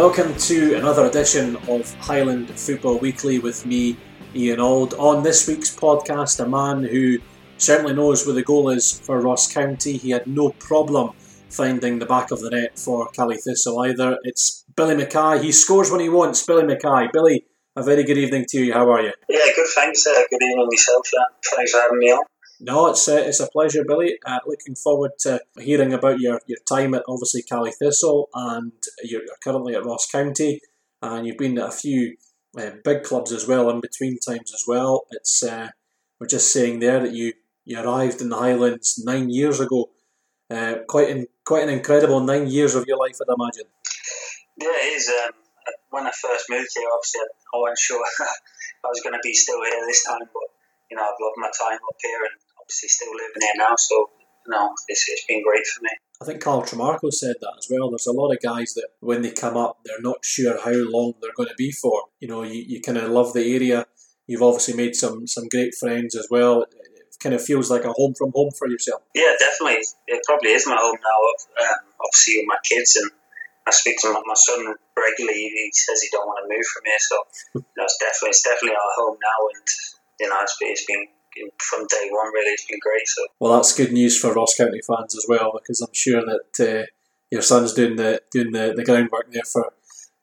Welcome 0.00 0.34
to 0.34 0.76
another 0.76 1.04
edition 1.04 1.56
of 1.68 1.94
Highland 1.96 2.48
Football 2.58 2.96
Weekly 3.00 3.38
with 3.38 3.66
me, 3.66 3.98
Ian 4.34 4.58
Auld. 4.58 4.94
On 4.94 5.22
this 5.22 5.46
week's 5.46 5.76
podcast, 5.76 6.40
a 6.40 6.48
man 6.48 6.84
who 6.84 7.18
certainly 7.58 7.92
knows 7.92 8.24
where 8.24 8.34
the 8.34 8.42
goal 8.42 8.70
is 8.70 8.98
for 8.98 9.20
Ross 9.20 9.52
County. 9.52 9.98
He 9.98 10.08
had 10.08 10.26
no 10.26 10.52
problem 10.52 11.10
finding 11.50 11.98
the 11.98 12.06
back 12.06 12.30
of 12.30 12.40
the 12.40 12.48
net 12.48 12.78
for 12.78 13.10
Caley 13.10 13.36
Thistle 13.36 13.78
either. 13.80 14.16
It's 14.22 14.64
Billy 14.74 14.96
Mackay. 14.96 15.42
He 15.42 15.52
scores 15.52 15.90
when 15.90 16.00
he 16.00 16.08
wants. 16.08 16.46
Billy 16.46 16.64
Mackay. 16.64 17.08
Billy, 17.12 17.44
a 17.76 17.82
very 17.82 18.02
good 18.02 18.16
evening 18.16 18.46
to 18.48 18.64
you. 18.64 18.72
How 18.72 18.90
are 18.90 19.02
you? 19.02 19.12
Yeah, 19.28 19.52
good. 19.54 19.66
Thanks. 19.74 20.06
Uh, 20.06 20.14
good 20.30 20.42
evening 20.42 20.66
yourself. 20.70 21.08
Thanks 21.54 21.72
for 21.72 21.80
having 21.82 21.98
me 21.98 22.06
on. 22.06 22.24
No, 22.62 22.88
it's 22.88 23.08
a, 23.08 23.26
it's 23.26 23.40
a 23.40 23.48
pleasure, 23.48 23.84
Billy. 23.86 24.18
Uh, 24.24 24.40
looking 24.46 24.74
forward 24.74 25.12
to 25.20 25.40
hearing 25.58 25.94
about 25.94 26.20
your, 26.20 26.40
your 26.46 26.58
time 26.68 26.92
at 26.92 27.04
obviously 27.08 27.42
Caley 27.42 27.72
Thistle, 27.72 28.28
and 28.34 28.72
you're, 29.02 29.22
you're 29.22 29.36
currently 29.42 29.74
at 29.74 29.84
Ross 29.84 30.06
County, 30.10 30.60
and 31.00 31.26
you've 31.26 31.38
been 31.38 31.58
at 31.58 31.68
a 31.68 31.72
few 31.72 32.16
uh, 32.58 32.72
big 32.84 33.02
clubs 33.02 33.32
as 33.32 33.48
well 33.48 33.70
in 33.70 33.80
between 33.80 34.18
times 34.18 34.52
as 34.54 34.64
well. 34.68 35.06
It's 35.10 35.42
uh, 35.42 35.68
we're 36.20 36.26
just 36.26 36.52
saying 36.52 36.80
there 36.80 37.00
that 37.00 37.14
you, 37.14 37.32
you 37.64 37.80
arrived 37.80 38.20
in 38.20 38.28
the 38.28 38.36
Highlands 38.36 39.02
nine 39.02 39.30
years 39.30 39.58
ago. 39.58 39.90
Uh, 40.50 40.80
quite 40.86 41.08
in, 41.08 41.26
quite 41.46 41.62
an 41.62 41.70
incredible 41.70 42.20
nine 42.20 42.46
years 42.46 42.74
of 42.74 42.84
your 42.86 42.98
life, 42.98 43.16
I'd 43.22 43.32
imagine. 43.32 43.70
Yeah, 44.60 44.68
it 44.68 44.96
is. 45.00 45.08
Um, 45.08 45.32
when 45.90 46.06
I 46.06 46.10
first 46.10 46.44
moved 46.50 46.68
here, 46.74 46.88
obviously 46.92 47.20
I 47.54 47.56
wasn't 47.56 47.78
sure 47.78 48.04
I 48.84 48.88
was 48.88 49.00
going 49.00 49.14
to 49.14 49.20
be 49.22 49.32
still 49.32 49.62
here 49.62 49.86
this 49.86 50.04
time, 50.04 50.28
but 50.28 50.48
you 50.90 50.96
know 50.96 51.04
I've 51.04 51.20
loved 51.22 51.38
my 51.38 51.50
time 51.56 51.78
up 51.78 51.96
here 52.02 52.20
and 52.20 52.49
obviously 52.70 52.88
still 52.88 53.12
living 53.12 53.40
here 53.40 53.52
now. 53.56 53.74
So 53.76 54.10
you 54.46 54.52
know 54.52 54.70
it's, 54.88 55.04
it's 55.08 55.24
been 55.26 55.42
great 55.42 55.66
for 55.66 55.82
me. 55.82 55.90
I 56.22 56.24
think 56.24 56.40
Carl 56.40 56.62
Tremarco 56.62 57.12
said 57.12 57.36
that 57.40 57.54
as 57.58 57.66
well. 57.70 57.90
There's 57.90 58.06
a 58.06 58.12
lot 58.12 58.32
of 58.32 58.40
guys 58.42 58.74
that 58.74 58.88
when 59.00 59.22
they 59.22 59.30
come 59.30 59.56
up, 59.56 59.78
they're 59.84 60.00
not 60.00 60.18
sure 60.22 60.60
how 60.60 60.72
long 60.72 61.14
they're 61.20 61.32
going 61.34 61.48
to 61.48 61.54
be 61.56 61.72
for. 61.72 62.04
You 62.20 62.28
know, 62.28 62.42
you, 62.42 62.62
you 62.66 62.80
kind 62.82 62.98
of 62.98 63.10
love 63.10 63.32
the 63.32 63.54
area. 63.54 63.86
You've 64.26 64.42
obviously 64.42 64.74
made 64.74 64.94
some 64.94 65.26
some 65.26 65.48
great 65.48 65.74
friends 65.74 66.14
as 66.14 66.28
well. 66.30 66.62
It, 66.62 66.74
it 66.80 67.16
kind 67.20 67.34
of 67.34 67.42
feels 67.42 67.70
like 67.70 67.84
a 67.84 67.92
home 67.92 68.14
from 68.14 68.32
home 68.34 68.50
for 68.56 68.68
yourself. 68.68 69.02
Yeah, 69.14 69.32
definitely. 69.38 69.82
It 70.06 70.22
probably 70.26 70.50
is 70.50 70.66
my 70.66 70.76
home 70.76 70.98
now. 71.02 71.64
Um, 71.64 71.80
obviously 72.04 72.36
with 72.38 72.46
my 72.48 72.58
kids 72.64 72.96
and 72.96 73.10
I 73.66 73.72
speak 73.72 73.98
to 74.00 74.12
my, 74.12 74.20
my 74.24 74.34
son 74.34 74.74
regularly. 74.96 75.52
He 75.52 75.70
says 75.72 76.00
he 76.00 76.08
don't 76.10 76.26
want 76.26 76.40
to 76.42 76.48
move 76.48 76.66
from 76.72 76.82
here, 76.84 76.98
so 76.98 77.16
you 77.54 77.74
know, 77.76 77.84
it's 77.84 77.98
definitely 78.00 78.30
it's 78.30 78.42
definitely 78.42 78.76
our 78.76 78.92
home 78.96 79.18
now, 79.20 79.40
and 79.52 79.66
you 80.18 80.28
know 80.28 80.38
it's, 80.42 80.56
it's 80.60 80.86
been 80.86 81.06
from 81.58 81.86
day 81.86 82.08
one, 82.10 82.32
really, 82.32 82.52
it's 82.52 82.66
been 82.66 82.78
great. 82.80 83.06
So, 83.06 83.22
well, 83.38 83.54
that's 83.54 83.76
good 83.76 83.92
news 83.92 84.18
for 84.18 84.32
Ross 84.32 84.54
County 84.56 84.80
fans 84.86 85.16
as 85.16 85.26
well, 85.28 85.52
because 85.54 85.80
I'm 85.80 85.94
sure 85.94 86.22
that 86.24 86.82
uh, 86.82 86.86
your 87.30 87.42
son's 87.42 87.72
doing 87.72 87.96
the 87.96 88.20
doing 88.30 88.52
the, 88.52 88.72
the 88.76 88.84
groundwork 88.84 89.32
there 89.32 89.44
for 89.44 89.72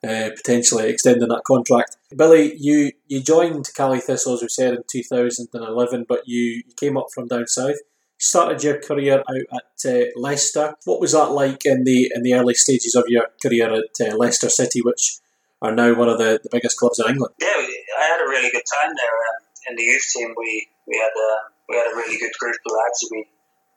uh, 0.04 0.30
potentially 0.36 0.90
extending 0.90 1.28
that 1.30 1.44
contract. 1.46 1.98
Billy, 2.16 2.56
you 2.58 2.92
you 3.08 3.22
joined 3.22 3.68
Caley 3.76 4.00
Thistle 4.00 4.34
as 4.34 4.42
we 4.42 4.50
said 4.50 4.74
in 4.74 4.84
2011, 4.90 6.06
but 6.08 6.22
you, 6.26 6.64
you 6.68 6.74
came 6.80 6.98
up 6.98 7.08
from 7.14 7.28
down 7.28 7.48
south. 7.48 7.78
Started 8.20 8.64
your 8.64 8.80
career 8.80 9.24
out 9.30 9.62
at 9.86 9.92
uh, 9.92 10.06
Leicester. 10.16 10.74
What 10.86 11.00
was 11.00 11.12
that 11.12 11.32
like 11.32 11.66
in 11.66 11.84
the 11.84 12.12
in 12.14 12.24
the 12.24 12.34
early 12.34 12.56
stages 12.56 12.96
of 12.96 13.06
your 13.08 13.28
career 13.42 13.72
at 13.72 14.08
uh, 14.08 14.16
Leicester 14.16 14.50
City, 14.50 14.82
which 14.82 15.18
are 15.62 15.74
now 15.74 15.94
one 15.94 16.10
of 16.10 16.18
the, 16.18 16.40
the 16.42 16.50
biggest 16.52 16.78
clubs 16.78 17.00
in 17.00 17.10
England? 17.10 17.34
Yeah, 17.40 17.48
I 17.48 18.04
had 18.04 18.22
a 18.22 18.30
really 18.30 18.50
good 18.52 18.64
time 18.82 18.94
there. 18.96 19.08
Um, 19.08 19.47
in 19.68 19.76
the 19.76 19.84
youth 19.84 20.08
team, 20.16 20.34
we 20.38 20.68
we 20.88 20.96
had 20.98 21.12
a 21.12 21.32
we 21.70 21.76
had 21.76 21.92
a 21.92 21.96
really 21.96 22.18
good 22.18 22.32
group 22.40 22.56
of 22.56 22.72
lads. 22.72 23.08
We 23.12 23.28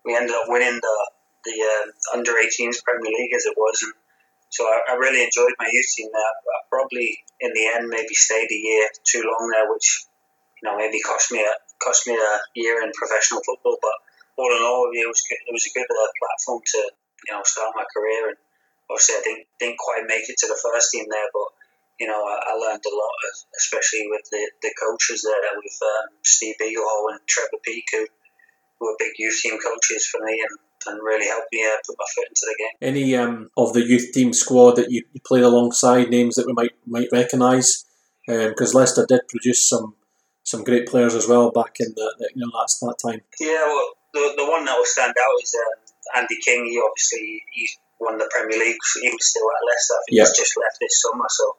we 0.05 0.17
ended 0.17 0.35
up 0.35 0.47
winning 0.47 0.79
the 0.81 0.97
the 1.45 1.57
uh, 1.57 2.17
under 2.17 2.33
18s 2.33 2.85
Premier 2.85 3.13
League 3.13 3.35
as 3.35 3.47
it 3.47 3.57
was, 3.57 3.83
and 3.83 3.95
so 4.51 4.65
I, 4.65 4.93
I, 4.93 4.95
really 5.01 5.25
enjoyed 5.25 5.57
my 5.59 5.69
youth 5.73 5.89
team 5.97 6.11
there. 6.13 6.21
I 6.21 6.59
probably 6.69 7.25
in 7.41 7.53
the 7.55 7.67
end 7.67 7.89
maybe 7.89 8.13
stayed 8.13 8.51
a 8.51 8.61
year 8.61 8.89
too 9.05 9.25
long 9.25 9.49
there, 9.51 9.73
which 9.73 10.05
you 10.61 10.69
know 10.69 10.77
maybe 10.77 11.01
cost 11.01 11.33
me 11.33 11.41
a 11.41 11.55
cost 11.83 12.07
me 12.07 12.15
a 12.15 12.33
year 12.55 12.83
in 12.83 12.93
professional 12.93 13.41
football. 13.41 13.79
But 13.81 13.97
all 14.37 14.53
in 14.53 14.63
all, 14.63 14.91
it 14.93 15.09
was 15.09 15.23
good, 15.25 15.41
it 15.49 15.53
was 15.53 15.67
a 15.67 15.75
good 15.77 15.89
uh, 15.89 16.11
platform 16.21 16.61
to 16.65 16.81
you 17.27 17.33
know 17.35 17.43
start 17.45 17.73
my 17.75 17.85
career. 17.89 18.29
And 18.31 18.39
obviously, 18.91 19.17
I 19.17 19.23
didn't 19.25 19.47
didn't 19.59 19.79
quite 19.81 20.05
make 20.07 20.29
it 20.29 20.37
to 20.45 20.47
the 20.47 20.61
first 20.61 20.93
team 20.93 21.07
there, 21.09 21.31
but 21.33 21.49
you 22.01 22.09
know, 22.09 22.17
I, 22.17 22.37
I 22.49 22.53
learned 22.57 22.83
a 22.83 22.97
lot, 22.97 23.19
especially 23.61 24.09
with 24.09 24.25
the, 24.33 24.51
the 24.63 24.73
coaches 24.81 25.23
there, 25.23 25.53
with 25.55 25.79
um, 25.85 26.17
Steve 26.25 26.57
Beaglehole 26.61 27.13
and 27.13 27.21
Trevor 27.29 27.61
Peake, 27.63 27.85
who, 27.93 28.07
were 28.81 28.97
big 28.99 29.13
youth 29.19 29.39
team 29.43 29.59
coaches 29.61 30.07
for 30.07 30.25
me 30.25 30.33
and, 30.33 30.59
and 30.87 31.05
really 31.05 31.27
helped 31.27 31.49
me 31.53 31.63
uh, 31.63 31.77
put 31.87 31.97
my 31.99 32.05
foot 32.15 32.29
into 32.29 32.47
the 32.47 32.57
game. 32.59 32.89
Any 32.89 33.15
um, 33.15 33.51
of 33.57 33.75
the 33.75 33.85
youth 33.85 34.11
team 34.13 34.33
squad 34.33 34.77
that 34.77 34.91
you, 34.91 35.05
you 35.13 35.21
played 35.21 35.45
alongside, 35.45 36.09
names 36.09 36.37
that 36.37 36.47
we 36.47 36.55
might 36.55 36.73
might 36.87 37.09
recognise? 37.13 37.85
Because 38.27 38.75
um, 38.75 38.81
Leicester 38.81 39.05
did 39.07 39.29
produce 39.29 39.69
some 39.69 39.97
some 40.43 40.65
great 40.65 40.89
players 40.89 41.15
as 41.15 41.29
well 41.29 41.51
back 41.51 41.77
in 41.79 41.93
the, 41.95 42.15
the 42.19 42.31
you 42.35 42.41
know 42.41 42.51
that's 42.59 42.81
that 42.81 42.97
time. 43.05 43.21
Yeah, 43.39 43.67
well, 43.67 43.93
the, 44.15 44.33
the 44.39 44.51
one 44.51 44.65
that 44.65 44.77
will 44.77 44.87
stand 44.87 45.13
out 45.13 45.43
is 45.43 45.55
um, 45.55 46.23
Andy 46.23 46.37
King. 46.43 46.65
He 46.65 46.81
obviously 46.81 47.45
he 47.53 47.69
won 48.01 48.17
the 48.17 48.31
Premier 48.33 48.59
League. 48.59 48.81
He 49.03 49.11
was 49.11 49.29
still 49.29 49.45
at 49.45 49.67
Leicester. 49.69 49.95
I 49.95 50.01
think 50.09 50.17
yep. 50.17 50.27
he's 50.29 50.39
just 50.39 50.57
left 50.57 50.79
this 50.81 51.03
summer, 51.03 51.27
so 51.29 51.57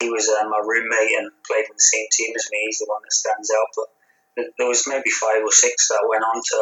he 0.00 0.10
was 0.10 0.28
uh, 0.28 0.48
my 0.48 0.60
roommate 0.60 1.14
and 1.18 1.30
played 1.46 1.66
in 1.66 1.74
the 1.74 1.90
same 1.92 2.08
team 2.10 2.34
as 2.34 2.48
me. 2.50 2.66
He's 2.66 2.78
the 2.78 2.90
one 2.90 3.02
that 3.02 3.12
stands 3.12 3.50
out. 3.50 3.70
But 3.76 3.88
there 4.58 4.68
was 4.68 4.86
maybe 4.86 5.10
five 5.10 5.42
or 5.42 5.52
six 5.52 5.88
that 5.88 6.06
went 6.08 6.24
on 6.24 6.42
to 6.42 6.58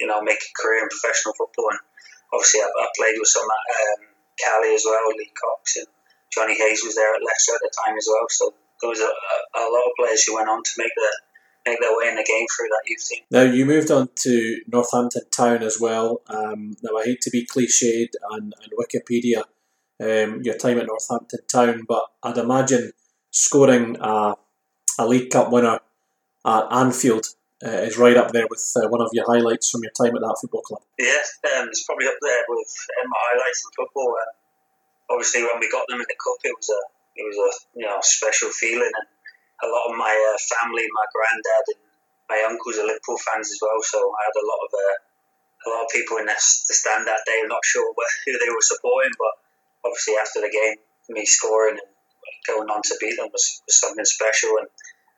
you 0.00 0.06
know 0.06 0.20
make 0.22 0.40
a 0.40 0.52
career 0.60 0.84
in 0.84 0.88
professional 0.88 1.34
football. 1.34 1.72
And 1.72 1.80
obviously, 2.32 2.60
I, 2.60 2.68
I 2.68 2.86
played 2.96 3.16
with 3.18 3.28
some 3.28 3.46
at 3.48 3.64
um, 3.74 4.14
Caley 4.36 4.74
as 4.74 4.84
well. 4.84 5.08
Lee 5.16 5.32
Cox 5.32 5.76
and 5.80 5.88
Johnny 6.32 6.54
Hayes 6.58 6.82
was 6.84 6.94
there 6.94 7.14
at 7.14 7.24
Leicester 7.24 7.54
at 7.54 7.62
the 7.62 7.72
time 7.72 7.96
as 7.96 8.08
well. 8.10 8.26
So 8.28 8.54
there 8.80 8.90
was 8.90 9.00
a, 9.00 9.10
a, 9.10 9.36
a 9.58 9.70
lot 9.70 9.86
of 9.86 9.96
players 9.96 10.24
who 10.24 10.34
went 10.34 10.48
on 10.48 10.62
to 10.62 10.72
make 10.76 10.92
the 10.94 11.10
make 11.66 11.80
their 11.80 11.96
way 11.96 12.08
in 12.08 12.16
the 12.16 12.24
game 12.24 12.46
through 12.54 12.68
that 12.68 12.82
youth 12.86 13.04
team. 13.08 13.22
Now 13.30 13.42
you 13.42 13.64
moved 13.64 13.90
on 13.90 14.08
to 14.22 14.60
Northampton 14.66 15.22
Town 15.30 15.62
as 15.62 15.78
well. 15.80 16.20
Um, 16.28 16.76
now 16.82 16.98
I 16.98 17.04
hate 17.04 17.20
to 17.22 17.30
be 17.30 17.46
cliched 17.46 18.10
and, 18.32 18.52
and 18.60 18.72
Wikipedia 18.78 19.44
um, 20.00 20.42
your 20.42 20.56
time 20.56 20.78
at 20.78 20.86
Northampton 20.86 21.40
Town, 21.50 21.84
but 21.86 22.04
I'd 22.22 22.38
imagine 22.38 22.92
scoring 23.30 23.96
a, 24.00 24.34
a 24.98 25.06
League 25.06 25.30
Cup 25.30 25.50
winner 25.50 25.80
at 26.44 26.72
Anfield 26.72 27.26
uh, 27.64 27.80
is 27.88 27.96
right 27.96 28.16
up 28.16 28.32
there 28.32 28.46
with 28.50 28.60
uh, 28.76 28.88
one 28.88 29.00
of 29.00 29.08
your 29.12 29.24
highlights 29.24 29.70
from 29.70 29.80
your 29.82 29.94
time 29.96 30.14
at 30.14 30.20
that 30.20 30.36
football 30.40 30.60
club. 30.62 30.82
Yeah, 30.98 31.24
um, 31.56 31.68
it's 31.72 31.84
probably 31.88 32.06
up 32.06 32.20
there 32.20 32.44
with 32.48 32.72
um, 33.00 33.08
my 33.08 33.22
highlights 33.32 33.64
in 33.64 33.70
football. 33.72 34.12
Um, 34.12 34.32
obviously, 35.16 35.42
when 35.42 35.56
we 35.60 35.70
got 35.72 35.88
them 35.88 36.02
in 36.02 36.08
the 36.08 36.18
cup, 36.20 36.40
it 36.44 36.52
was 36.52 36.68
a 36.68 36.80
it 37.16 37.24
was 37.24 37.38
a 37.40 37.50
you 37.78 37.86
know 37.86 37.96
special 38.02 38.50
feeling, 38.50 38.92
and 38.92 39.08
a 39.64 39.68
lot 39.70 39.88
of 39.88 39.96
my 39.96 40.12
uh, 40.12 40.36
family, 40.60 40.84
my 40.92 41.06
granddad, 41.08 41.64
and 41.72 41.82
my 42.28 42.38
uncles 42.44 42.76
are 42.76 42.84
Liverpool 42.84 43.16
fans 43.22 43.48
as 43.48 43.58
well. 43.62 43.80
So 43.80 43.96
I 44.02 44.20
had 44.28 44.36
a 44.36 44.44
lot 44.44 44.60
of 44.60 44.70
uh, 44.74 44.96
a 45.64 45.68
lot 45.72 45.84
of 45.86 45.94
people 45.94 46.20
in 46.20 46.28
the 46.28 46.36
stand 46.36 47.08
that 47.08 47.24
day. 47.24 47.40
I'm 47.40 47.48
not 47.48 47.64
sure 47.64 47.86
who 48.26 48.32
they 48.36 48.50
were 48.52 48.66
supporting, 48.66 49.16
but 49.16 49.43
obviously 49.84 50.14
after 50.16 50.40
the 50.40 50.50
game, 50.50 50.76
me 51.12 51.24
scoring 51.24 51.76
and 51.76 51.92
going 52.48 52.68
on 52.68 52.80
to 52.82 52.94
beat 53.00 53.16
them 53.16 53.28
was, 53.32 53.62
was 53.68 53.78
something 53.80 54.04
special 54.04 54.56
and 54.58 54.68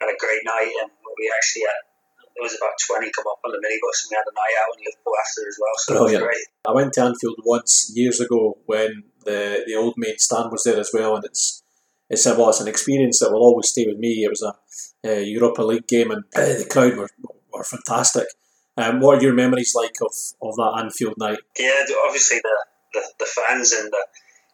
had 0.03 0.11
a 0.11 0.19
great 0.19 0.43
night. 0.45 0.71
And 0.83 0.91
we 1.17 1.31
actually 1.31 1.65
had 1.71 1.87
there 2.37 2.45
was 2.45 2.53
about 2.53 2.77
20 2.87 3.09
come 3.17 3.25
up 3.33 3.41
on 3.47 3.53
the 3.53 3.59
minibus 3.59 4.05
and 4.05 4.09
we 4.13 4.17
had 4.21 4.29
a 4.29 4.37
night 4.37 4.57
out 4.61 4.77
in 4.77 4.85
Liverpool 4.85 5.17
after 5.17 5.49
as 5.49 5.57
well. 5.57 5.77
So 5.79 5.89
Brilliant. 5.95 6.13
it 6.13 6.21
was 6.21 6.29
great. 6.29 6.47
I 6.69 6.73
went 6.77 6.93
to 6.95 7.01
Anfield 7.03 7.41
once 7.45 7.91
years 7.95 8.21
ago 8.21 8.59
when 8.67 9.05
the, 9.25 9.65
the 9.67 9.75
old 9.75 9.95
main 9.97 10.19
stand 10.19 10.53
was 10.53 10.65
there 10.65 10.79
as 10.79 10.91
well, 10.93 11.17
and 11.17 11.25
it's 11.25 11.63
it's 12.09 12.25
a, 12.27 12.37
well, 12.37 12.51
it's 12.51 12.61
an 12.61 12.69
experience 12.69 13.19
that 13.19 13.33
will 13.33 13.43
always 13.43 13.69
stay 13.69 13.85
with 13.87 13.99
me. 13.99 14.23
It 14.23 14.31
was 14.31 14.43
a, 14.43 14.55
a 15.09 15.25
Europa 15.25 15.63
League 15.63 15.89
game, 15.89 16.11
and 16.11 16.25
uh, 16.37 16.61
the 16.61 16.69
crowd 16.71 16.97
were, 16.97 17.11
were 17.53 17.65
fantastic. 17.65 18.29
Um, 18.77 19.01
what 19.01 19.19
are 19.19 19.23
your 19.23 19.33
memories 19.33 19.75
like 19.75 19.97
of, 20.03 20.13
of 20.43 20.55
that 20.57 20.77
Anfield 20.79 21.15
night? 21.19 21.39
Yeah, 21.59 21.83
obviously 22.07 22.39
the, 22.43 22.57
the, 22.93 23.03
the 23.19 23.25
fans 23.25 23.73
and 23.73 23.91
the, 23.91 24.07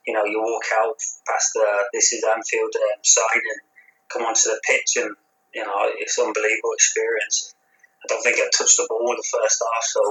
you 0.06 0.14
know, 0.14 0.24
you 0.24 0.40
walk 0.42 0.66
out 0.82 0.98
past 1.26 1.54
the 1.54 1.66
this 1.92 2.12
is 2.12 2.24
Anfield 2.24 2.74
um, 2.74 3.00
sign 3.02 3.42
and 3.42 3.62
come 4.10 4.26
onto 4.26 4.50
the 4.50 4.60
pitch, 4.66 4.96
and 4.96 5.14
you 5.54 5.62
know, 5.62 5.90
it's 5.98 6.18
an 6.18 6.26
unbelievable 6.26 6.74
experience. 6.74 7.54
I 8.02 8.06
don't 8.08 8.22
think 8.22 8.38
I 8.38 8.50
touched 8.50 8.76
the 8.76 8.86
ball 8.88 9.14
in 9.14 9.16
the 9.16 9.30
first 9.30 9.62
half, 9.62 9.84
so 9.84 10.02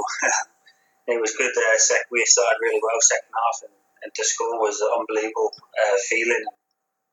it 1.12 1.20
was 1.20 1.36
good. 1.36 1.52
Uh, 1.52 1.78
sec- 1.78 2.08
we 2.12 2.24
started 2.26 2.62
really 2.62 2.80
well 2.80 3.02
second 3.02 3.36
half, 3.36 3.58
and, 3.68 3.76
and 4.04 4.12
to 4.16 4.24
score 4.24 4.60
was 4.60 4.80
an 4.80 4.96
unbelievable 4.96 5.52
uh, 5.76 5.98
feeling. 6.08 6.46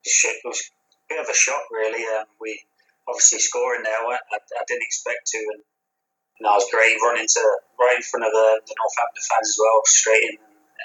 It 0.07 0.41
was 0.45 0.71
a 0.71 1.07
bit 1.11 1.21
of 1.21 1.29
a 1.29 1.35
shock, 1.35 1.67
really. 1.75 2.07
Um, 2.07 2.31
we 2.41 2.63
obviously 3.09 3.41
scoring 3.41 3.83
there, 3.83 3.99
I, 3.99 4.21
I, 4.39 4.63
didn't 4.69 4.87
expect 4.87 5.27
to, 5.33 5.39
and 5.57 5.65
know, 6.41 6.55
it 6.55 6.63
was 6.63 6.71
great 6.71 6.97
running 7.03 7.27
to 7.27 7.43
right 7.81 7.99
in 7.99 8.05
front 8.07 8.27
of 8.27 8.33
the, 8.33 8.49
the 8.63 8.75
Northampton 8.79 9.25
fans 9.27 9.49
as 9.51 9.59
well, 9.59 9.83
straight 9.85 10.23
in 10.23 10.37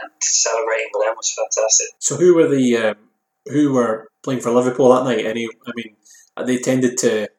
and 0.02 0.12
celebrating 0.22 0.90
with 0.94 1.08
them 1.08 1.16
was 1.16 1.34
fantastic. 1.34 1.88
So 2.00 2.18
who 2.18 2.36
were 2.36 2.48
the 2.48 2.78
um, 2.78 2.96
who 3.46 3.74
were 3.74 4.08
playing 4.24 4.42
for 4.42 4.52
Liverpool 4.52 4.90
that 4.94 5.04
night? 5.04 5.26
Any, 5.26 5.48
I 5.68 5.72
mean, 5.76 5.96
they 6.46 6.58
tended 6.58 6.98
to 7.00 7.30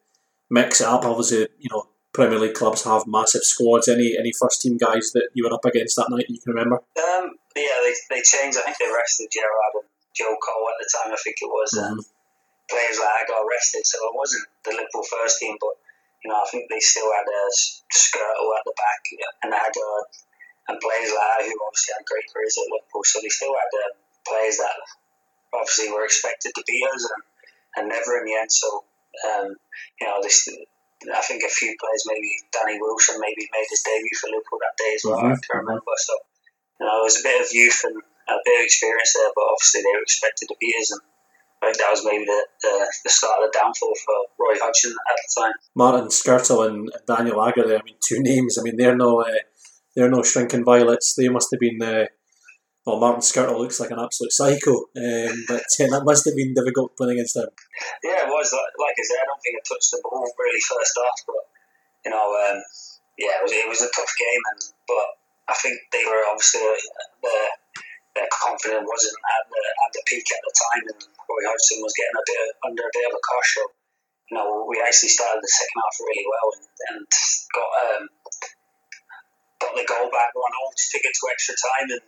mix 0.51 0.81
it 0.81 0.87
up. 0.87 1.05
Obviously, 1.05 1.49
you 1.59 1.69
know, 1.71 1.89
Premier 2.13 2.39
League 2.39 2.55
clubs 2.55 2.85
have 2.85 3.07
massive 3.07 3.43
squads. 3.43 3.89
Any 3.89 4.17
any 4.19 4.33
first 4.33 4.63
team 4.63 4.77
guys 4.77 5.11
that 5.13 5.29
you 5.35 5.45
were 5.45 5.55
up 5.55 5.65
against 5.65 5.97
that 5.97 6.11
night 6.11 6.27
you 6.29 6.41
can 6.41 6.53
remember? 6.53 6.77
Um, 6.77 7.35
yeah, 7.57 7.79
they, 7.83 7.95
they 8.11 8.23
changed. 8.23 8.59
I 8.59 8.63
think 8.63 8.79
they 8.79 8.91
rested 8.91 9.29
Gerrard 9.31 9.83
and 9.83 9.89
Joe 10.15 10.39
Cole 10.39 10.71
at 10.71 10.79
the 10.79 10.89
time, 10.95 11.11
I 11.11 11.19
think 11.19 11.43
it 11.43 11.51
was. 11.51 11.75
Mm-hmm. 11.75 11.99
players 12.71 12.99
like 13.03 13.13
that 13.19 13.29
got 13.29 13.43
arrested, 13.43 13.83
so 13.83 13.99
it 13.99 14.15
wasn't 14.15 14.47
the 14.63 14.79
Liverpool 14.79 15.03
first 15.11 15.43
team, 15.43 15.59
but 15.59 15.75
you 16.23 16.31
know 16.31 16.39
I 16.39 16.47
think 16.49 16.71
they 16.71 16.81
still 16.81 17.11
had 17.11 17.27
a 17.27 17.43
Skrtel 17.91 18.47
at 18.55 18.65
the 18.65 18.75
back, 18.79 19.03
and 19.43 19.53
they 19.53 19.59
had 19.59 19.75
uh, 19.75 20.03
and 20.69 20.81
players 20.81 21.11
like 21.13 21.21
that 21.21 21.45
who 21.45 21.55
obviously 21.67 21.93
had 21.93 22.09
great 22.09 22.27
careers 22.33 22.57
at 22.57 22.71
Liverpool, 22.73 23.05
so 23.05 23.21
they 23.21 23.33
still 23.33 23.53
had 23.53 23.73
uh, 23.73 23.93
players 24.25 24.57
that 24.59 24.75
obviously 25.53 25.93
were 25.93 26.05
expected 26.05 26.53
to 26.57 26.63
beat 26.67 26.87
us, 26.89 27.05
and, 27.05 27.23
and 27.77 27.85
never 27.93 28.19
in 28.19 28.25
the 28.25 28.37
end. 28.37 28.51
So 28.51 28.85
um, 29.29 29.57
you 30.01 30.07
know 30.07 30.21
this. 30.23 30.49
I 31.05 31.21
think 31.21 31.45
a 31.45 31.53
few 31.53 31.69
players, 31.77 32.09
maybe 32.09 32.33
Danny 32.49 32.81
Wilson, 32.81 33.21
maybe 33.21 33.45
made 33.53 33.69
his 33.69 33.85
debut 33.85 34.17
for 34.17 34.33
Liverpool 34.33 34.61
that 34.65 34.79
day 34.81 34.93
as 34.97 35.05
well. 35.05 35.21
Mm-hmm. 35.21 35.37
I 35.37 35.45
can 35.45 35.61
remember. 35.61 35.95
So 36.01 36.15
you 36.81 36.87
know, 36.89 37.05
it 37.05 37.09
was 37.13 37.21
a 37.21 37.27
bit 37.29 37.45
of 37.45 37.53
youth 37.53 37.81
and 37.85 37.97
a 38.01 38.41
bit 38.41 38.61
of 38.61 38.65
experience 38.65 39.13
there, 39.13 39.29
but 39.37 39.45
obviously 39.53 39.85
they 39.85 39.93
were 39.93 40.07
expected 40.07 40.49
to 40.49 40.57
be 40.57 40.73
us, 40.81 40.97
and 40.97 41.05
I 41.65 41.73
think 41.73 41.79
that 41.79 41.91
was 41.91 42.05
maybe 42.05 42.25
the, 42.25 42.47
the, 42.63 42.93
the 43.05 43.11
start 43.11 43.41
of 43.41 43.53
the 43.53 43.59
downfall 43.59 43.95
for 44.05 44.17
Roy 44.39 44.57
Hodgson 44.61 44.93
at 44.93 45.17
the 45.17 45.41
time. 45.41 45.53
Martin 45.75 46.09
Skrtel 46.09 46.69
and 46.69 46.91
Daniel 47.07 47.43
Agger, 47.43 47.65
I 47.65 47.83
mean, 47.83 47.97
two 48.01 48.21
names. 48.21 48.59
I 48.59 48.63
mean, 48.63 48.77
they're 48.77 48.97
no 48.97 49.21
uh, 49.21 49.33
they're 49.95 50.11
no 50.11 50.23
shrinking 50.23 50.65
violets. 50.65 51.15
They 51.15 51.29
must 51.29 51.49
have 51.53 51.61
been. 51.61 51.81
Uh, 51.81 52.07
well, 52.85 53.01
Martin 53.01 53.25
Skrtel 53.25 53.57
looks 53.57 53.81
like 53.81 53.91
an 53.97 54.03
absolute 54.03 54.29
psycho, 54.29 54.93
um, 54.93 55.37
but 55.49 55.65
that 55.81 56.05
must 56.05 56.29
have 56.29 56.37
been 56.37 56.53
difficult 56.53 56.93
playing 57.01 57.17
against 57.17 57.41
him. 57.41 57.49
Yeah, 58.05 58.29
it 58.29 58.29
was. 58.29 58.53
Like 58.53 58.93
I 58.93 59.05
said, 59.09 59.25
I 59.25 59.29
don't 59.33 59.41
think 59.41 59.57
I 59.57 59.63
touched 59.65 59.89
the 59.89 60.05
ball 60.05 60.21
really 60.21 60.61
first 60.61 60.93
off, 61.01 61.19
but 61.25 61.45
you 62.05 62.11
know, 62.13 62.29
um, 62.29 62.61
yeah, 63.17 63.41
it 63.41 63.45
was, 63.49 63.53
it 63.57 63.69
was 63.73 63.81
a 63.81 63.89
tough 63.89 64.13
game, 64.21 64.43
and 64.53 64.61
but 64.85 65.09
I 65.49 65.57
think 65.65 65.81
they 65.97 66.05
were 66.05 66.29
obviously 66.29 66.61
uh, 66.61 67.09
their, 67.25 67.49
their 68.21 68.31
confidence 68.37 68.85
wasn't 68.85 69.17
at 69.17 69.45
the 69.49 69.65
at 69.65 69.91
the 69.97 70.03
peak 70.05 70.29
at 70.29 70.45
the 70.45 70.53
time, 70.53 70.85
and 70.93 71.01
Roy 71.25 71.43
Hodgson 71.49 71.81
was 71.81 71.97
getting 71.97 72.21
a 72.21 72.29
bit 72.29 72.53
under 72.69 72.85
a 72.85 72.95
bit 72.97 73.09
of 73.09 73.17
a 73.17 73.23
cosh. 73.25 73.51
So, 73.57 73.65
you 74.29 74.35
know, 74.37 74.69
we 74.69 74.81
actually 74.85 75.13
started 75.13 75.41
the 75.41 75.53
second 75.53 75.79
half 75.81 75.97
really 76.05 76.27
well 76.29 76.49
and, 76.53 76.69
and 76.85 77.01
got 77.53 77.71
um, 77.81 78.05
got 79.61 79.75
the 79.75 79.87
goal 79.87 80.11
back 80.11 80.35
one 80.35 80.55
all 80.59 80.73
to 80.73 80.87
take 80.91 81.07
it 81.07 81.15
to 81.15 81.25
extra 81.31 81.55
time, 81.55 81.89
and 81.95 82.05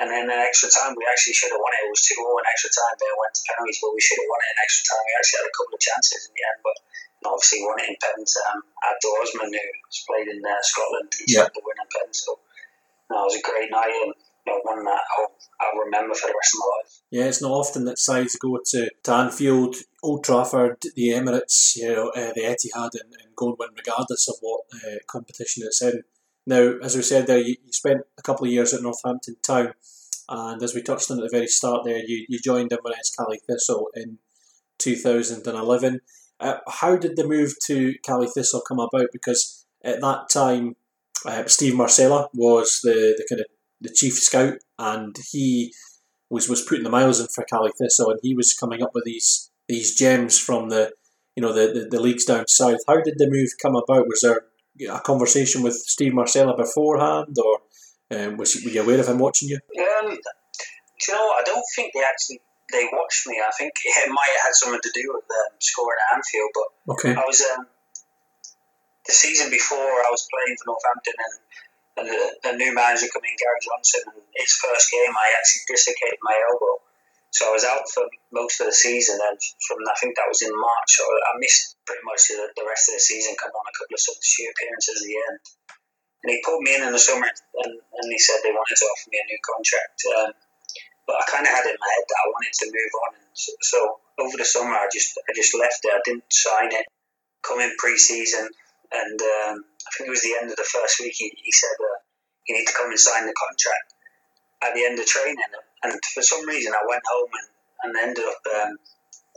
and 0.00 0.06
then 0.06 0.30
in 0.30 0.38
extra 0.38 0.70
time 0.70 0.94
we 0.94 1.02
actually 1.10 1.34
should 1.34 1.50
have 1.50 1.60
won 1.60 1.74
it. 1.74 1.82
It 1.84 1.90
was 1.90 2.04
two 2.06 2.14
0 2.14 2.24
in 2.30 2.46
extra 2.46 2.70
time. 2.70 2.94
They 2.96 3.10
went 3.10 3.34
to 3.34 3.42
penalties, 3.50 3.78
but 3.82 3.90
we 3.90 4.02
should 4.02 4.22
have 4.22 4.30
won 4.30 4.40
it 4.46 4.52
in 4.54 4.58
extra 4.62 4.82
time. 4.86 5.02
We 5.02 5.14
actually 5.18 5.38
had 5.42 5.50
a 5.50 5.56
couple 5.58 5.74
of 5.74 5.82
chances 5.82 6.20
in 6.30 6.32
the 6.32 6.44
end, 6.46 6.60
but 6.62 6.76
obviously 7.26 7.60
won 7.66 7.82
it 7.82 7.90
in 7.90 7.96
pens. 7.98 8.32
Um, 8.48 8.58
Abdul 8.86 9.18
Osman, 9.18 9.50
who's 9.50 10.00
played 10.06 10.28
in 10.30 10.40
uh, 10.40 10.62
Scotland, 10.62 11.10
he 11.18 11.34
yeah. 11.34 11.50
the 11.50 11.62
winning 11.64 11.90
pen. 11.90 12.08
So 12.14 12.38
no, 13.10 13.26
it 13.26 13.34
was 13.34 13.38
a 13.42 13.44
great 13.44 13.70
night 13.70 13.94
and 14.06 14.14
you 14.46 14.52
know, 14.52 14.60
one 14.62 14.84
that 14.84 15.02
I'll, 15.18 15.32
I'll 15.60 15.80
remember 15.84 16.14
for 16.14 16.28
the 16.28 16.38
rest 16.38 16.54
of 16.54 16.60
my 16.62 16.68
life. 16.78 16.90
Yeah, 17.10 17.24
it's 17.26 17.42
not 17.42 17.50
often 17.50 17.84
that 17.84 17.98
sides 17.98 18.36
go 18.36 18.58
to, 18.64 18.90
to 19.04 19.12
Anfield, 19.12 19.76
Old 20.02 20.24
Trafford, 20.24 20.78
the 20.94 21.10
Emirates, 21.10 21.76
you 21.76 21.92
know, 21.92 22.08
uh, 22.10 22.32
the 22.34 22.42
Etihad, 22.42 22.94
and, 22.94 23.12
and 23.20 23.36
go 23.36 23.48
and 23.48 23.56
win 23.58 23.70
regardless 23.76 24.28
of 24.28 24.36
what 24.40 24.62
uh, 24.74 24.96
competition 25.06 25.64
it's 25.66 25.82
in. 25.82 26.02
Now, 26.46 26.74
as 26.82 26.96
we 26.96 27.02
said 27.02 27.26
there, 27.26 27.38
you, 27.38 27.56
you 27.64 27.72
spent 27.72 28.02
a 28.18 28.22
couple 28.22 28.46
of 28.46 28.52
years 28.52 28.72
at 28.72 28.82
Northampton 28.82 29.36
Town, 29.42 29.74
and 30.28 30.62
as 30.62 30.74
we 30.74 30.82
touched 30.82 31.10
on 31.10 31.18
at 31.18 31.24
the 31.24 31.36
very 31.36 31.46
start 31.46 31.84
there, 31.84 32.02
you, 32.04 32.24
you 32.28 32.38
joined 32.38 32.72
Inverness 32.72 33.14
Caley 33.16 33.40
Thistle 33.48 33.88
in 33.94 34.18
2011. 34.78 36.00
Uh, 36.38 36.56
how 36.68 36.96
did 36.96 37.16
the 37.16 37.26
move 37.26 37.54
to 37.66 37.94
Caley 38.02 38.28
Thistle 38.28 38.62
come 38.66 38.78
about? 38.78 39.08
Because 39.12 39.66
at 39.84 40.00
that 40.00 40.28
time, 40.30 40.76
uh, 41.26 41.44
Steve 41.46 41.74
Marsella 41.74 42.28
was 42.32 42.80
the, 42.82 43.14
the 43.16 43.26
kind 43.28 43.40
of 43.40 43.46
the 43.80 43.92
chief 43.94 44.14
scout, 44.14 44.54
and 44.78 45.16
he 45.30 45.72
was 46.30 46.48
was 46.48 46.62
putting 46.62 46.84
the 46.84 46.90
miles 46.90 47.20
in 47.20 47.26
for 47.26 47.44
Caley 47.44 47.72
Thistle, 47.78 48.10
and 48.10 48.20
he 48.22 48.34
was 48.34 48.54
coming 48.54 48.82
up 48.82 48.90
with 48.94 49.04
these 49.04 49.50
these 49.68 49.94
gems 49.94 50.38
from 50.38 50.68
the 50.68 50.92
you 51.36 51.42
know 51.42 51.52
the, 51.52 51.72
the, 51.72 51.88
the 51.90 52.00
leagues 52.00 52.24
down 52.24 52.46
south. 52.48 52.80
How 52.88 53.00
did 53.02 53.14
the 53.18 53.30
move 53.30 53.50
come 53.60 53.76
about? 53.76 54.08
Was 54.08 54.20
there 54.22 54.42
a 54.88 55.00
conversation 55.00 55.62
with 55.62 55.74
Steve 55.74 56.12
Marsella 56.12 56.56
beforehand, 56.56 57.36
or 57.38 57.60
um, 58.16 58.36
was 58.36 58.60
were 58.64 58.70
you 58.70 58.82
aware 58.82 59.00
of 59.00 59.08
him 59.08 59.18
watching 59.18 59.48
you? 59.48 59.58
Um, 59.78 60.10
you 60.10 61.14
know, 61.14 61.26
I 61.38 61.42
don't 61.44 61.64
think 61.74 61.92
they 61.94 62.02
actually 62.02 62.40
they 62.72 62.86
watched 62.92 63.26
me. 63.26 63.40
I 63.40 63.50
think 63.58 63.72
it 63.84 64.08
might 64.08 64.30
have 64.36 64.44
had 64.50 64.54
something 64.54 64.80
to 64.82 64.92
do 64.94 65.04
with 65.14 65.24
um, 65.24 65.52
scoring 65.58 65.98
at 65.98 66.16
Anfield, 66.16 66.50
but 66.54 66.68
okay. 66.94 67.14
I 67.14 67.24
was 67.26 67.42
um, 67.54 67.66
the 69.06 69.12
season 69.12 69.50
before 69.50 69.76
I 69.78 70.10
was 70.10 70.26
playing 70.30 70.56
for 70.58 70.70
Northampton 70.70 71.16
and, 71.18 71.34
and 71.98 72.06
a, 72.08 72.22
a, 72.48 72.52
new 72.56 72.74
manager 72.74 73.10
coming, 73.12 73.34
Gary 73.38 73.60
Johnson, 73.62 74.14
and 74.14 74.22
his 74.38 74.54
first 74.54 74.90
game 74.90 75.10
I 75.10 75.26
actually 75.34 75.66
dislocated 75.66 76.20
my 76.22 76.36
elbow. 76.52 76.89
So 77.30 77.46
I 77.46 77.54
was 77.54 77.62
out 77.62 77.86
for 77.94 78.02
most 78.34 78.58
of 78.58 78.66
the 78.66 78.74
season, 78.74 79.14
and 79.14 79.38
from 79.66 79.78
I 79.86 79.94
think 80.02 80.18
that 80.18 80.26
was 80.26 80.42
in 80.42 80.50
March. 80.50 80.90
So 80.90 81.06
I 81.06 81.38
missed 81.38 81.78
pretty 81.86 82.02
much 82.02 82.26
the, 82.26 82.42
the 82.58 82.66
rest 82.66 82.90
of 82.90 82.98
the 82.98 83.04
season. 83.06 83.38
Come 83.38 83.54
on 83.54 83.70
a 83.70 83.74
couple 83.78 83.94
of 83.94 84.02
substitute 84.02 84.50
appearances 84.50 84.98
at 84.98 85.06
the 85.06 85.18
end, 85.18 85.38
and 86.26 86.28
he 86.34 86.42
pulled 86.42 86.66
me 86.66 86.74
in 86.74 86.82
in 86.82 86.90
the 86.90 86.98
summer, 86.98 87.30
and, 87.30 87.72
and 87.78 88.06
he 88.10 88.18
said 88.18 88.42
they 88.42 88.50
wanted 88.50 88.74
to 88.74 88.86
offer 88.90 89.06
me 89.14 89.22
a 89.22 89.30
new 89.30 89.40
contract. 89.46 89.98
Um, 90.10 90.30
but 91.06 91.22
I 91.22 91.24
kind 91.30 91.46
of 91.46 91.54
had 91.54 91.66
in 91.70 91.78
my 91.78 91.90
head 91.90 92.06
that 92.06 92.22
I 92.22 92.26
wanted 92.34 92.54
to 92.54 92.66
move 92.66 92.92
on, 93.06 93.10
and 93.14 93.30
so, 93.34 93.50
so 93.62 93.78
over 94.18 94.36
the 94.36 94.46
summer 94.46 94.74
I 94.74 94.90
just 94.90 95.14
I 95.14 95.30
just 95.30 95.54
left 95.54 95.86
it. 95.86 95.94
I 95.94 96.02
didn't 96.02 96.26
sign 96.34 96.74
it. 96.74 96.86
Come 97.46 97.62
in 97.62 97.72
pre-season, 97.78 98.50
and 98.90 99.18
um, 99.22 99.54
I 99.62 99.88
think 99.94 100.10
it 100.10 100.14
was 100.18 100.26
the 100.26 100.34
end 100.34 100.50
of 100.50 100.58
the 100.58 100.66
first 100.66 100.98
week. 100.98 101.14
He, 101.14 101.30
he 101.30 101.52
said, 101.54 101.78
uh, 101.78 101.98
"You 102.50 102.58
need 102.58 102.66
to 102.66 102.74
come 102.74 102.90
and 102.90 102.98
sign 102.98 103.26
the 103.30 103.38
contract." 103.38 103.94
At 104.60 104.74
the 104.74 104.84
end 104.84 104.98
of 104.98 105.06
training, 105.06 105.40
and 105.82 105.94
for 106.14 106.22
some 106.22 106.46
reason, 106.46 106.72
I 106.72 106.84
went 106.88 107.02
home 107.06 107.30
and, 107.32 107.48
and 107.82 108.08
ended 108.08 108.24
up 108.24 108.42
um, 108.46 108.76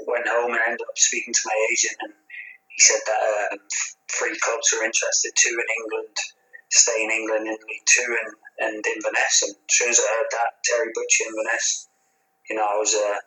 went 0.07 0.27
home 0.27 0.51
and 0.51 0.61
ended 0.65 0.85
up 0.87 0.97
speaking 0.97 1.33
to 1.33 1.45
my 1.45 1.57
agent, 1.71 1.97
and 2.01 2.13
he 2.67 2.79
said 2.79 3.01
that 3.05 3.21
um, 3.53 3.59
three 4.11 4.35
clubs 4.39 4.67
were 4.73 4.85
interested: 4.85 5.31
two 5.35 5.55
in 5.55 5.69
England, 5.83 6.15
stay 6.69 7.03
in 7.03 7.11
England 7.11 7.47
in 7.47 7.57
League 7.57 7.87
Two, 7.87 8.09
and 8.11 8.31
and 8.59 8.83
Inverness. 8.83 9.43
And 9.47 9.55
as 9.55 9.73
soon 9.75 9.89
as 9.89 9.99
I 9.99 10.07
heard 10.17 10.31
that, 10.31 10.49
Terry 10.65 10.89
Butcher 10.93 11.29
Inverness, 11.29 11.87
you 12.49 12.55
know, 12.55 12.67
I 12.67 12.77
was 12.77 12.93
uh, 12.93 13.19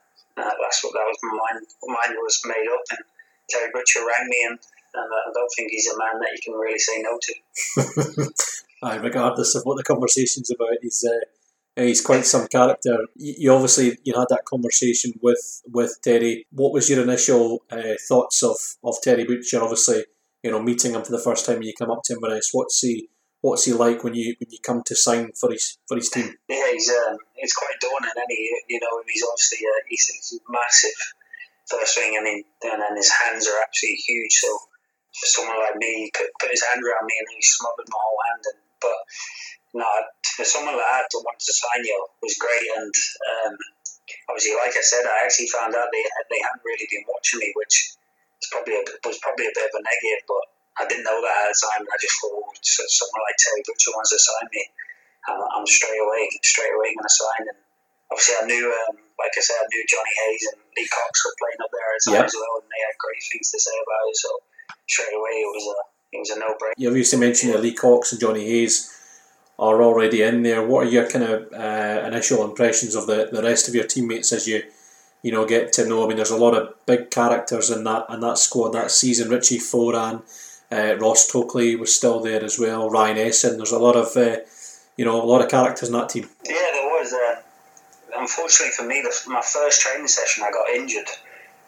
uh, 0.42 0.54
that's 0.60 0.84
what 0.84 0.92
that 0.92 1.08
was 1.08 1.18
my 1.24 1.36
mind. 1.40 2.16
Was 2.20 2.42
made 2.44 2.68
up, 2.68 2.84
and 2.90 3.04
Terry 3.48 3.70
Butcher 3.72 4.04
rang 4.04 4.28
me 4.28 4.40
and 4.50 4.58
and 4.96 5.10
I 5.12 5.30
don't 5.32 5.52
think 5.56 5.70
he's 5.70 5.88
a 5.92 5.98
man 5.98 6.20
that 6.20 6.32
you 6.32 6.40
can 6.42 6.54
really 6.54 6.78
say 6.78 7.02
no 7.02 7.18
to. 7.20 8.32
Aye, 8.82 8.96
regardless 8.96 9.54
of 9.54 9.62
what 9.64 9.76
the 9.76 9.84
conversation's 9.84 10.50
about, 10.50 10.80
he's 10.80 11.04
uh, 11.04 11.20
he's 11.76 12.00
quite 12.00 12.24
some 12.24 12.46
character. 12.48 12.98
You, 13.16 13.52
obviously 13.52 13.98
you 14.04 14.14
had 14.14 14.28
that 14.30 14.44
conversation 14.44 15.12
with 15.22 15.62
with 15.70 15.98
Terry. 16.02 16.46
What 16.50 16.72
was 16.72 16.88
your 16.88 17.02
initial 17.02 17.62
uh, 17.70 17.94
thoughts 18.08 18.42
of, 18.42 18.56
of 18.82 18.96
Terry 19.02 19.24
Butcher? 19.24 19.62
Obviously, 19.62 20.04
you 20.42 20.50
know, 20.50 20.62
meeting 20.62 20.92
him 20.94 21.04
for 21.04 21.12
the 21.12 21.22
first 21.22 21.46
time 21.46 21.56
when 21.56 21.66
you 21.66 21.74
come 21.78 21.90
up 21.90 22.02
to 22.04 22.14
Inverness. 22.14 22.50
What's 22.52 22.80
he 22.80 23.08
What's 23.42 23.64
he 23.64 23.72
like 23.72 24.02
when 24.02 24.14
you 24.14 24.34
when 24.40 24.50
you 24.50 24.58
come 24.64 24.82
to 24.86 24.96
sign 24.96 25.30
for 25.38 25.52
his 25.52 25.78
for 25.86 25.96
his 25.96 26.08
team? 26.08 26.34
Yeah, 26.48 26.72
he's 26.72 26.90
um, 26.90 27.16
he's 27.34 27.52
quite 27.52 27.78
daunting, 27.80 28.10
and 28.16 28.26
he 28.28 28.58
you 28.68 28.80
know 28.80 29.02
he's 29.06 29.22
obviously 29.22 29.58
uh, 29.66 29.82
he's, 29.88 30.06
he's 30.08 30.40
massive. 30.48 30.98
First 31.70 31.98
thing, 31.98 32.16
I 32.18 32.24
mean, 32.24 32.44
and 32.62 32.80
then 32.80 32.96
his 32.96 33.10
hands 33.10 33.46
are 33.46 33.60
absolutely 33.62 33.98
huge. 33.98 34.32
So 34.32 34.48
for 35.20 35.26
someone 35.26 35.58
like 35.58 35.76
me, 35.76 36.06
he 36.06 36.12
put, 36.12 36.28
put 36.40 36.50
his 36.50 36.62
hand 36.62 36.82
around 36.84 37.06
me 37.06 37.16
and 37.18 37.28
he 37.32 37.42
smothered 37.42 37.88
my 37.88 37.98
whole 37.98 38.22
hand. 38.28 38.42
And, 38.52 38.60
but 38.80 38.98
no, 39.76 39.84
for 40.40 40.44
someone 40.48 40.72
like 40.72 40.88
that 40.88 41.12
to 41.12 41.20
want 41.20 41.36
to 41.36 41.52
sign 41.52 41.84
you 41.84 41.96
was 42.24 42.36
great. 42.40 42.64
And 42.80 42.92
um, 42.92 43.52
obviously, 44.32 44.56
like 44.56 44.72
I 44.72 44.80
said, 44.80 45.04
I 45.04 45.28
actually 45.28 45.52
found 45.52 45.76
out 45.76 45.92
they 45.92 46.04
they 46.32 46.40
hadn't 46.40 46.64
really 46.64 46.88
been 46.88 47.04
watching 47.04 47.44
me, 47.44 47.52
which 47.52 47.92
was 48.40 48.48
probably 48.48 48.80
a, 48.80 48.82
was 49.04 49.20
probably 49.20 49.52
a 49.52 49.54
bit 49.54 49.68
of 49.68 49.76
a 49.76 49.82
negative. 49.84 50.24
But 50.24 50.44
I 50.80 50.84
didn't 50.88 51.04
know 51.04 51.20
that 51.20 51.36
at 51.44 51.52
the 51.52 51.56
time. 51.60 51.84
And 51.84 51.92
I 51.92 51.98
just 52.00 52.16
thought 52.16 52.56
someone 52.64 53.22
like 53.28 53.36
Terry 53.36 53.62
Butcher 53.68 53.92
wants 53.92 54.16
to 54.16 54.20
sign 54.20 54.48
me. 54.48 54.64
I'm, 55.28 55.40
I'm 55.60 55.68
straight 55.68 56.00
away 56.00 56.24
straight 56.40 56.72
away 56.72 56.96
going 56.96 57.04
to 57.04 57.12
sign. 57.12 57.42
And 57.52 57.60
obviously, 58.08 58.36
I 58.40 58.44
knew. 58.48 58.64
Um, 58.72 59.04
like 59.16 59.32
I 59.32 59.40
said, 59.40 59.56
I 59.56 59.64
knew 59.72 59.80
Johnny 59.88 60.12
Hayes 60.12 60.44
and 60.52 60.60
Lee 60.76 60.88
Cox 60.92 61.24
were 61.24 61.32
playing 61.40 61.60
up 61.64 61.72
there 61.72 62.20
yep. 62.20 62.28
as 62.28 62.36
well, 62.36 62.60
and 62.60 62.68
they 62.68 62.82
had 62.84 62.92
great 63.00 63.16
things 63.32 63.48
to 63.48 63.56
say 63.56 63.72
about 63.72 64.12
it. 64.12 64.16
So 64.20 64.28
straight 64.84 65.16
away 65.16 65.40
it 65.40 65.48
was 65.56 65.64
a 65.72 65.78
it 66.12 66.20
was 66.20 66.30
a 66.36 66.38
no 66.38 66.52
brainer. 66.60 66.76
You 66.76 66.88
obviously 66.92 67.18
mentioned 67.18 67.56
Lee 67.56 67.72
Cox 67.72 68.12
and 68.12 68.20
Johnny 68.20 68.44
Hayes 68.44 68.92
are 69.58 69.82
already 69.82 70.22
in 70.22 70.42
there. 70.42 70.66
What 70.66 70.86
are 70.86 70.90
your 70.90 71.08
kind 71.08 71.24
of 71.24 71.52
uh, 71.52 72.06
initial 72.06 72.44
impressions 72.44 72.94
of 72.94 73.06
the, 73.06 73.28
the 73.32 73.42
rest 73.42 73.68
of 73.68 73.74
your 73.74 73.84
teammates 73.84 74.32
as 74.32 74.46
you 74.46 74.62
you 75.22 75.32
know 75.32 75.46
get 75.46 75.72
to 75.74 75.88
know? 75.88 76.04
I 76.04 76.08
mean, 76.08 76.16
there's 76.16 76.30
a 76.30 76.36
lot 76.36 76.54
of 76.54 76.74
big 76.86 77.10
characters 77.10 77.70
in 77.70 77.84
that 77.84 78.06
in 78.10 78.20
that 78.20 78.38
squad 78.38 78.70
that 78.70 78.90
season. 78.90 79.30
Richie 79.30 79.58
Foran, 79.58 80.22
uh, 80.70 80.96
Ross 80.98 81.30
Tokley 81.30 81.76
was 81.76 81.94
still 81.94 82.20
there 82.20 82.44
as 82.44 82.58
well. 82.58 82.90
Ryan 82.90 83.16
Esson. 83.16 83.56
There's 83.56 83.72
a 83.72 83.78
lot 83.78 83.96
of 83.96 84.16
uh, 84.16 84.38
you 84.96 85.04
know 85.04 85.22
a 85.22 85.24
lot 85.24 85.42
of 85.42 85.50
characters 85.50 85.88
in 85.88 85.94
that 85.94 86.10
team. 86.10 86.28
Yeah, 86.44 86.54
there 86.72 86.84
was. 86.84 87.12
Uh, 87.12 87.42
unfortunately 88.18 88.72
for 88.72 88.86
me, 88.86 89.02
the, 89.02 89.30
my 89.30 89.42
first 89.42 89.80
training 89.80 90.08
session, 90.08 90.44
I 90.44 90.50
got 90.50 90.68
injured. 90.70 91.08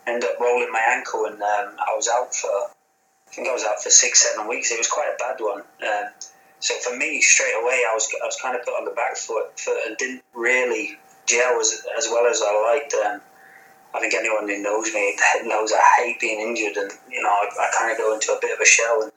Ended 0.06 0.30
up 0.30 0.40
rolling 0.40 0.72
my 0.72 0.82
ankle, 0.88 1.26
and 1.26 1.34
um, 1.34 1.76
I 1.78 1.94
was 1.94 2.08
out 2.08 2.34
for 2.34 2.48
I 3.28 3.30
think 3.30 3.48
I 3.48 3.52
was 3.52 3.64
out 3.64 3.82
for 3.82 3.90
six, 3.90 4.22
seven 4.22 4.48
weeks. 4.48 4.70
It 4.70 4.78
was 4.78 4.88
quite 4.88 5.12
a 5.14 5.18
bad 5.18 5.36
one. 5.38 5.62
So 6.60 6.74
for 6.78 6.96
me, 6.96 7.20
straight 7.20 7.54
away, 7.54 7.84
I 7.88 7.94
was 7.94 8.08
I 8.22 8.26
was 8.26 8.36
kind 8.40 8.56
of 8.56 8.64
put 8.64 8.74
on 8.74 8.84
the 8.84 8.90
back 8.92 9.16
foot, 9.16 9.58
foot 9.58 9.78
and 9.86 9.96
didn't 9.96 10.22
really 10.34 10.98
gel 11.26 11.60
as, 11.60 11.82
as 11.96 12.08
well 12.10 12.26
as 12.26 12.42
I 12.44 12.52
liked. 12.72 12.94
Um, 12.94 13.20
I 13.94 14.00
think 14.00 14.14
anyone 14.14 14.48
who 14.48 14.62
knows 14.62 14.92
me 14.92 15.16
knows 15.44 15.72
I 15.72 16.02
hate 16.02 16.20
being 16.20 16.40
injured, 16.40 16.76
and 16.76 16.92
you 17.10 17.22
know 17.22 17.28
I, 17.28 17.48
I 17.60 17.70
kind 17.78 17.92
of 17.92 17.98
go 17.98 18.14
into 18.14 18.32
a 18.32 18.38
bit 18.40 18.52
of 18.52 18.60
a 18.60 18.64
shell. 18.64 19.02
And 19.02 19.12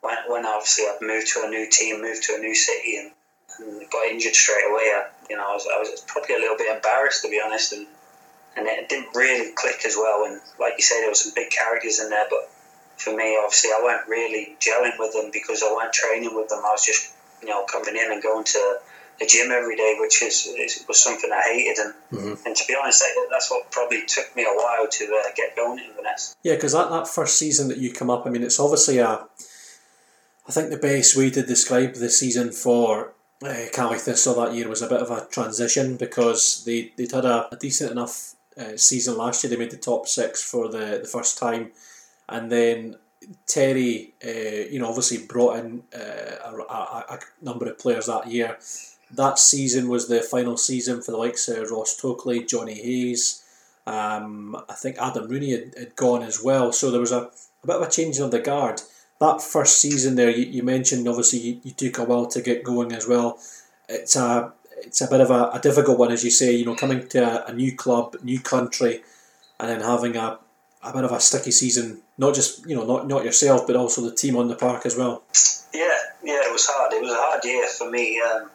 when, 0.00 0.16
when 0.28 0.46
obviously 0.46 0.84
I've 0.88 1.02
moved 1.02 1.28
to 1.34 1.42
a 1.44 1.50
new 1.50 1.68
team, 1.68 2.00
moved 2.00 2.22
to 2.24 2.34
a 2.36 2.38
new 2.38 2.54
city, 2.54 2.96
and, 2.96 3.10
and 3.58 3.90
got 3.90 4.08
injured 4.08 4.34
straight 4.34 4.64
away, 4.70 4.92
I, 4.94 5.06
you 5.28 5.36
know 5.36 5.44
I 5.44 5.54
was, 5.54 5.66
I 5.72 5.78
was 5.78 6.04
probably 6.06 6.36
a 6.36 6.38
little 6.38 6.56
bit 6.56 6.74
embarrassed 6.74 7.22
to 7.22 7.30
be 7.30 7.40
honest, 7.44 7.72
and 7.72 7.86
and 8.56 8.66
it 8.66 8.88
didn't 8.88 9.14
really 9.14 9.52
click 9.52 9.82
as 9.86 9.96
well. 9.96 10.24
And 10.24 10.40
like 10.58 10.74
you 10.76 10.82
say, 10.82 11.00
there 11.00 11.10
were 11.10 11.14
some 11.14 11.32
big 11.34 11.50
characters 11.50 12.00
in 12.00 12.10
there, 12.10 12.26
but 12.30 12.50
for 13.02 13.14
me, 13.16 13.36
obviously, 13.36 13.70
I 13.70 13.80
weren't 13.82 14.08
really 14.08 14.56
gelling 14.60 14.98
with 14.98 15.12
them 15.12 15.30
because 15.32 15.62
I 15.62 15.72
weren't 15.72 15.92
training 15.92 16.34
with 16.34 16.48
them. 16.48 16.60
I 16.64 16.72
was 16.72 16.84
just 16.84 17.12
you 17.42 17.48
know 17.48 17.64
coming 17.64 17.96
in 17.96 18.10
and 18.10 18.22
going 18.22 18.44
to 18.44 18.78
the 19.20 19.26
gym 19.26 19.50
every 19.50 19.76
day, 19.76 19.96
which 19.98 20.22
is, 20.22 20.46
is 20.58 20.84
was 20.88 21.02
something 21.02 21.30
I 21.32 21.42
hated. 21.52 21.78
And 21.78 21.94
mm-hmm. 22.12 22.46
and 22.46 22.56
to 22.56 22.64
be 22.66 22.76
honest, 22.80 23.04
that's 23.30 23.50
what 23.50 23.70
probably 23.70 24.04
took 24.06 24.34
me 24.36 24.44
a 24.44 24.54
while 24.54 24.88
to 24.88 25.04
uh, 25.04 25.30
get 25.36 25.56
going 25.56 25.78
in 25.78 25.90
Inverness. 25.90 26.34
Yeah, 26.42 26.54
because 26.54 26.72
that, 26.72 26.90
that 26.90 27.08
first 27.08 27.38
season 27.38 27.68
that 27.68 27.78
you 27.78 27.92
come 27.92 28.10
up, 28.10 28.26
I 28.26 28.30
mean, 28.30 28.42
it's 28.42 28.60
obviously 28.60 28.98
a. 28.98 29.26
I 30.48 30.50
think 30.50 30.70
the 30.70 30.76
best 30.76 31.16
way 31.16 31.30
to 31.30 31.42
describe 31.42 31.94
the 31.94 32.10
season 32.10 32.50
for 32.50 33.12
uh, 33.44 33.66
Thistle 33.96 34.34
that 34.34 34.54
year 34.54 34.68
was 34.68 34.82
a 34.82 34.88
bit 34.88 35.00
of 35.00 35.10
a 35.10 35.26
transition 35.30 35.96
because 35.96 36.64
they, 36.64 36.92
they'd 36.96 37.12
had 37.12 37.24
a, 37.24 37.48
a 37.54 37.56
decent 37.56 37.92
enough 37.92 38.34
uh, 38.58 38.76
season 38.76 39.16
last 39.16 39.42
year. 39.42 39.50
They 39.50 39.56
made 39.56 39.70
the 39.70 39.76
top 39.76 40.08
six 40.08 40.42
for 40.42 40.68
the, 40.68 40.98
the 41.02 41.08
first 41.08 41.38
time. 41.38 41.70
And 42.32 42.50
then 42.50 42.96
Terry, 43.46 44.14
uh, 44.24 44.68
you 44.70 44.78
know, 44.78 44.88
obviously 44.88 45.26
brought 45.26 45.58
in 45.58 45.84
uh, 45.94 46.36
a, 46.44 46.56
a, 46.56 47.04
a, 47.10 47.18
number 47.40 47.68
of 47.68 47.78
players 47.78 48.06
that 48.06 48.26
year 48.26 48.58
that 49.14 49.38
season 49.38 49.88
was 49.88 50.08
the 50.08 50.20
final 50.20 50.56
season 50.56 51.02
for 51.02 51.10
the 51.10 51.16
likes 51.18 51.48
of 51.48 51.70
Ross 51.70 51.96
Tokley, 51.96 52.44
Johnny 52.44 52.74
Hayes. 52.74 53.42
Um, 53.86 54.56
I 54.68 54.74
think 54.74 54.96
Adam 54.98 55.28
Rooney 55.28 55.50
had, 55.50 55.74
had 55.76 55.96
gone 55.96 56.22
as 56.22 56.42
well. 56.42 56.72
So 56.72 56.90
there 56.90 57.00
was 57.00 57.12
a, 57.12 57.30
a 57.62 57.66
bit 57.66 57.76
of 57.76 57.82
a 57.82 57.90
change 57.90 58.18
of 58.18 58.30
the 58.30 58.40
guard. 58.40 58.80
That 59.20 59.42
first 59.42 59.78
season 59.78 60.14
there, 60.14 60.30
you, 60.30 60.46
you 60.46 60.62
mentioned 60.62 61.06
obviously 61.06 61.40
you, 61.40 61.60
you 61.62 61.70
took 61.72 61.98
a 61.98 62.04
while 62.04 62.26
to 62.26 62.40
get 62.40 62.64
going 62.64 62.92
as 62.92 63.06
well. 63.06 63.38
It's 63.88 64.16
a 64.16 64.52
it's 64.78 65.00
a 65.00 65.08
bit 65.08 65.20
of 65.20 65.30
a, 65.30 65.50
a 65.54 65.60
difficult 65.60 65.98
one, 65.98 66.10
as 66.10 66.24
you 66.24 66.30
say. 66.30 66.52
You 66.52 66.64
know, 66.64 66.74
coming 66.74 67.06
to 67.08 67.46
a, 67.46 67.50
a 67.50 67.52
new 67.52 67.76
club, 67.76 68.16
new 68.22 68.40
country, 68.40 69.02
and 69.60 69.68
then 69.68 69.80
having 69.80 70.16
a, 70.16 70.38
a 70.82 70.92
bit 70.92 71.04
of 71.04 71.12
a 71.12 71.20
sticky 71.20 71.50
season. 71.50 72.00
Not 72.22 72.34
just 72.38 72.64
you 72.68 72.76
know 72.76 72.86
not 72.92 73.08
not 73.08 73.24
yourself, 73.24 73.66
but 73.66 73.74
also 73.74 73.98
the 74.08 74.14
team 74.22 74.34
on 74.36 74.46
the 74.46 74.54
park 74.54 74.86
as 74.86 74.94
well. 74.96 75.14
Yeah, 75.74 75.98
yeah, 76.22 76.46
it 76.46 76.52
was 76.52 76.66
hard. 76.70 76.92
It 76.92 77.02
was 77.02 77.10
a 77.10 77.22
hard 77.26 77.44
year 77.44 77.66
for 77.66 77.90
me. 77.90 78.20
Um, 78.20 78.48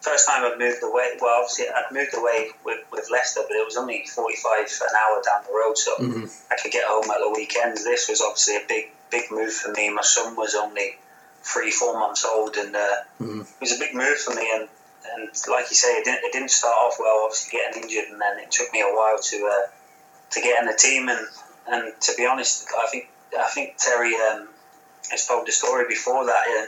first 0.00 0.26
time 0.28 0.44
I'd 0.44 0.58
moved 0.58 0.82
away. 0.82 1.06
Well, 1.20 1.38
obviously 1.38 1.66
I'd 1.68 1.92
moved 1.92 2.14
away 2.16 2.50
with, 2.64 2.80
with 2.90 3.06
Leicester, 3.10 3.42
but 3.46 3.54
it 3.54 3.64
was 3.64 3.76
only 3.76 4.04
forty 4.12 4.36
five 4.36 4.66
an 4.66 4.94
hour 5.00 5.22
down 5.22 5.40
the 5.46 5.54
road, 5.54 5.78
so 5.78 5.94
mm-hmm. 5.96 6.26
I 6.50 6.56
could 6.60 6.72
get 6.72 6.84
home 6.84 7.08
at 7.10 7.20
the 7.22 7.30
weekends. 7.30 7.84
This 7.84 8.08
was 8.08 8.20
obviously 8.20 8.56
a 8.56 8.66
big 8.68 8.90
big 9.10 9.30
move 9.30 9.52
for 9.52 9.70
me. 9.70 9.92
My 9.92 10.02
son 10.02 10.34
was 10.34 10.56
only 10.56 10.98
three 11.42 11.70
four 11.70 11.94
months 11.94 12.24
old, 12.24 12.56
and 12.56 12.74
uh, 12.74 13.06
mm-hmm. 13.20 13.40
it 13.42 13.60
was 13.60 13.72
a 13.72 13.78
big 13.78 13.94
move 13.94 14.18
for 14.18 14.34
me. 14.34 14.50
And 14.52 14.68
and 15.14 15.30
like 15.48 15.70
you 15.70 15.76
say, 15.76 15.94
it 15.94 16.04
didn't, 16.04 16.24
it 16.24 16.32
didn't 16.32 16.50
start 16.50 16.74
off 16.74 16.96
well. 16.98 17.22
Obviously 17.24 17.58
getting 17.58 17.82
injured, 17.84 18.10
and 18.10 18.20
then 18.20 18.38
it 18.42 18.50
took 18.50 18.72
me 18.72 18.80
a 18.80 18.90
while 18.90 19.18
to 19.30 19.36
uh, 19.46 19.66
to 20.30 20.40
get 20.40 20.58
in 20.58 20.66
the 20.66 20.74
team. 20.76 21.08
And 21.08 21.22
and 21.68 21.92
to 22.00 22.12
be 22.16 22.26
honest, 22.26 22.66
I 22.76 22.86
think 22.86 23.08
I 23.38 23.48
think 23.48 23.76
Terry 23.78 24.14
um, 24.14 24.48
has 25.10 25.26
told 25.26 25.46
the 25.46 25.52
story 25.52 25.84
before 25.88 26.26
that. 26.26 26.42
Uh, 26.48 26.66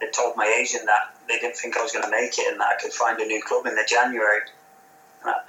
they 0.00 0.10
told 0.10 0.36
my 0.36 0.46
agent 0.46 0.84
that 0.86 1.14
they 1.26 1.38
didn't 1.38 1.56
think 1.56 1.76
I 1.76 1.82
was 1.82 1.92
going 1.92 2.04
to 2.04 2.10
make 2.10 2.38
it 2.38 2.52
and 2.52 2.60
that 2.60 2.68
I 2.76 2.80
could 2.80 2.92
find 2.92 3.18
a 3.18 3.26
new 3.26 3.42
club 3.42 3.66
in 3.66 3.74
the 3.74 3.84
January. 3.88 4.40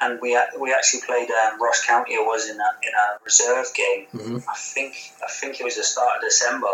And 0.01 0.19
we 0.21 0.39
we 0.57 0.73
actually 0.73 1.01
played 1.05 1.29
um, 1.29 1.61
Ross 1.61 1.85
County. 1.85 2.13
It 2.13 2.25
was 2.25 2.49
in 2.49 2.55
a 2.55 2.69
in 2.81 2.93
a 2.93 3.23
reserve 3.23 3.67
game. 3.75 4.07
Mm-hmm. 4.13 4.49
I 4.49 4.55
think 4.55 4.95
I 5.23 5.29
think 5.29 5.59
it 5.59 5.63
was 5.63 5.75
the 5.75 5.83
start 5.83 6.17
of 6.17 6.23
December, 6.23 6.73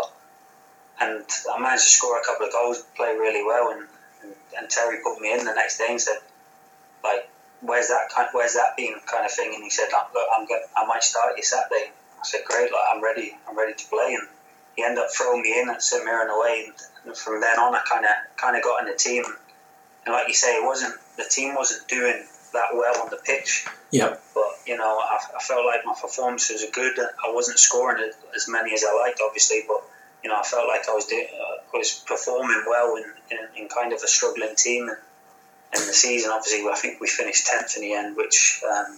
and 1.00 1.24
I 1.52 1.60
managed 1.60 1.84
to 1.84 1.90
score 1.90 2.18
a 2.18 2.24
couple 2.24 2.46
of 2.46 2.52
goals, 2.52 2.82
play 2.96 3.14
really 3.14 3.44
well, 3.44 3.72
and, 3.72 3.88
and, 4.22 4.32
and 4.56 4.70
Terry 4.70 5.00
put 5.02 5.20
me 5.20 5.32
in 5.34 5.44
the 5.44 5.52
next 5.52 5.76
day 5.76 5.88
and 5.90 6.00
said, 6.00 6.16
like, 7.02 7.28
where's 7.60 7.88
that 7.88 8.08
kind, 8.14 8.28
where's 8.32 8.54
that 8.54 8.76
been 8.76 8.94
kind 9.06 9.26
of 9.26 9.32
thing? 9.32 9.52
And 9.54 9.62
he 9.62 9.70
said, 9.70 9.88
look, 10.14 10.28
I'm 10.34 10.46
going, 10.46 10.62
I 10.74 10.86
might 10.86 11.02
start 11.02 11.36
you 11.36 11.42
Saturday. 11.42 11.92
I 12.24 12.26
said, 12.26 12.40
great, 12.46 12.72
like, 12.72 12.82
I'm 12.90 13.04
ready, 13.04 13.36
I'm 13.46 13.56
ready 13.56 13.74
to 13.74 13.86
play. 13.88 14.16
And 14.18 14.26
he 14.76 14.82
ended 14.82 15.04
up 15.04 15.10
throwing 15.10 15.42
me 15.42 15.60
in 15.60 15.68
at 15.68 15.82
St 15.82 16.04
Mirren 16.04 16.30
away, 16.30 16.72
and 17.04 17.16
from 17.16 17.40
then 17.40 17.58
on, 17.58 17.74
I 17.74 17.82
kind 17.88 18.04
of 18.04 18.10
kind 18.36 18.56
of 18.56 18.62
got 18.62 18.80
in 18.82 18.90
the 18.90 18.96
team. 18.96 19.24
And 20.06 20.14
like 20.14 20.28
you 20.28 20.34
say, 20.34 20.56
it 20.56 20.64
wasn't 20.64 20.94
the 21.16 21.24
team 21.24 21.54
wasn't 21.54 21.86
doing 21.86 22.24
that 22.52 22.68
well 22.72 23.02
on 23.02 23.10
the 23.10 23.18
pitch. 23.24 23.66
Yeah. 23.90 24.16
But 24.34 24.46
you 24.66 24.76
know, 24.76 24.98
I, 24.98 25.18
I 25.36 25.42
felt 25.42 25.66
like 25.66 25.84
my 25.84 25.94
performances 26.00 26.64
were 26.64 26.72
good. 26.72 26.98
I 26.98 27.32
wasn't 27.32 27.58
scoring 27.58 28.10
as 28.34 28.48
many 28.48 28.72
as 28.72 28.84
I 28.88 28.96
liked, 28.98 29.20
obviously, 29.24 29.60
but 29.68 29.82
you 30.22 30.30
know, 30.30 30.40
I 30.40 30.42
felt 30.42 30.66
like 30.66 30.88
I 30.88 30.94
was 30.94 31.04
doing, 31.04 31.26
uh, 31.34 31.62
was 31.74 32.02
performing 32.06 32.64
well 32.66 32.96
in, 32.96 33.04
in, 33.30 33.62
in, 33.62 33.68
kind 33.68 33.92
of 33.92 34.02
a 34.02 34.08
struggling 34.08 34.56
team. 34.56 34.88
And 34.88 35.80
in 35.82 35.86
the 35.86 35.92
season, 35.92 36.30
obviously, 36.30 36.66
I 36.66 36.76
think 36.76 36.98
we 36.98 37.08
finished 37.08 37.46
tenth 37.46 37.76
in 37.76 37.82
the 37.82 37.92
end, 37.92 38.16
which 38.16 38.62
um, 38.64 38.96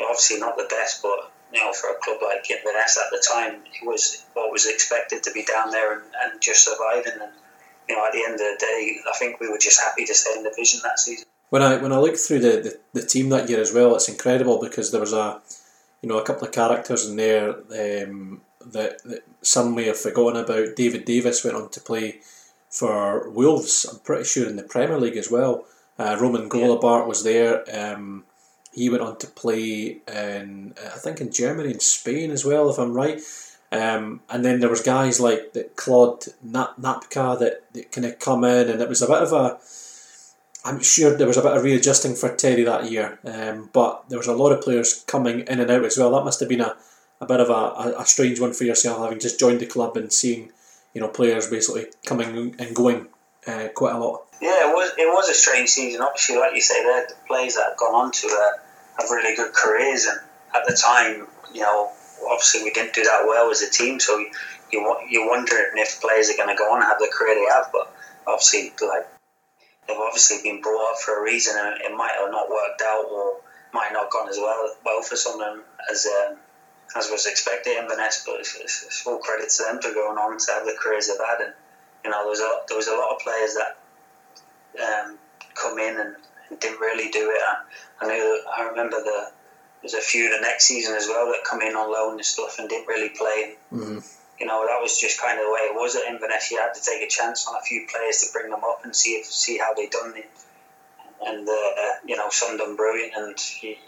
obviously 0.00 0.38
not 0.38 0.56
the 0.56 0.68
best, 0.70 1.02
but 1.02 1.32
you 1.52 1.60
know, 1.60 1.72
for 1.72 1.90
a 1.90 1.94
club 2.00 2.18
like 2.22 2.50
Inverness 2.50 2.98
at 2.98 3.10
the 3.10 3.24
time, 3.26 3.62
it 3.64 3.86
was 3.86 4.24
what 4.34 4.52
was 4.52 4.66
expected 4.66 5.22
to 5.24 5.32
be 5.32 5.44
down 5.44 5.70
there 5.70 5.94
and, 5.94 6.02
and 6.22 6.40
just 6.40 6.64
surviving. 6.64 7.20
And 7.20 7.32
you 7.88 7.96
know, 7.96 8.06
at 8.06 8.12
the 8.12 8.22
end 8.24 8.34
of 8.34 8.38
the 8.38 8.56
day, 8.60 8.96
I 9.08 9.16
think 9.18 9.40
we 9.40 9.48
were 9.48 9.58
just 9.58 9.80
happy 9.80 10.04
to 10.04 10.14
stay 10.14 10.30
in 10.36 10.44
the 10.44 10.50
division 10.50 10.80
that 10.84 10.98
season. 10.98 11.26
When 11.50 11.62
I 11.62 11.76
when 11.78 11.92
I 11.92 11.98
look 11.98 12.16
through 12.16 12.40
the, 12.40 12.78
the, 12.92 13.00
the 13.00 13.06
team 13.06 13.28
that 13.30 13.48
year 13.48 13.60
as 13.60 13.74
well, 13.74 13.94
it's 13.96 14.08
incredible 14.08 14.60
because 14.60 14.92
there 14.92 15.00
was 15.00 15.12
a 15.12 15.40
you 16.02 16.08
know 16.08 16.18
a 16.18 16.24
couple 16.24 16.46
of 16.46 16.52
characters 16.52 17.08
in 17.08 17.16
there 17.16 17.50
um, 17.50 18.42
that, 18.64 19.02
that 19.04 19.24
some 19.42 19.74
may 19.74 19.84
have 19.86 19.98
forgotten 19.98 20.42
about. 20.42 20.76
David 20.76 21.04
Davis 21.04 21.44
went 21.44 21.56
on 21.56 21.68
to 21.70 21.80
play 21.80 22.20
for 22.68 23.28
Wolves. 23.30 23.84
I'm 23.84 23.98
pretty 24.00 24.24
sure 24.24 24.48
in 24.48 24.56
the 24.56 24.62
Premier 24.62 24.98
League 24.98 25.16
as 25.16 25.30
well. 25.30 25.64
Uh, 25.98 26.16
Roman 26.20 26.48
Golobart 26.48 27.02
yeah. 27.02 27.06
was 27.06 27.24
there. 27.24 27.64
Um, 27.72 28.24
he 28.72 28.88
went 28.88 29.02
on 29.02 29.18
to 29.18 29.26
play 29.26 29.98
in, 30.06 30.74
I 30.78 30.98
think, 30.98 31.20
in 31.20 31.32
Germany 31.32 31.72
and 31.72 31.82
Spain 31.82 32.30
as 32.30 32.44
well, 32.44 32.70
if 32.70 32.78
I'm 32.78 32.94
right. 32.94 33.20
Um, 33.72 34.20
and 34.28 34.44
then 34.44 34.60
there 34.60 34.68
was 34.68 34.80
guys 34.80 35.20
like 35.20 35.52
that 35.52 35.76
Claude 35.76 36.24
Nap- 36.42 36.76
Napka 36.76 37.38
that, 37.38 37.72
that 37.72 37.92
kind 37.92 38.04
of 38.06 38.18
come 38.18 38.44
in, 38.44 38.68
and 38.68 38.80
it 38.80 38.88
was 38.88 39.02
a 39.02 39.06
bit 39.06 39.22
of 39.22 39.32
a. 39.32 39.58
I'm 40.62 40.82
sure 40.82 41.16
there 41.16 41.26
was 41.26 41.38
a 41.38 41.42
bit 41.42 41.56
of 41.56 41.62
readjusting 41.62 42.16
for 42.16 42.34
Terry 42.34 42.64
that 42.64 42.90
year, 42.90 43.18
um, 43.24 43.70
but 43.72 44.08
there 44.08 44.18
was 44.18 44.26
a 44.26 44.34
lot 44.34 44.52
of 44.52 44.60
players 44.60 45.04
coming 45.06 45.40
in 45.40 45.60
and 45.60 45.70
out 45.70 45.84
as 45.84 45.96
well. 45.96 46.10
That 46.10 46.24
must 46.24 46.40
have 46.40 46.48
been 46.48 46.60
a, 46.60 46.76
a 47.20 47.26
bit 47.26 47.40
of 47.40 47.48
a, 47.48 47.52
a, 47.52 48.00
a 48.00 48.06
strange 48.06 48.40
one 48.40 48.52
for 48.52 48.64
yourself, 48.64 49.00
having 49.00 49.20
just 49.20 49.40
joined 49.40 49.60
the 49.60 49.66
club 49.66 49.96
and 49.96 50.12
seeing, 50.12 50.50
you 50.92 51.00
know, 51.00 51.08
players 51.08 51.48
basically 51.48 51.86
coming 52.04 52.54
and 52.58 52.76
going 52.76 53.06
uh, 53.46 53.68
quite 53.74 53.94
a 53.94 53.98
lot. 53.98 54.26
Yeah, 54.40 54.70
it 54.70 54.74
was 54.74 54.92
it 54.98 55.06
was 55.06 55.28
a 55.28 55.34
strange 55.34 55.68
season. 55.68 56.00
Obviously, 56.00 56.36
like 56.36 56.54
you 56.54 56.60
say, 56.60 56.82
the 56.82 57.14
players 57.26 57.54
that 57.54 57.66
have 57.70 57.78
gone 57.78 57.94
on 57.94 58.12
to 58.12 58.26
uh, 58.26 58.58
have 59.00 59.10
really 59.10 59.36
good 59.36 59.52
careers, 59.52 60.06
and 60.06 60.18
at 60.54 60.66
the 60.66 60.76
time, 60.76 61.26
you 61.52 61.60
know, 61.60 61.90
obviously 62.28 62.62
we 62.64 62.70
didn't 62.70 62.94
do 62.94 63.04
that 63.04 63.24
well 63.26 63.50
as 63.50 63.62
a 63.62 63.70
team. 63.70 64.00
So 64.00 64.18
you 64.72 64.96
you're 65.08 65.28
wondering 65.28 65.72
if 65.76 66.00
players 66.00 66.30
are 66.30 66.36
going 66.36 66.48
to 66.48 66.58
go 66.58 66.72
on 66.72 66.80
and 66.80 66.86
have 66.86 66.98
the 66.98 67.10
career 67.12 67.34
they 67.34 67.52
have, 67.52 67.70
but 67.72 67.92
obviously, 68.26 68.72
like 68.80 69.06
they've 69.86 69.96
obviously 69.96 70.38
been 70.42 70.62
brought 70.62 70.92
up 70.92 70.98
for 70.98 71.18
a 71.18 71.22
reason, 71.22 71.54
and 71.56 71.80
it 71.80 71.96
might 71.96 72.16
have 72.18 72.30
not 72.30 72.48
worked 72.48 72.82
out 72.82 73.06
or 73.10 73.40
might 73.72 73.92
not 73.92 74.10
gone 74.10 74.28
as 74.28 74.36
well 74.36 74.74
well 74.84 75.02
for 75.02 75.16
some 75.16 75.40
of 75.40 75.40
them 75.40 75.64
as 75.90 76.06
um, 76.06 76.36
as 76.96 77.10
was 77.10 77.26
expected 77.26 77.76
in 77.76 77.84
Inverness. 77.84 78.24
But 78.26 78.40
it's, 78.40 78.56
it's, 78.60 79.00
full 79.00 79.18
credit 79.18 79.50
to 79.50 79.62
them 79.64 79.80
for 79.82 79.92
going 79.92 80.18
on 80.18 80.38
to 80.38 80.52
have 80.52 80.64
the 80.64 80.76
careers 80.78 81.08
they've 81.08 81.16
had, 81.18 81.40
and 81.40 81.54
you 82.04 82.10
know 82.10 82.22
there 82.22 82.30
was 82.30 82.40
a 82.40 82.52
there 82.68 82.76
was 82.76 82.88
a 82.88 82.92
lot 82.92 83.12
of 83.12 83.18
players 83.20 83.54
that 83.54 83.78
um, 84.78 85.18
come 85.54 85.78
in 85.78 85.98
and, 85.98 86.16
and, 86.48 86.60
didn't 86.60 86.80
really 86.80 87.10
do 87.10 87.30
it. 87.30 87.40
I, 87.42 88.04
I 88.04 88.08
knew 88.08 88.42
I 88.56 88.62
remember 88.68 89.02
the 89.02 89.30
there's 89.82 89.94
a 89.94 90.00
few 90.00 90.30
the 90.30 90.40
next 90.42 90.66
season 90.66 90.94
as 90.94 91.06
well 91.08 91.26
that 91.26 91.42
come 91.48 91.62
in 91.62 91.74
on 91.74 91.90
loan 91.90 92.14
and 92.14 92.24
stuff 92.24 92.58
and 92.58 92.68
didn't 92.68 92.86
really 92.86 93.10
play. 93.10 93.54
Mm-hmm. 93.72 93.98
You 94.38 94.46
know 94.46 94.66
that 94.66 94.80
was 94.80 94.98
just 94.98 95.20
kind 95.20 95.38
of 95.38 95.46
the 95.46 95.52
way 95.52 95.60
it 95.60 95.74
was 95.74 95.96
at 95.96 96.04
Inverness. 96.04 96.50
You 96.50 96.58
had 96.58 96.72
to 96.74 96.82
take 96.82 97.02
a 97.02 97.08
chance 97.08 97.46
on 97.46 97.56
a 97.56 97.62
few 97.62 97.86
players 97.90 98.22
to 98.22 98.32
bring 98.32 98.50
them 98.50 98.64
up 98.64 98.80
and 98.84 98.94
see 98.94 99.10
if, 99.10 99.26
see 99.26 99.58
how 99.58 99.74
they 99.74 99.86
done 99.88 100.14
it. 100.16 100.30
And 101.22 101.46
uh, 101.46 102.00
you 102.06 102.16
know 102.16 102.28
some 102.30 102.56
done 102.56 102.76
brilliant. 102.76 103.12
And 103.14 103.38
he, 103.38 103.78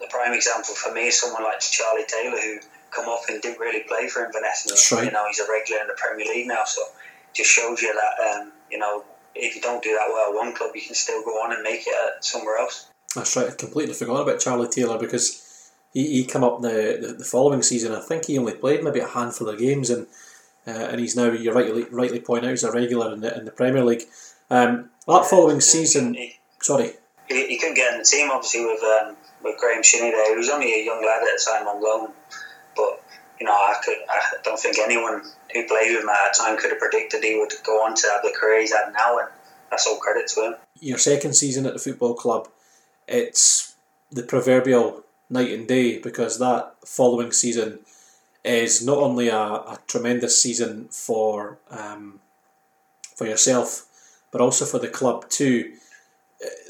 the 0.00 0.06
prime 0.08 0.32
example 0.32 0.74
for 0.74 0.92
me 0.92 1.08
is 1.08 1.20
someone 1.20 1.42
like 1.42 1.60
Charlie 1.60 2.06
Taylor 2.06 2.38
who 2.40 2.58
come 2.90 3.08
up 3.08 3.22
and 3.28 3.40
didn't 3.42 3.58
really 3.58 3.82
play 3.88 4.08
for 4.08 4.24
Inverness. 4.24 4.90
And, 4.92 4.98
right. 4.98 5.06
You 5.06 5.12
know 5.12 5.26
he's 5.26 5.40
a 5.40 5.50
regular 5.50 5.82
in 5.82 5.88
the 5.88 5.96
Premier 5.96 6.26
League 6.26 6.46
now, 6.46 6.62
so 6.64 6.82
just 7.34 7.50
shows 7.50 7.80
you 7.82 7.94
that 7.94 8.40
um, 8.40 8.52
you 8.70 8.78
know 8.78 9.04
if 9.34 9.54
you 9.54 9.60
don't 9.60 9.82
do 9.82 9.90
that 9.90 10.08
well 10.08 10.30
at 10.30 10.34
one 10.34 10.54
club, 10.54 10.72
you 10.74 10.82
can 10.82 10.94
still 10.94 11.22
go 11.24 11.30
on 11.42 11.52
and 11.52 11.62
make 11.62 11.84
it 11.86 12.24
somewhere 12.24 12.58
else. 12.58 12.90
That's 13.14 13.36
right. 13.36 13.50
I 13.50 13.54
completely 13.54 13.94
forgot 13.94 14.22
about 14.22 14.40
Charlie 14.40 14.68
Taylor 14.68 14.98
because 14.98 15.70
he, 15.92 16.06
he 16.06 16.24
came 16.24 16.44
up 16.44 16.60
the, 16.60 16.98
the, 17.00 17.14
the 17.18 17.24
following 17.24 17.62
season. 17.62 17.92
I 17.92 18.00
think 18.00 18.26
he 18.26 18.38
only 18.38 18.54
played 18.54 18.84
maybe 18.84 19.00
a 19.00 19.06
handful 19.06 19.48
of 19.48 19.58
games, 19.58 19.90
and 19.90 20.06
uh, 20.66 20.70
and 20.70 21.00
he's 21.00 21.16
now 21.16 21.30
you 21.30 21.52
rightly 21.52 21.84
rightly 21.90 22.20
point 22.20 22.44
out 22.44 22.50
he's 22.50 22.64
a 22.64 22.72
regular 22.72 23.12
in 23.12 23.20
the 23.20 23.36
in 23.36 23.44
the 23.44 23.50
Premier 23.50 23.84
League. 23.84 24.04
Um, 24.50 24.90
that 25.06 25.26
following 25.26 25.60
season, 25.60 26.14
he, 26.14 26.38
sorry. 26.60 26.92
he, 27.28 27.46
he 27.46 27.58
couldn't 27.58 27.74
get 27.74 27.92
in 27.92 27.98
the 27.98 28.04
team 28.04 28.30
obviously 28.30 28.64
with 28.64 28.82
um, 28.82 29.16
with 29.42 29.58
Graeme 29.58 29.82
Shinnie 29.82 30.10
there. 30.10 30.30
He 30.30 30.36
was 30.36 30.50
only 30.50 30.72
a 30.74 30.84
young 30.84 31.04
lad 31.04 31.22
at 31.22 31.38
the 31.38 31.50
time 31.50 31.66
on 31.66 31.82
loan, 31.82 32.12
you 33.40 33.46
know 33.46 33.52
I 33.52 33.74
could 33.82 33.96
I 34.08 34.20
don't 34.44 34.58
think 34.58 34.78
anyone 34.78 35.22
who 35.52 35.66
played 35.66 35.92
with 35.92 36.02
him 36.02 36.08
at 36.08 36.16
that 36.24 36.34
time 36.38 36.58
could 36.58 36.70
have 36.70 36.78
predicted 36.78 37.24
he 37.24 37.38
would 37.38 37.52
go 37.64 37.84
on 37.84 37.94
to 37.96 38.08
have 38.12 38.22
the 38.22 38.34
career 38.38 38.60
he's 38.60 38.72
had 38.72 38.92
now, 38.92 39.18
and 39.18 39.28
that's 39.70 39.86
all 39.86 39.98
credit 39.98 40.28
to 40.28 40.40
him. 40.42 40.54
Your 40.78 40.98
second 40.98 41.34
season 41.34 41.66
at 41.66 41.72
the 41.72 41.78
football 41.78 42.14
club, 42.14 42.48
it's 43.08 43.74
the 44.10 44.22
proverbial 44.22 45.04
night 45.30 45.50
and 45.50 45.66
day 45.66 45.98
because 45.98 46.38
that 46.38 46.74
following 46.84 47.32
season 47.32 47.80
is 48.44 48.84
not 48.84 48.98
only 48.98 49.28
a, 49.28 49.38
a 49.38 49.78
tremendous 49.86 50.40
season 50.40 50.88
for 50.88 51.58
um, 51.70 52.20
for 53.16 53.26
yourself, 53.26 53.86
but 54.30 54.40
also 54.40 54.64
for 54.64 54.78
the 54.78 54.88
club 54.88 55.28
too. 55.30 55.72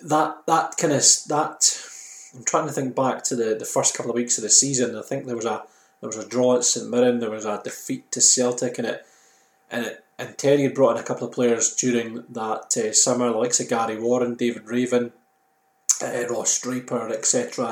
That 0.04 0.46
that 0.46 0.76
kind 0.76 0.92
of 0.92 1.02
that 1.28 1.86
I'm 2.36 2.44
trying 2.44 2.66
to 2.68 2.72
think 2.72 2.94
back 2.94 3.24
to 3.24 3.36
the, 3.36 3.56
the 3.56 3.64
first 3.64 3.96
couple 3.96 4.10
of 4.10 4.16
weeks 4.16 4.38
of 4.38 4.42
the 4.42 4.50
season. 4.50 4.96
I 4.96 5.02
think 5.02 5.26
there 5.26 5.36
was 5.36 5.44
a 5.44 5.64
there 6.00 6.08
was 6.08 6.16
a 6.16 6.28
draw 6.28 6.56
at 6.56 6.64
St 6.64 6.88
Mirren, 6.88 7.20
there 7.20 7.30
was 7.30 7.44
a 7.44 7.60
defeat 7.62 8.10
to 8.12 8.20
Celtic, 8.20 8.78
and 8.78 8.86
it 8.86 9.06
and 9.70 9.86
it 9.86 10.04
and 10.18 10.36
Terry 10.36 10.62
had 10.64 10.74
brought 10.74 10.96
in 10.96 11.02
a 11.02 11.06
couple 11.06 11.26
of 11.26 11.32
players 11.32 11.74
during 11.74 12.24
that 12.28 12.76
uh, 12.76 12.92
summer, 12.92 13.30
like 13.30 13.54
Gary 13.68 13.98
Warren, 13.98 14.34
David 14.34 14.68
Raven, 14.68 15.12
uh, 16.02 16.26
Ross 16.28 16.60
Draper, 16.60 17.08
etc. 17.08 17.66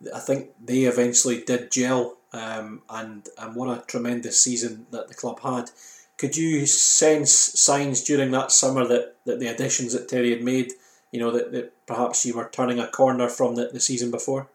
And 0.00 0.12
I 0.14 0.20
think 0.20 0.52
they 0.64 0.84
eventually 0.84 1.42
did 1.42 1.70
gel, 1.70 2.16
um, 2.32 2.82
and 2.88 3.28
and 3.38 3.54
what 3.54 3.78
a 3.78 3.84
tremendous 3.86 4.40
season 4.40 4.86
that 4.90 5.08
the 5.08 5.14
club 5.14 5.40
had. 5.40 5.70
Could 6.16 6.34
you 6.34 6.64
sense 6.64 7.32
signs 7.32 8.02
during 8.02 8.30
that 8.30 8.50
summer 8.50 8.86
that, 8.86 9.16
that 9.26 9.38
the 9.38 9.48
additions 9.48 9.92
that 9.92 10.08
Terry 10.08 10.30
had 10.30 10.42
made, 10.42 10.72
you 11.12 11.20
know, 11.20 11.30
that, 11.30 11.52
that 11.52 11.86
perhaps 11.86 12.24
you 12.24 12.34
were 12.34 12.48
turning 12.50 12.80
a 12.80 12.88
corner 12.88 13.28
from 13.28 13.54
the, 13.54 13.68
the 13.70 13.80
season 13.80 14.10
before? 14.10 14.48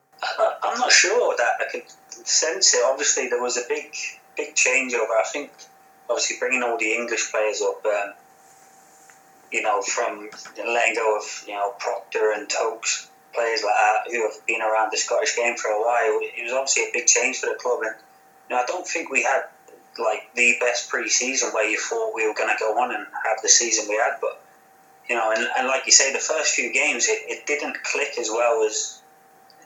I'm 0.64 0.80
not 0.80 0.92
sure 0.92 1.36
that 1.38 1.52
I 1.60 1.72
could 1.72 1.84
sense 2.28 2.74
it. 2.74 2.84
Obviously, 2.86 3.30
there 3.30 3.42
was 3.42 3.58
a 3.58 3.64
big 3.68 3.94
big 4.36 4.56
changeover. 4.56 5.12
I 5.20 5.28
think 5.32 5.52
obviously 6.10 6.38
bringing 6.40 6.64
all 6.64 6.78
the 6.78 6.94
English 6.94 7.32
players 7.32 7.62
up, 7.62 7.86
um, 7.86 8.14
you 9.52 9.62
know, 9.62 9.82
from 9.82 10.30
letting 10.58 10.96
go 10.96 11.18
of 11.18 11.44
you 11.48 11.54
know 11.54 11.74
Proctor 11.80 12.32
and 12.34 12.50
Tokes, 12.50 13.10
players 13.34 13.64
like 13.64 13.76
that 13.76 14.12
who 14.12 14.24
have 14.24 14.46
been 14.46 14.62
around 14.62 14.92
the 14.92 14.98
Scottish 14.98 15.36
game 15.36 15.56
for 15.56 15.70
a 15.70 15.80
while. 15.80 16.20
It 16.22 16.44
was 16.44 16.54
obviously 16.54 16.84
a 16.84 16.92
big 16.94 17.08
change 17.08 17.40
for 17.40 17.48
the 17.48 17.56
club, 17.56 17.80
and 17.84 17.96
you 18.50 18.56
know, 18.56 18.62
I 18.62 18.66
don't 18.66 18.88
think 18.88 19.10
we 19.10 19.24
had 19.24 19.44
like 20.00 20.34
the 20.36 20.56
best 20.60 20.90
pre-season 20.90 21.50
where 21.52 21.70
you 21.70 21.78
thought 21.78 22.16
we 22.16 22.28
were 22.28 22.34
going 22.34 22.50
to 22.50 22.56
go 22.58 22.80
on 22.80 22.96
and 22.96 23.06
have 23.26 23.42
the 23.42 23.50
season 23.50 23.88
we 23.90 23.96
had, 23.96 24.18
but 24.22 24.42
you 25.10 25.16
know, 25.16 25.32
and, 25.32 25.46
and 25.58 25.68
like 25.68 25.86
you 25.86 25.92
say, 25.92 26.14
the 26.14 26.20
first 26.20 26.56
few 26.56 26.72
games 26.72 27.08
it, 27.08 27.20
it 27.28 27.46
didn't 27.46 27.84
click 27.84 28.18
as 28.20 28.30
well 28.30 28.64
as 28.64 29.01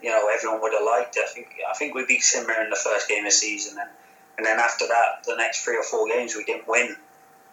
you 0.02 0.10
know 0.10 0.30
everyone 0.34 0.62
would 0.62 0.74
have 0.74 0.86
liked. 0.86 1.18
I 1.18 1.28
think 1.28 1.56
I 1.70 1.74
think 1.74 1.96
we 1.96 2.06
beat 2.06 2.24
Mirren 2.36 2.66
in 2.66 2.70
the 2.70 2.76
first 2.76 3.08
game 3.08 3.26
of 3.26 3.32
the 3.32 3.36
season, 3.36 3.78
and 3.80 3.90
and 4.38 4.46
then 4.46 4.60
after 4.60 4.88
that, 4.88 5.24
the 5.26 5.36
next 5.36 5.64
three 5.64 5.78
or 5.78 5.84
four 5.84 6.08
games 6.08 6.36
we 6.36 6.44
didn't 6.44 6.68
win, 6.68 6.96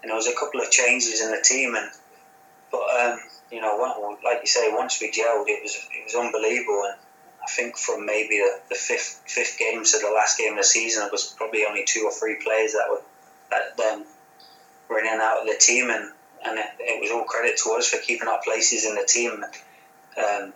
and 0.03 0.11
there 0.11 0.17
was 0.17 0.27
a 0.27 0.35
couple 0.35 0.61
of 0.61 0.71
changes 0.71 1.21
in 1.23 1.31
the 1.31 1.41
team, 1.43 1.75
and 1.75 1.91
but 2.71 2.83
um, 3.01 3.19
you 3.51 3.61
know, 3.61 4.17
like 4.25 4.41
you 4.41 4.49
say, 4.49 4.73
once 4.73 5.01
we 5.01 5.11
gelled, 5.11 5.45
it 5.47 5.63
was 5.63 5.77
it 5.93 6.05
was 6.05 6.15
unbelievable, 6.15 6.85
and 6.87 6.99
I 7.43 7.51
think 7.51 7.77
from 7.77 8.07
maybe 8.07 8.39
the, 8.39 8.61
the 8.71 8.75
fifth 8.75 9.23
fifth 9.27 9.59
game 9.59 9.85
to 9.85 9.99
the 9.99 10.13
last 10.15 10.39
game 10.39 10.53
of 10.53 10.59
the 10.59 10.65
season, 10.65 11.07
it 11.07 11.13
was 11.13 11.35
probably 11.37 11.65
only 11.65 11.85
two 11.87 12.05
or 12.05 12.13
three 12.13 12.37
players 12.43 12.73
that 12.73 12.89
were 12.91 13.03
that 13.51 13.93
um, 13.93 14.05
were 14.89 14.99
in 14.99 15.07
and 15.07 15.21
out 15.21 15.41
of 15.41 15.47
the 15.47 15.57
team, 15.59 15.91
and 15.91 16.11
and 16.45 16.59
it, 16.59 16.67
it 16.81 17.01
was 17.01 17.11
all 17.11 17.25
credit 17.25 17.59
to 17.59 17.71
us 17.73 17.88
for 17.88 17.99
keeping 17.99 18.29
our 18.29 18.40
places 18.43 18.85
in 18.85 18.95
the 18.95 19.05
team. 19.07 19.45
Um, 20.16 20.53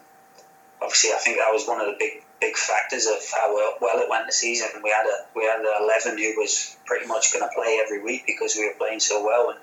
obviously, 0.81 1.11
I 1.11 1.19
think 1.19 1.39
that 1.39 1.53
was 1.53 1.67
one 1.67 1.81
of 1.81 1.87
the 1.87 1.97
big 1.99 2.23
big 2.41 2.57
factors 2.57 3.07
of 3.07 3.17
how 3.33 3.55
well 3.81 3.99
it 3.99 4.11
went 4.11 4.27
the 4.27 4.33
season. 4.33 4.69
We 4.83 4.91
had 4.91 5.07
a 5.07 5.27
we 5.35 5.45
had 5.45 5.61
an 5.61 5.67
eleven 5.81 6.19
who 6.19 6.39
was 6.39 6.77
pretty 6.85 7.07
much 7.07 7.33
going 7.33 7.47
to 7.49 7.55
play 7.55 7.81
every 7.83 8.03
week 8.03 8.25
because 8.27 8.57
we 8.57 8.67
were 8.67 8.75
playing 8.75 9.01
so 9.01 9.25
well, 9.25 9.51
and 9.51 9.59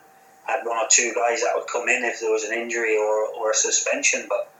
had 0.45 0.65
one 0.65 0.77
or 0.77 0.87
two 0.89 1.13
guys 1.15 1.41
that 1.41 1.53
would 1.55 1.67
come 1.67 1.87
in 1.89 2.03
if 2.03 2.19
there 2.19 2.31
was 2.31 2.43
an 2.43 2.53
injury 2.53 2.97
or, 2.97 3.27
or 3.27 3.51
a 3.51 3.55
suspension. 3.55 4.25
But 4.27 4.51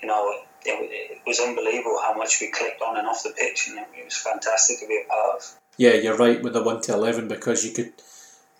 you 0.00 0.08
know, 0.08 0.30
it, 0.64 1.20
it 1.20 1.20
was 1.26 1.40
unbelievable 1.40 1.98
how 2.02 2.14
much 2.14 2.40
we 2.40 2.50
clicked 2.50 2.82
on 2.82 2.96
and 2.96 3.06
off 3.06 3.22
the 3.22 3.30
pitch, 3.30 3.68
and 3.68 3.78
it 3.78 4.04
was 4.04 4.16
fantastic 4.16 4.80
to 4.80 4.86
be 4.86 5.02
a 5.04 5.08
part 5.08 5.36
of. 5.36 5.58
Yeah, 5.76 5.94
you're 5.94 6.16
right 6.16 6.42
with 6.42 6.54
the 6.54 6.62
one 6.62 6.80
to 6.82 6.94
eleven 6.94 7.28
because 7.28 7.64
you 7.64 7.72
could, 7.72 7.92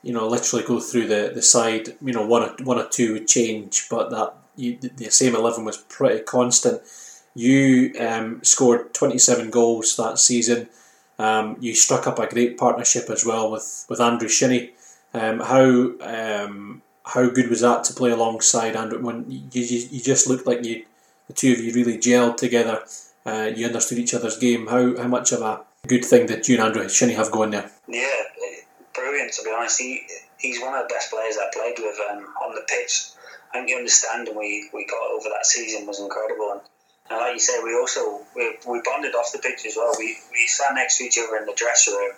you 0.02 0.12
know, 0.12 0.28
literally 0.28 0.64
go 0.64 0.80
through 0.80 1.08
the, 1.08 1.32
the 1.34 1.42
side. 1.42 1.96
You 2.00 2.12
know, 2.12 2.26
one 2.26 2.42
or 2.42 2.64
one 2.64 2.78
or 2.78 2.88
two 2.88 3.14
would 3.14 3.26
change, 3.26 3.88
but 3.90 4.11
that 4.11 4.34
you, 4.54 4.78
the 4.78 5.11
same 5.11 5.34
eleven 5.34 5.64
was 5.64 5.78
pretty 5.78 6.22
constant 6.22 6.82
you 7.38 7.92
um, 8.01 8.42
scored 8.42 8.92
27 8.94 9.51
goals 9.51 9.94
that 9.96 10.18
season. 10.18 10.68
Um, 11.20 11.57
you 11.61 11.72
struck 11.72 12.09
up 12.09 12.18
a 12.18 12.27
great 12.27 12.59
partnership 12.59 13.09
as 13.11 13.24
well 13.24 13.53
with, 13.53 13.87
with 13.88 14.01
Andrew 14.01 14.29
Shinnie. 14.29 14.70
Um, 15.14 15.38
how 15.38 15.92
um, 16.01 16.83
how 17.05 17.31
good 17.31 17.48
was 17.48 17.61
that 17.61 17.85
to 17.85 17.94
play 17.94 18.11
alongside 18.11 18.74
Andrew? 18.74 19.01
When 19.01 19.24
you, 19.31 19.40
you, 19.53 19.88
you 19.88 20.01
just 20.01 20.27
looked 20.27 20.48
like 20.48 20.64
you 20.64 20.85
the 21.29 21.33
two 21.33 21.53
of 21.53 21.61
you 21.61 21.72
really 21.72 21.96
gelled 21.96 22.38
together. 22.38 22.83
Uh, 23.24 23.53
you 23.55 23.66
understood 23.66 23.98
each 23.98 24.14
other's 24.14 24.37
game. 24.37 24.66
How 24.66 24.96
how 24.96 25.09
much 25.09 25.31
of 25.31 25.40
a 25.42 25.61
good 25.87 26.05
thing 26.05 26.27
did 26.27 26.48
you 26.48 26.57
and 26.57 26.64
Andrew 26.64 26.88
Shinnie 26.88 27.14
have 27.14 27.31
going 27.31 27.51
there? 27.51 27.70
Yeah, 27.87 28.22
brilliant. 28.94 29.33
To 29.35 29.44
be 29.44 29.55
honest, 29.57 29.81
he 29.81 30.03
he's 30.38 30.61
one 30.61 30.74
of 30.74 30.88
the 30.88 30.92
best 30.92 31.11
players 31.12 31.38
I 31.38 31.48
played 31.53 31.79
with 31.79 31.98
um, 32.11 32.27
on 32.42 32.57
the 32.57 32.66
pitch. 32.68 33.11
I 33.51 33.59
think 33.59 33.68
the 33.68 33.77
understanding 33.77 34.37
we, 34.37 34.68
we 34.74 34.85
got 34.85 35.11
over 35.11 35.29
that 35.31 35.46
season 35.46 35.87
was 35.87 36.01
incredible. 36.01 36.51
And 36.53 36.61
and 37.10 37.18
like 37.18 37.34
you 37.34 37.40
say, 37.40 37.58
we 37.62 37.74
also 37.74 38.20
we, 38.36 38.56
we 38.66 38.82
bonded 38.84 39.14
off 39.14 39.32
the 39.32 39.38
pitch 39.38 39.64
as 39.66 39.76
well. 39.76 39.94
We 39.98 40.16
we 40.30 40.46
sat 40.46 40.74
next 40.74 40.98
to 40.98 41.04
each 41.04 41.18
other 41.18 41.36
in 41.36 41.46
the 41.46 41.54
dressing 41.54 41.94
room, 41.94 42.12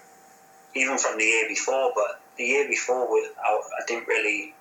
even 0.74 0.98
from 0.98 1.18
the 1.18 1.24
year 1.24 1.46
before. 1.48 1.92
But 1.94 2.20
the 2.37 2.44
year 2.44 2.68
before, 2.68 3.12
we, 3.12 3.29
I, 3.42 3.50
I 3.50 3.85
didn't 3.87 4.09
really, 4.09 4.55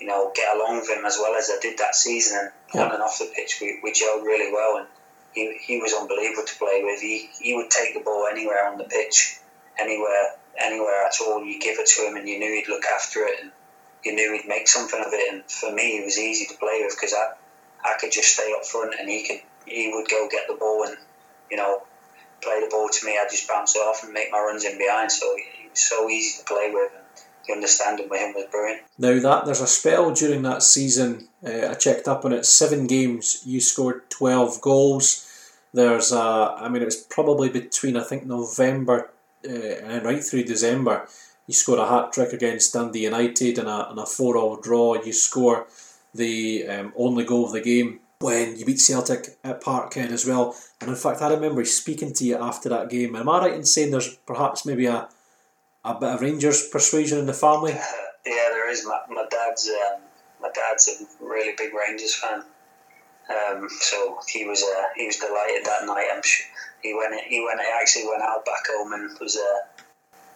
you 0.00 0.06
know, 0.06 0.32
get 0.34 0.56
along 0.56 0.78
with 0.78 0.90
him 0.90 1.04
as 1.04 1.18
well 1.20 1.36
as 1.36 1.50
I 1.50 1.60
did 1.60 1.78
that 1.78 1.94
season. 1.94 2.38
And 2.38 2.50
yeah. 2.74 2.86
on 2.86 2.92
and 2.94 3.02
off 3.02 3.18
the 3.18 3.30
pitch, 3.34 3.58
we, 3.60 3.78
we 3.82 3.92
gelled 3.92 4.22
really 4.22 4.52
well, 4.52 4.78
and 4.78 4.86
he, 5.32 5.56
he 5.60 5.80
was 5.80 5.94
unbelievable 5.94 6.44
to 6.44 6.58
play 6.58 6.82
with. 6.82 7.00
He 7.00 7.30
he 7.40 7.54
would 7.54 7.70
take 7.70 7.94
the 7.94 8.00
ball 8.00 8.26
anywhere 8.28 8.66
on 8.66 8.78
the 8.78 8.84
pitch, 8.84 9.38
anywhere 9.78 10.34
anywhere 10.58 11.06
at 11.06 11.14
all. 11.20 11.44
You 11.44 11.60
give 11.60 11.78
it 11.78 11.86
to 11.86 12.02
him, 12.02 12.16
and 12.16 12.28
you 12.28 12.40
knew 12.40 12.52
he'd 12.52 12.68
look 12.68 12.84
after 12.84 13.20
it, 13.20 13.40
and 13.42 13.52
you 14.04 14.16
knew 14.16 14.32
he'd 14.32 14.48
make 14.48 14.66
something 14.66 14.98
of 14.98 15.12
it. 15.12 15.32
And 15.32 15.44
for 15.44 15.70
me, 15.70 15.98
it 15.98 16.04
was 16.04 16.18
easy 16.18 16.46
to 16.46 16.58
play 16.58 16.82
with 16.82 16.96
because 16.96 17.14
I 17.14 17.34
I 17.84 17.96
could 18.00 18.10
just 18.10 18.34
stay 18.34 18.52
up 18.58 18.64
front, 18.64 18.94
and 18.98 19.08
he 19.08 19.24
could 19.24 19.40
he 19.68 19.92
would 19.94 20.08
go 20.08 20.28
get 20.30 20.46
the 20.48 20.54
ball 20.54 20.84
and 20.84 20.96
you 21.50 21.56
know 21.56 21.82
play 22.42 22.60
the 22.60 22.68
ball 22.70 22.88
to 22.88 23.06
me. 23.06 23.18
I'd 23.18 23.30
just 23.30 23.48
bounce 23.48 23.74
it 23.74 23.80
off 23.80 24.04
and 24.04 24.12
make 24.12 24.30
my 24.30 24.38
runs 24.38 24.64
in 24.64 24.78
behind. 24.78 25.10
So 25.10 25.26
he 25.36 25.68
was 25.68 25.80
so 25.80 26.08
easy 26.08 26.38
to 26.38 26.44
play 26.44 26.70
with. 26.72 26.92
And 26.94 27.04
the 27.46 27.54
understanding 27.54 28.08
with 28.08 28.20
him 28.20 28.34
was 28.34 28.46
brilliant. 28.50 28.82
Now 28.98 29.18
that 29.20 29.44
there's 29.44 29.60
a 29.60 29.66
spell 29.66 30.12
during 30.12 30.42
that 30.42 30.62
season. 30.62 31.28
Uh, 31.44 31.68
I 31.70 31.74
checked 31.74 32.08
up 32.08 32.24
on 32.24 32.32
it. 32.32 32.44
Seven 32.44 32.86
games, 32.86 33.42
you 33.44 33.60
scored 33.60 34.08
twelve 34.10 34.60
goals. 34.60 35.24
There's 35.72 36.12
a, 36.12 36.56
I 36.58 36.68
mean, 36.68 36.82
it 36.82 36.86
was 36.86 36.96
probably 36.96 37.48
between 37.50 37.96
I 37.96 38.02
think 38.02 38.26
November 38.26 39.10
uh, 39.46 39.52
and 39.52 40.04
right 40.04 40.22
through 40.22 40.44
December. 40.44 41.06
You 41.46 41.54
scored 41.54 41.78
a 41.78 41.88
hat 41.88 42.12
trick 42.12 42.32
against 42.32 42.74
Dundee 42.74 43.04
United 43.04 43.58
and 43.58 43.68
a, 43.68 43.88
a 43.90 44.06
four 44.06 44.36
all 44.36 44.56
draw. 44.56 45.02
You 45.02 45.12
score 45.12 45.66
the 46.14 46.66
um, 46.68 46.92
only 46.96 47.24
goal 47.24 47.46
of 47.46 47.52
the 47.52 47.60
game 47.60 48.00
when 48.20 48.56
you 48.56 48.64
beat 48.64 48.80
Celtic 48.80 49.38
at 49.44 49.62
Parkhead 49.62 50.10
as 50.10 50.26
well. 50.26 50.56
And 50.80 50.90
in 50.90 50.96
fact, 50.96 51.22
I 51.22 51.32
remember 51.32 51.64
speaking 51.64 52.12
to 52.14 52.24
you 52.24 52.36
after 52.36 52.68
that 52.68 52.90
game. 52.90 53.14
Am 53.14 53.28
I 53.28 53.38
right 53.38 53.54
in 53.54 53.64
saying 53.64 53.90
there's 53.90 54.16
perhaps 54.26 54.66
maybe 54.66 54.86
a 54.86 55.08
a 55.84 55.94
bit 55.94 56.14
of 56.14 56.20
Rangers 56.20 56.68
persuasion 56.68 57.18
in 57.18 57.26
the 57.26 57.34
family? 57.34 57.74
Yeah, 58.26 58.50
there 58.50 58.70
is. 58.70 58.84
My, 58.84 59.00
my 59.08 59.24
dad's 59.30 59.70
um, 59.70 60.02
my 60.42 60.50
dad's 60.54 60.86
a 60.88 61.24
really 61.24 61.54
big 61.56 61.72
Rangers 61.72 62.14
fan. 62.14 62.42
Um, 63.30 63.68
so 63.70 64.18
he 64.28 64.44
was 64.44 64.62
uh, 64.62 64.82
he 64.96 65.06
was 65.06 65.16
delighted 65.16 65.64
that 65.64 65.86
night. 65.86 66.08
I'm 66.12 66.20
sure 66.22 66.44
he 66.82 66.92
went 66.92 67.14
he 67.26 67.42
went 67.42 67.58
he 67.60 67.66
actually 67.80 68.06
went 68.06 68.22
out 68.22 68.44
back 68.44 68.66
home 68.68 68.92
and 68.92 69.18
was 69.18 69.38
uh, 69.38 69.80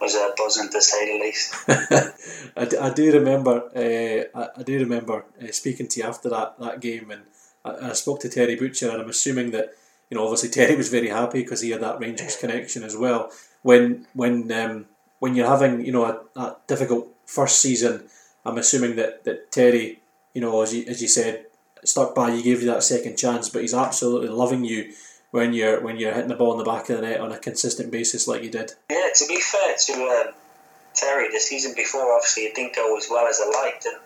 was 0.00 0.14
uh, 0.14 0.30
buzzing 0.38 0.70
to 0.70 0.80
say 0.80 1.12
the 1.12 1.22
least. 1.22 1.54
I, 2.56 2.86
I 2.86 2.94
do 2.94 3.12
remember 3.12 3.64
uh, 3.76 4.38
I, 4.38 4.60
I 4.60 4.62
do 4.62 4.78
remember 4.78 5.26
uh, 5.42 5.52
speaking 5.52 5.88
to 5.88 6.00
you 6.00 6.06
after 6.06 6.30
that, 6.30 6.58
that 6.60 6.80
game 6.80 7.10
and 7.10 7.22
I, 7.64 7.90
I 7.90 7.92
spoke 7.92 8.20
to 8.20 8.28
Terry 8.28 8.56
Butcher, 8.56 8.90
and 8.90 9.00
I'm 9.00 9.10
assuming 9.10 9.50
that 9.52 9.74
you 10.10 10.16
know 10.16 10.24
obviously 10.24 10.48
Terry 10.50 10.76
was 10.76 10.88
very 10.88 11.08
happy 11.08 11.42
because 11.42 11.60
he 11.60 11.70
had 11.70 11.82
that 11.82 12.00
Rangers 12.00 12.36
connection 12.36 12.82
as 12.82 12.96
well. 12.96 13.30
When 13.62 14.06
when 14.14 14.50
um, 14.52 14.86
when 15.18 15.34
you're 15.34 15.48
having 15.48 15.84
you 15.84 15.92
know 15.92 16.04
a, 16.04 16.40
a, 16.40 16.56
difficult 16.66 17.08
first 17.26 17.60
season, 17.60 18.04
I'm 18.44 18.58
assuming 18.58 18.96
that, 18.96 19.24
that 19.24 19.52
Terry, 19.52 20.00
you 20.34 20.40
know, 20.40 20.62
as 20.62 20.74
you, 20.74 20.84
as 20.88 21.00
you 21.00 21.08
said, 21.08 21.46
stuck 21.84 22.14
by 22.14 22.32
you, 22.32 22.42
gave 22.42 22.60
you 22.60 22.66
that 22.68 22.82
second 22.82 23.16
chance, 23.16 23.48
but 23.48 23.62
he's 23.62 23.74
absolutely 23.74 24.28
loving 24.28 24.64
you 24.64 24.92
when 25.30 25.52
you're 25.52 25.80
when 25.80 25.96
you're 25.96 26.12
hitting 26.12 26.28
the 26.28 26.34
ball 26.36 26.52
in 26.52 26.58
the 26.58 26.64
back 26.64 26.88
of 26.90 26.96
the 26.96 27.06
net 27.06 27.20
on 27.20 27.32
a 27.32 27.38
consistent 27.38 27.90
basis 27.90 28.28
like 28.28 28.42
you 28.42 28.50
did. 28.50 28.72
Yeah, 28.90 29.08
to 29.14 29.26
be 29.26 29.40
fair 29.40 29.74
to 29.76 29.92
um, 29.92 30.34
Terry, 30.94 31.28
the 31.32 31.40
season 31.40 31.74
before 31.74 32.12
obviously 32.12 32.44
it 32.44 32.54
didn't 32.54 32.74
go 32.74 32.96
as 32.96 33.08
well 33.10 33.26
as 33.26 33.40
I 33.40 33.48
liked, 33.62 33.86
and 33.86 33.96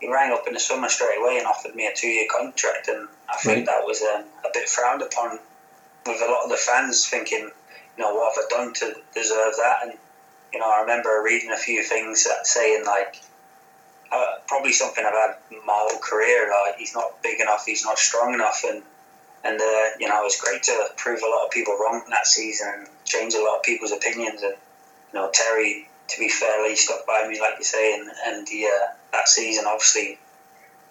he 0.00 0.10
rang 0.10 0.32
up 0.32 0.46
in 0.46 0.54
the 0.54 0.60
summer 0.60 0.88
straight 0.88 1.18
away 1.18 1.38
and 1.38 1.46
offered 1.46 1.74
me 1.74 1.86
a 1.86 1.94
two 1.94 2.08
year 2.08 2.26
contract, 2.30 2.88
and 2.88 3.08
I 3.28 3.36
think 3.36 3.56
right. 3.58 3.66
that 3.66 3.86
was 3.86 4.02
um, 4.02 4.24
a 4.44 4.48
bit 4.52 4.68
frowned 4.68 5.02
upon 5.02 5.38
with 6.06 6.22
a 6.22 6.30
lot 6.30 6.44
of 6.44 6.50
the 6.50 6.56
fans 6.56 7.06
thinking, 7.06 7.50
you 7.96 8.02
know, 8.04 8.14
what 8.14 8.34
have 8.34 8.44
I 8.44 8.64
done 8.64 8.74
to 8.74 8.94
deserve 9.14 9.54
that? 9.56 9.76
And 9.82 9.98
you 10.52 10.58
know, 10.58 10.70
I 10.70 10.80
remember 10.80 11.22
reading 11.24 11.50
a 11.52 11.56
few 11.56 11.82
things 11.82 12.24
that 12.24 12.46
saying 12.46 12.84
like 12.84 13.16
uh, 14.12 14.38
probably 14.46 14.72
something 14.72 15.04
I've 15.04 15.12
had 15.12 15.36
my 15.64 15.86
whole 15.88 16.00
career. 16.00 16.50
Like 16.66 16.78
he's 16.78 16.94
not 16.94 17.22
big 17.22 17.40
enough, 17.40 17.64
he's 17.66 17.84
not 17.84 17.98
strong 17.98 18.34
enough, 18.34 18.64
and 18.68 18.82
and 19.44 19.60
uh, 19.60 19.84
you 19.98 20.08
know 20.08 20.20
it 20.20 20.24
was 20.24 20.40
great 20.40 20.62
to 20.64 20.88
prove 20.96 21.20
a 21.22 21.28
lot 21.28 21.44
of 21.44 21.50
people 21.50 21.76
wrong 21.78 22.02
that 22.10 22.26
season 22.26 22.68
and 22.74 22.88
change 23.04 23.34
a 23.34 23.42
lot 23.42 23.58
of 23.58 23.62
people's 23.62 23.92
opinions. 23.92 24.42
And 24.42 24.54
you 25.12 25.20
know 25.20 25.30
Terry, 25.32 25.88
to 26.08 26.18
be 26.18 26.28
fair, 26.28 26.68
he 26.68 26.76
stuck 26.76 27.06
by 27.06 27.28
me 27.28 27.40
like 27.40 27.54
you 27.58 27.64
say, 27.64 27.94
and 27.94 28.10
and 28.26 28.46
the, 28.46 28.66
uh, 28.66 28.86
that 29.12 29.28
season 29.28 29.64
obviously 29.66 30.18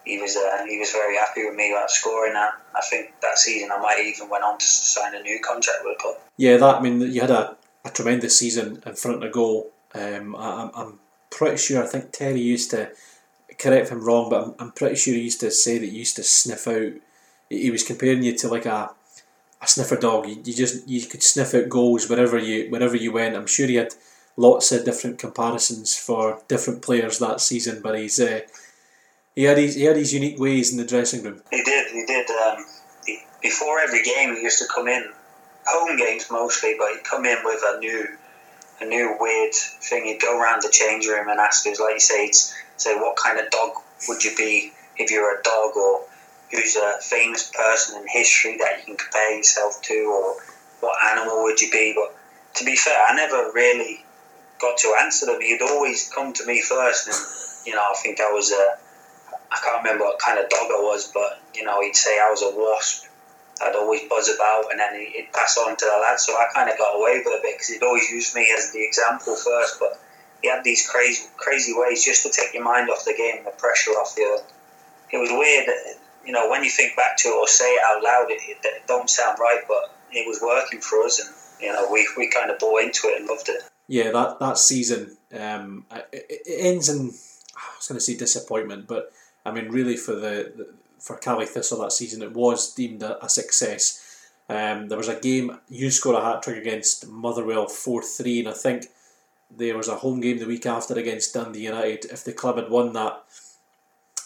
he 0.05 0.19
was 0.19 0.35
uh, 0.35 0.65
he 0.67 0.79
was 0.79 0.91
very 0.91 1.15
happy 1.15 1.45
with 1.45 1.55
me 1.55 1.71
about 1.71 1.91
scoring 1.91 2.33
that. 2.33 2.53
I 2.75 2.81
think 2.81 3.13
that 3.21 3.37
season 3.37 3.69
I 3.71 3.79
might 3.79 3.99
even 3.99 4.29
went 4.29 4.43
on 4.43 4.57
to 4.57 4.65
sign 4.65 5.15
a 5.15 5.21
new 5.21 5.39
contract 5.39 5.79
with 5.83 5.97
the 5.97 6.01
club. 6.01 6.15
Yeah, 6.37 6.57
that 6.57 6.75
I 6.77 6.81
mean 6.81 7.01
you 7.01 7.21
had 7.21 7.31
a, 7.31 7.57
a 7.85 7.89
tremendous 7.89 8.37
season 8.37 8.81
in 8.85 8.95
front 8.95 9.17
of 9.17 9.21
the 9.21 9.29
goal. 9.29 9.71
Um, 9.93 10.35
I, 10.35 10.69
I'm 10.73 10.99
pretty 11.29 11.57
sure 11.57 11.83
I 11.83 11.87
think 11.87 12.11
Terry 12.11 12.39
used 12.41 12.71
to 12.71 12.91
correct 13.57 13.87
if 13.87 13.91
I'm 13.91 14.03
wrong, 14.03 14.29
but 14.29 14.43
I'm, 14.43 14.55
I'm 14.59 14.71
pretty 14.71 14.95
sure 14.95 15.13
he 15.13 15.21
used 15.21 15.41
to 15.41 15.51
say 15.51 15.77
that 15.77 15.89
he 15.89 15.97
used 15.97 16.15
to 16.15 16.23
sniff 16.23 16.67
out. 16.67 16.93
He 17.49 17.71
was 17.71 17.83
comparing 17.83 18.23
you 18.23 18.35
to 18.37 18.47
like 18.47 18.65
a 18.65 18.91
a 19.61 19.67
sniffer 19.67 19.97
dog. 19.97 20.27
You, 20.27 20.35
you 20.43 20.53
just 20.53 20.87
you 20.87 21.05
could 21.05 21.23
sniff 21.23 21.53
out 21.53 21.69
goals 21.69 22.09
wherever 22.09 22.37
you 22.37 22.69
wherever 22.71 22.95
you 22.95 23.11
went. 23.11 23.35
I'm 23.35 23.47
sure 23.47 23.67
he 23.67 23.75
had 23.75 23.93
lots 24.39 24.71
of 24.71 24.85
different 24.85 25.19
comparisons 25.19 25.97
for 25.97 26.41
different 26.47 26.81
players 26.81 27.19
that 27.19 27.41
season, 27.41 27.81
but 27.83 27.99
he's 27.99 28.19
uh, 28.19 28.39
he 29.35 29.43
had 29.43 29.57
his 29.57 29.75
he 29.75 29.83
had 29.83 29.97
his 29.97 30.13
unique 30.13 30.39
ways 30.39 30.71
in 30.71 30.77
the 30.77 30.85
dressing 30.85 31.21
room. 31.23 31.41
He 31.51 31.61
did. 31.61 31.91
He 31.91 32.05
did. 32.05 32.29
Um, 32.29 32.65
he, 33.05 33.19
before 33.41 33.79
every 33.79 34.01
game, 34.01 34.35
he 34.35 34.41
used 34.41 34.59
to 34.59 34.65
come 34.73 34.87
in 34.87 35.03
home 35.65 35.97
games 35.97 36.31
mostly, 36.31 36.75
but 36.79 36.87
he'd 36.91 37.03
come 37.03 37.25
in 37.25 37.37
with 37.43 37.61
a 37.65 37.79
new 37.79 38.07
a 38.79 38.85
new 38.85 39.17
weird 39.19 39.53
thing. 39.53 40.05
He'd 40.05 40.21
go 40.21 40.39
around 40.39 40.63
the 40.63 40.69
change 40.71 41.05
room 41.05 41.27
and 41.27 41.39
ask 41.39 41.67
us, 41.67 41.79
like 41.79 41.95
you 41.95 41.99
say, 41.99 42.31
say 42.31 42.95
what 42.95 43.17
kind 43.17 43.39
of 43.39 43.49
dog 43.49 43.71
would 44.07 44.23
you 44.23 44.33
be 44.37 44.71
if 44.97 45.11
you 45.11 45.21
were 45.21 45.37
a 45.37 45.43
dog, 45.43 45.75
or 45.75 46.05
who's 46.49 46.77
a 46.77 46.97
famous 47.01 47.51
person 47.51 48.01
in 48.01 48.07
history 48.07 48.57
that 48.57 48.79
you 48.79 48.85
can 48.85 48.95
compare 48.95 49.35
yourself 49.35 49.81
to, 49.81 49.95
or 49.95 50.41
what 50.79 50.95
animal 51.11 51.43
would 51.43 51.59
you 51.59 51.69
be? 51.69 51.93
But 51.93 52.15
to 52.59 52.63
be 52.63 52.77
fair, 52.77 52.97
I 53.05 53.15
never 53.15 53.51
really 53.53 54.05
got 54.59 54.77
to 54.77 54.95
answer 55.01 55.25
them. 55.25 55.41
He'd 55.41 55.61
always 55.61 56.11
come 56.13 56.33
to 56.33 56.45
me 56.45 56.61
first, 56.61 57.07
and 57.07 57.67
you 57.67 57.75
know, 57.75 57.81
I 57.81 57.95
think 58.01 58.19
I 58.19 58.31
was 58.31 58.51
a 58.51 58.77
I 59.51 59.57
can't 59.63 59.83
remember 59.83 60.05
what 60.05 60.19
kind 60.19 60.39
of 60.39 60.49
dog 60.49 60.67
I 60.69 60.81
was, 60.81 61.11
but 61.11 61.41
you 61.55 61.63
know, 61.63 61.81
he'd 61.81 61.95
say 61.95 62.19
I 62.19 62.29
was 62.29 62.43
a 62.43 62.51
wasp. 62.55 63.05
I'd 63.61 63.75
always 63.75 64.07
buzz 64.07 64.29
about, 64.29 64.71
and 64.71 64.79
then 64.79 64.95
he'd 64.95 65.33
pass 65.33 65.57
on 65.57 65.75
to 65.75 65.85
the 65.85 65.99
lads. 66.01 66.25
So 66.25 66.33
I 66.33 66.47
kind 66.53 66.69
of 66.69 66.77
got 66.77 66.95
away 66.95 67.21
with 67.25 67.27
it 67.27 67.43
because 67.43 67.67
he'd 67.67 67.83
always 67.83 68.09
use 68.09 68.33
me 68.33 68.47
as 68.55 68.71
the 68.71 68.85
example 68.85 69.35
first. 69.35 69.79
But 69.79 69.99
he 70.41 70.47
had 70.49 70.63
these 70.63 70.87
crazy, 70.87 71.27
crazy 71.35 71.73
ways 71.75 72.05
just 72.05 72.23
to 72.23 72.29
take 72.29 72.53
your 72.53 72.63
mind 72.63 72.89
off 72.89 73.03
the 73.03 73.13
game, 73.13 73.43
the 73.43 73.51
pressure 73.51 73.91
off 73.91 74.15
you. 74.17 74.39
It 75.11 75.17
was 75.17 75.29
weird, 75.31 75.67
you 76.25 76.31
know, 76.31 76.49
when 76.49 76.63
you 76.63 76.69
think 76.69 76.95
back 76.95 77.17
to 77.17 77.29
it 77.29 77.35
or 77.35 77.47
say 77.47 77.65
it 77.65 77.81
out 77.85 78.03
loud, 78.03 78.27
it, 78.29 78.39
it 78.63 78.87
don't 78.87 79.09
sound 79.09 79.39
right, 79.39 79.61
but 79.67 79.91
it 80.11 80.27
was 80.27 80.39
working 80.41 80.79
for 80.79 81.03
us, 81.03 81.19
and 81.19 81.29
you 81.59 81.73
know, 81.73 81.91
we, 81.91 82.07
we 82.15 82.29
kind 82.29 82.51
of 82.51 82.59
bought 82.59 82.83
into 82.83 83.07
it 83.07 83.19
and 83.19 83.27
loved 83.27 83.49
it. 83.49 83.68
Yeah, 83.89 84.11
that 84.11 84.39
that 84.39 84.59
season, 84.59 85.17
um, 85.33 85.85
it, 86.13 86.25
it 86.29 86.59
ends 86.59 86.89
in 86.89 87.09
I 87.55 87.75
was 87.75 87.87
going 87.87 87.97
to 87.97 87.99
say 87.99 88.15
disappointment, 88.15 88.87
but 88.87 89.11
I 89.43 89.51
mean, 89.51 89.69
really 89.69 89.97
for 89.97 90.13
the, 90.13 90.53
the 90.55 90.73
for 90.99 91.17
Caley 91.17 91.47
Thistle 91.47 91.81
that 91.81 91.91
season, 91.91 92.21
it 92.21 92.33
was 92.33 92.71
deemed 92.75 93.01
a, 93.01 93.23
a 93.25 93.27
success. 93.27 94.05
Um, 94.47 94.89
there 94.89 94.97
was 94.97 95.07
a 95.07 95.19
game 95.19 95.57
you 95.69 95.89
scored 95.89 96.17
a 96.17 96.21
hat 96.21 96.43
trick 96.43 96.57
against 96.57 97.07
Motherwell 97.07 97.67
four 97.67 98.03
three, 98.03 98.39
and 98.39 98.47
I 98.47 98.53
think 98.53 98.85
there 99.49 99.75
was 99.75 99.87
a 99.87 99.95
home 99.95 100.21
game 100.21 100.37
the 100.37 100.45
week 100.45 100.67
after 100.67 100.93
against 100.93 101.33
Dundee 101.33 101.65
United. 101.65 102.11
If 102.11 102.23
the 102.23 102.33
club 102.33 102.57
had 102.57 102.69
won 102.69 102.93
that, 102.93 103.23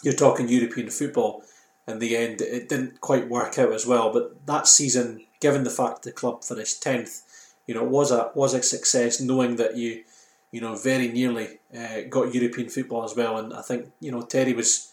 you're 0.02 0.12
talking 0.12 0.46
European 0.46 0.90
football. 0.90 1.42
In 1.88 2.00
the 2.00 2.18
end, 2.18 2.42
it 2.42 2.68
didn't 2.68 3.00
quite 3.00 3.30
work 3.30 3.58
out 3.58 3.72
as 3.72 3.86
well. 3.86 4.12
But 4.12 4.44
that 4.44 4.66
season, 4.66 5.24
given 5.40 5.64
the 5.64 5.70
fact 5.70 6.02
the 6.02 6.12
club 6.12 6.44
finished 6.44 6.82
tenth, 6.82 7.22
you 7.66 7.74
know, 7.74 7.84
was 7.84 8.10
a 8.10 8.30
was 8.34 8.54
a 8.54 8.62
success. 8.62 9.20
Knowing 9.20 9.56
that 9.56 9.76
you, 9.76 10.04
you 10.50 10.60
know, 10.60 10.74
very 10.74 11.08
nearly 11.08 11.58
uh, 11.76 12.02
got 12.08 12.34
European 12.34 12.68
football 12.68 13.04
as 13.04 13.16
well. 13.16 13.38
And 13.38 13.54
I 13.54 13.62
think 13.62 13.92
you 14.00 14.10
know 14.10 14.22
Terry 14.22 14.52
was 14.52 14.92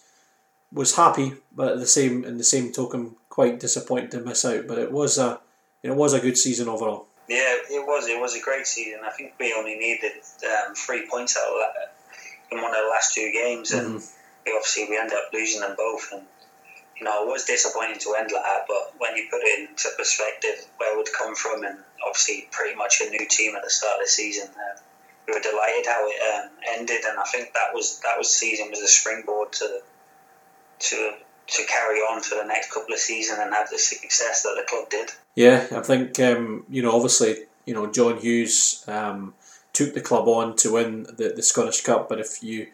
was 0.74 0.96
happy, 0.96 1.34
but 1.56 1.74
at 1.74 1.80
the 1.80 1.88
same 1.88 2.24
in 2.24 2.38
the 2.38 2.44
same 2.44 2.72
token, 2.72 3.16
quite 3.30 3.60
disappointed 3.60 4.12
to 4.12 4.22
miss 4.22 4.46
out. 4.46 4.68
But 4.68 4.78
it 4.78 4.92
was 4.92 5.18
a 5.18 5.40
it 5.84 5.96
was 5.96 6.14
a 6.14 6.20
good 6.20 6.38
season 6.38 6.70
overall. 6.70 7.08
Yeah, 7.28 7.56
it 7.70 7.88
was. 7.88 8.08
It 8.08 8.20
was 8.20 8.36
a 8.36 8.42
great 8.42 8.68
season. 8.68 9.02
I 9.06 9.12
think 9.12 9.34
we 9.40 9.54
only 9.54 9.76
needed 9.76 10.12
um, 10.44 10.76
three 10.76 11.08
points 11.10 11.38
out 11.38 11.52
of 11.52 11.60
that 11.60 11.96
in 12.52 12.62
one 12.62 12.72
of 12.72 12.84
the 12.84 12.90
last 12.90 13.14
two 13.14 13.32
games, 13.32 13.72
and 13.72 14.00
mm-hmm. 14.00 14.16
we 14.46 14.52
obviously 14.54 14.88
we 14.90 14.98
ended 14.98 15.18
up 15.18 15.32
losing 15.34 15.62
them 15.62 15.76
both. 15.78 16.10
And 16.12 16.24
you 17.02 17.06
know, 17.06 17.24
it 17.24 17.32
was 17.32 17.46
disappointing 17.46 17.98
to 17.98 18.14
end 18.14 18.30
like 18.32 18.44
that. 18.44 18.66
But 18.68 18.94
when 19.00 19.18
you 19.18 19.26
put 19.32 19.42
it 19.42 19.68
into 19.68 19.90
perspective, 19.98 20.68
where 20.78 20.94
it 20.94 20.98
would 20.98 21.10
come 21.12 21.34
from, 21.34 21.64
and 21.64 21.80
obviously 22.06 22.48
pretty 22.52 22.76
much 22.76 23.02
a 23.02 23.10
new 23.10 23.28
team 23.28 23.56
at 23.56 23.64
the 23.64 23.72
start 23.72 23.96
of 23.96 24.02
the 24.02 24.08
season. 24.08 24.48
Uh, 24.50 24.80
we 25.28 25.34
were 25.34 25.40
delighted 25.40 25.86
how 25.88 26.08
it 26.08 26.46
um, 26.46 26.50
ended, 26.78 27.04
and 27.04 27.18
I 27.18 27.24
think 27.24 27.54
that 27.54 27.74
was 27.74 28.00
that 28.02 28.20
was 28.20 28.32
season 28.32 28.70
was 28.70 28.82
a 28.82 28.88
springboard 28.88 29.52
to 29.54 29.82
to 30.80 31.14
to 31.48 31.66
carry 31.66 32.00
on 32.00 32.22
for 32.22 32.36
the 32.36 32.46
next 32.46 32.72
couple 32.72 32.94
of 32.94 33.00
seasons 33.00 33.40
and 33.40 33.52
have 33.52 33.70
the 33.72 33.80
success 33.80 34.44
that 34.44 34.56
the 34.56 34.64
club 34.70 34.90
did. 34.92 35.10
Yeah, 35.34 35.68
I 35.72 35.82
think 35.82 36.20
um, 36.20 36.66
you 36.70 36.84
know 36.84 36.92
obviously 36.92 37.46
you 37.66 37.74
know 37.74 37.92
John 37.92 38.18
Hughes 38.18 38.84
um, 38.88 39.34
took 39.74 39.96
the 39.96 40.02
club 40.02 40.28
on 40.28 40.56
to 40.58 40.74
win 40.74 41.04
the, 41.04 41.34
the 41.36 41.42
Scottish 41.42 41.82
Cup, 41.82 42.10
but 42.10 42.20
if 42.20 42.44
you 42.44 42.68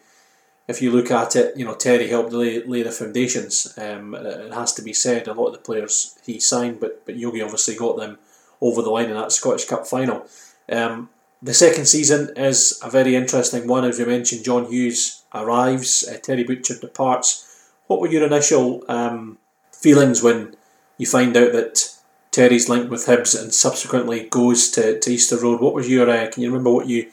if 0.68 0.82
you 0.82 0.92
look 0.92 1.10
at 1.10 1.34
it, 1.34 1.56
you 1.56 1.64
know 1.64 1.74
Terry 1.74 2.08
helped 2.08 2.32
lay, 2.32 2.62
lay 2.62 2.82
the 2.82 2.92
foundations. 2.92 3.74
Um, 3.78 4.14
it 4.14 4.52
has 4.52 4.74
to 4.74 4.82
be 4.82 4.92
said, 4.92 5.26
a 5.26 5.32
lot 5.32 5.48
of 5.48 5.54
the 5.54 5.58
players 5.60 6.18
he 6.24 6.38
signed, 6.38 6.78
but 6.78 7.04
but 7.06 7.16
Yogi 7.16 7.42
obviously 7.42 7.74
got 7.74 7.96
them 7.96 8.18
over 8.60 8.82
the 8.82 8.90
line 8.90 9.08
in 9.08 9.16
that 9.16 9.32
Scottish 9.32 9.64
Cup 9.64 9.86
final. 9.86 10.26
Um, 10.70 11.08
the 11.40 11.54
second 11.54 11.86
season 11.86 12.30
is 12.36 12.78
a 12.82 12.90
very 12.90 13.14
interesting 13.14 13.66
one, 13.66 13.84
as 13.84 13.98
you 13.98 14.06
mentioned. 14.06 14.44
John 14.44 14.66
Hughes 14.66 15.22
arrives, 15.32 16.06
uh, 16.06 16.18
Terry 16.18 16.44
Butcher 16.44 16.78
departs. 16.78 17.70
What 17.86 18.00
were 18.00 18.08
your 18.08 18.26
initial 18.26 18.84
um, 18.88 19.38
feelings 19.72 20.22
when 20.22 20.56
you 20.98 21.06
find 21.06 21.36
out 21.36 21.52
that 21.52 21.94
Terry's 22.32 22.68
linked 22.68 22.90
with 22.90 23.06
Hibs 23.06 23.40
and 23.40 23.54
subsequently 23.54 24.28
goes 24.28 24.68
to, 24.72 24.98
to 24.98 25.10
Easter 25.10 25.38
Road? 25.38 25.60
What 25.60 25.74
was 25.74 25.88
your? 25.88 26.10
Uh, 26.10 26.28
can 26.30 26.42
you 26.42 26.50
remember 26.50 26.72
what 26.72 26.88
you 26.88 27.10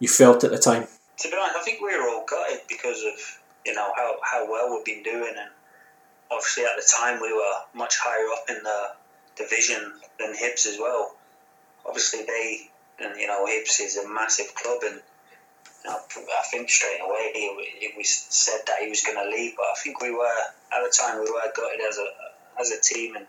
you 0.00 0.08
felt 0.08 0.44
at 0.44 0.50
the 0.50 0.58
time? 0.58 0.86
To 1.18 1.28
be 1.28 1.36
honest, 1.36 1.56
I 1.56 1.62
think 1.62 1.80
we 1.80 1.94
because 2.88 3.04
of 3.04 3.38
you 3.66 3.74
know 3.74 3.92
how, 3.96 4.16
how 4.22 4.50
well 4.50 4.70
we've 4.70 4.84
been 4.84 5.02
doing, 5.02 5.34
and 5.36 5.50
obviously 6.30 6.64
at 6.64 6.76
the 6.76 6.92
time 6.98 7.20
we 7.20 7.32
were 7.32 7.54
much 7.74 7.98
higher 7.98 8.26
up 8.32 8.44
in 8.48 8.62
the 8.62 8.90
division 9.36 9.92
than 10.18 10.34
Hibs 10.34 10.66
as 10.66 10.78
well. 10.78 11.14
Obviously 11.86 12.24
they, 12.26 12.68
and 13.00 13.18
you 13.18 13.26
know 13.26 13.46
Hibs 13.46 13.80
is 13.80 13.96
a 13.96 14.08
massive 14.08 14.54
club, 14.54 14.78
and 14.84 15.00
I 15.86 16.42
think 16.50 16.70
straight 16.70 17.00
away 17.00 17.30
it 17.34 17.96
was 17.96 18.08
said 18.08 18.60
that 18.66 18.80
he 18.80 18.88
was 18.88 19.02
going 19.02 19.18
to 19.18 19.30
leave, 19.30 19.54
but 19.56 19.64
I 19.64 19.74
think 19.82 20.00
we 20.00 20.10
were 20.10 20.26
at 20.72 20.82
the 20.82 20.94
time 20.96 21.18
we 21.18 21.30
were 21.30 21.52
gutted 21.54 21.80
as 21.88 21.98
a 21.98 22.60
as 22.60 22.70
a 22.70 22.80
team, 22.80 23.16
and 23.16 23.26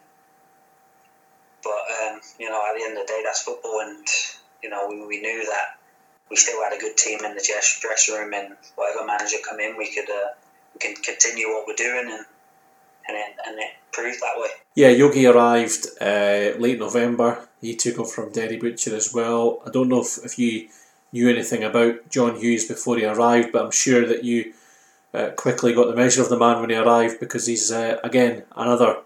but 1.63 1.71
um, 1.71 2.21
you 2.39 2.49
know 2.49 2.61
at 2.69 2.77
the 2.77 2.83
end 2.83 2.97
of 2.97 3.05
the 3.05 3.11
day 3.11 3.21
that's 3.25 3.41
football, 3.41 3.81
and 3.81 4.07
you 4.63 4.69
know 4.69 4.87
we, 4.89 5.05
we 5.05 5.21
knew 5.21 5.45
that 5.45 5.78
we 6.29 6.35
still 6.35 6.61
had 6.63 6.73
a 6.73 6.79
good 6.79 6.97
team 6.97 7.19
in 7.25 7.35
the 7.35 7.61
dressing 7.81 8.15
room, 8.15 8.33
and 8.33 8.55
whatever 8.75 9.05
manager 9.05 9.37
come 9.47 9.59
in, 9.59 9.77
we 9.77 9.93
could 9.93 10.09
uh, 10.09 10.29
we 10.73 10.79
can 10.79 10.95
continue 10.95 11.47
what 11.47 11.65
we're 11.67 11.75
doing, 11.75 12.11
and 12.11 12.25
and 13.07 13.17
it, 13.17 13.35
and 13.47 13.59
it 13.59 13.71
proved 13.91 14.19
that 14.19 14.37
way. 14.37 14.49
Yeah, 14.75 14.89
Yogi 14.89 15.25
arrived 15.25 15.87
uh, 15.99 16.57
late 16.59 16.79
November. 16.79 17.47
He 17.59 17.75
took 17.75 17.99
over 17.99 18.09
from 18.09 18.31
Terry 18.31 18.57
Butcher 18.57 18.95
as 18.95 19.13
well. 19.13 19.61
I 19.65 19.71
don't 19.71 19.89
know 19.89 20.01
if, 20.01 20.23
if 20.23 20.39
you 20.39 20.69
knew 21.11 21.29
anything 21.29 21.63
about 21.63 22.09
John 22.09 22.35
Hughes 22.35 22.67
before 22.67 22.97
he 22.97 23.05
arrived, 23.05 23.51
but 23.51 23.65
I'm 23.65 23.71
sure 23.71 24.05
that 24.05 24.23
you 24.23 24.53
uh, 25.13 25.29
quickly 25.35 25.73
got 25.73 25.87
the 25.87 25.95
measure 25.95 26.21
of 26.21 26.29
the 26.29 26.37
man 26.37 26.61
when 26.61 26.69
he 26.69 26.75
arrived 26.75 27.19
because 27.19 27.47
he's 27.47 27.71
uh, 27.71 27.99
again 28.03 28.43
another 28.55 28.97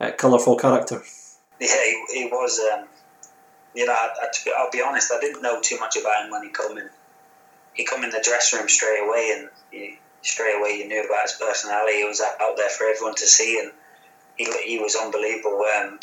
uh, 0.00 0.10
colourful 0.16 0.56
character. 0.56 1.02
Yeah, 1.60 1.68
he, 1.68 2.04
he 2.14 2.24
was. 2.26 2.58
Um, 2.72 2.86
you 3.74 3.86
know, 3.86 3.92
I, 3.92 4.08
I, 4.22 4.64
will 4.64 4.70
be 4.70 4.82
honest, 4.82 5.12
I 5.12 5.20
didn't 5.20 5.42
know 5.42 5.60
too 5.60 5.78
much 5.78 5.96
about 5.96 6.24
him 6.24 6.30
when 6.30 6.42
he 6.42 6.50
come 6.50 6.76
in. 6.78 6.90
He 7.74 7.84
come 7.84 8.04
in 8.04 8.10
the 8.10 8.22
dressing 8.22 8.58
room 8.58 8.68
straight 8.68 9.00
away, 9.06 9.36
and 9.38 9.48
he, 9.70 9.98
straight 10.22 10.58
away 10.58 10.78
you 10.78 10.88
knew 10.88 11.04
about 11.04 11.22
his 11.22 11.32
personality. 11.40 11.98
He 11.98 12.04
was 12.04 12.20
out 12.20 12.56
there 12.56 12.68
for 12.68 12.84
everyone 12.84 13.14
to 13.16 13.26
see, 13.26 13.60
and 13.60 13.72
he, 14.36 14.44
he 14.66 14.78
was 14.78 14.96
unbelievable 14.96 15.64
um, 15.76 15.98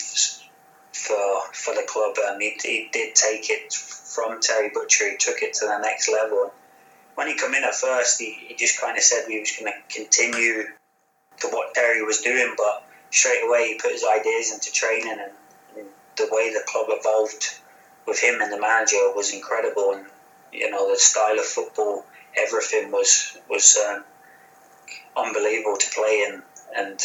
for 0.94 1.42
for 1.54 1.74
the 1.74 1.86
club. 1.88 2.16
Um, 2.28 2.40
he, 2.40 2.58
he 2.64 2.90
did 2.92 3.16
take 3.16 3.50
it 3.50 3.74
from 3.74 4.40
Terry 4.42 4.72
Butcher. 4.74 5.12
He 5.12 5.18
took 5.18 5.42
it 5.42 5.54
to 5.56 5.66
the 5.66 5.78
next 5.80 6.10
level. 6.10 6.54
When 7.16 7.28
he 7.28 7.36
come 7.36 7.56
in 7.56 7.64
at 7.64 7.76
first, 7.76 8.20
he, 8.20 8.32
he 8.48 8.56
just 8.56 8.80
kind 8.80 8.96
of 8.96 9.04
said 9.04 9.26
we 9.28 9.40
was 9.40 9.52
going 9.60 9.72
to 9.72 9.96
continue 9.96 10.66
to 11.40 11.48
what 11.48 11.74
Terry 11.74 12.04
was 12.04 12.22
doing, 12.22 12.54
but 12.58 12.84
straight 13.12 13.44
away 13.48 13.70
he 13.70 13.80
put 13.80 13.92
his 13.92 14.04
ideas 14.04 14.54
into 14.54 14.72
training, 14.72 15.12
and, 15.12 15.22
and 15.22 15.32
the 16.18 16.28
way 16.32 16.54
the 16.54 16.64
club 16.68 16.88
evolved 16.90 17.60
with 18.08 18.20
him 18.20 18.42
and 18.42 18.52
the 18.52 18.60
manager 18.60 19.14
was 19.16 19.34
incredible. 19.34 19.94
And 19.94 20.06
you 20.52 20.70
know 20.70 20.90
the 20.90 21.00
style 21.00 21.38
of 21.40 21.46
football, 21.46 22.06
everything 22.38 22.92
was 22.92 23.38
was 23.50 23.78
um, 23.88 24.04
unbelievable 25.16 25.78
to 25.78 25.90
play 25.94 26.26
in. 26.28 26.42
And 26.76 27.00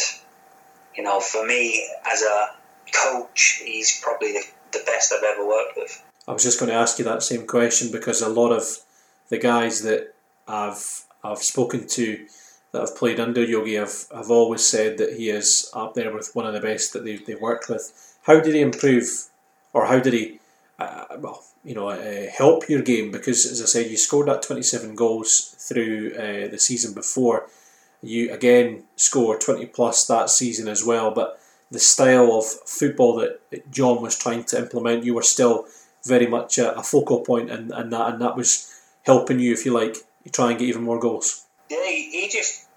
you 0.95 1.03
know, 1.03 1.19
for 1.19 1.45
me 1.45 1.87
as 2.11 2.21
a 2.21 2.49
coach, 2.93 3.61
he's 3.63 3.99
probably 4.01 4.33
the, 4.33 4.43
the 4.71 4.83
best 4.85 5.13
I've 5.13 5.23
ever 5.23 5.47
worked 5.47 5.77
with. 5.77 6.03
I 6.27 6.33
was 6.33 6.43
just 6.43 6.59
going 6.59 6.69
to 6.69 6.77
ask 6.77 6.99
you 6.99 7.05
that 7.05 7.23
same 7.23 7.45
question 7.45 7.91
because 7.91 8.21
a 8.21 8.29
lot 8.29 8.51
of 8.51 8.65
the 9.29 9.37
guys 9.37 9.81
that 9.83 10.13
I've 10.47 11.05
I've 11.23 11.39
spoken 11.39 11.87
to 11.87 12.25
that 12.71 12.81
have 12.81 12.97
played 12.97 13.19
under 13.19 13.43
Yogi 13.43 13.75
have, 13.75 14.05
have 14.13 14.31
always 14.31 14.65
said 14.65 14.97
that 14.97 15.13
he 15.13 15.29
is 15.29 15.69
up 15.73 15.93
there 15.93 16.13
with 16.13 16.35
one 16.35 16.45
of 16.45 16.53
the 16.53 16.59
best 16.59 16.91
that 16.93 17.05
they've, 17.05 17.23
they've 17.25 17.39
worked 17.39 17.69
with. 17.69 18.12
How 18.23 18.39
did 18.39 18.55
he 18.55 18.61
improve, 18.61 19.07
or 19.73 19.85
how 19.85 19.99
did 19.99 20.13
he, 20.13 20.39
uh, 20.79 21.05
well, 21.19 21.43
you 21.63 21.75
know, 21.75 21.89
uh, 21.89 22.27
help 22.31 22.67
your 22.69 22.81
game? 22.81 23.11
Because 23.11 23.45
as 23.45 23.61
I 23.61 23.65
said, 23.65 23.91
you 23.91 23.97
scored 23.97 24.27
that 24.27 24.41
twenty 24.41 24.63
seven 24.63 24.95
goals 24.95 25.55
through 25.59 26.13
uh, 26.15 26.47
the 26.49 26.57
season 26.57 26.93
before. 26.93 27.47
You 28.01 28.33
again 28.33 28.83
score 28.95 29.37
twenty 29.37 29.65
plus 29.65 30.07
that 30.07 30.29
season 30.29 30.67
as 30.67 30.85
well, 30.85 31.11
but 31.11 31.39
the 31.71 31.79
style 31.79 32.33
of 32.33 32.45
football 32.45 33.15
that 33.15 33.71
John 33.71 34.01
was 34.01 34.17
trying 34.17 34.43
to 34.45 34.57
implement, 34.59 35.03
you 35.05 35.15
were 35.15 35.23
still 35.23 35.65
very 36.05 36.27
much 36.27 36.57
a, 36.57 36.77
a 36.77 36.83
focal 36.83 37.21
point, 37.21 37.49
and, 37.49 37.71
and 37.71 37.91
that 37.93 38.13
and 38.13 38.21
that 38.21 38.35
was 38.35 38.69
helping 39.03 39.39
you, 39.39 39.53
if 39.53 39.65
you 39.65 39.73
like, 39.73 39.97
try 40.31 40.49
and 40.49 40.59
get 40.59 40.67
even 40.67 40.83
more 40.83 40.99
goals. 40.99 41.45
Yeah, 41.69 41.85
he, 41.87 42.09
he 42.11 42.29
just 42.29 42.67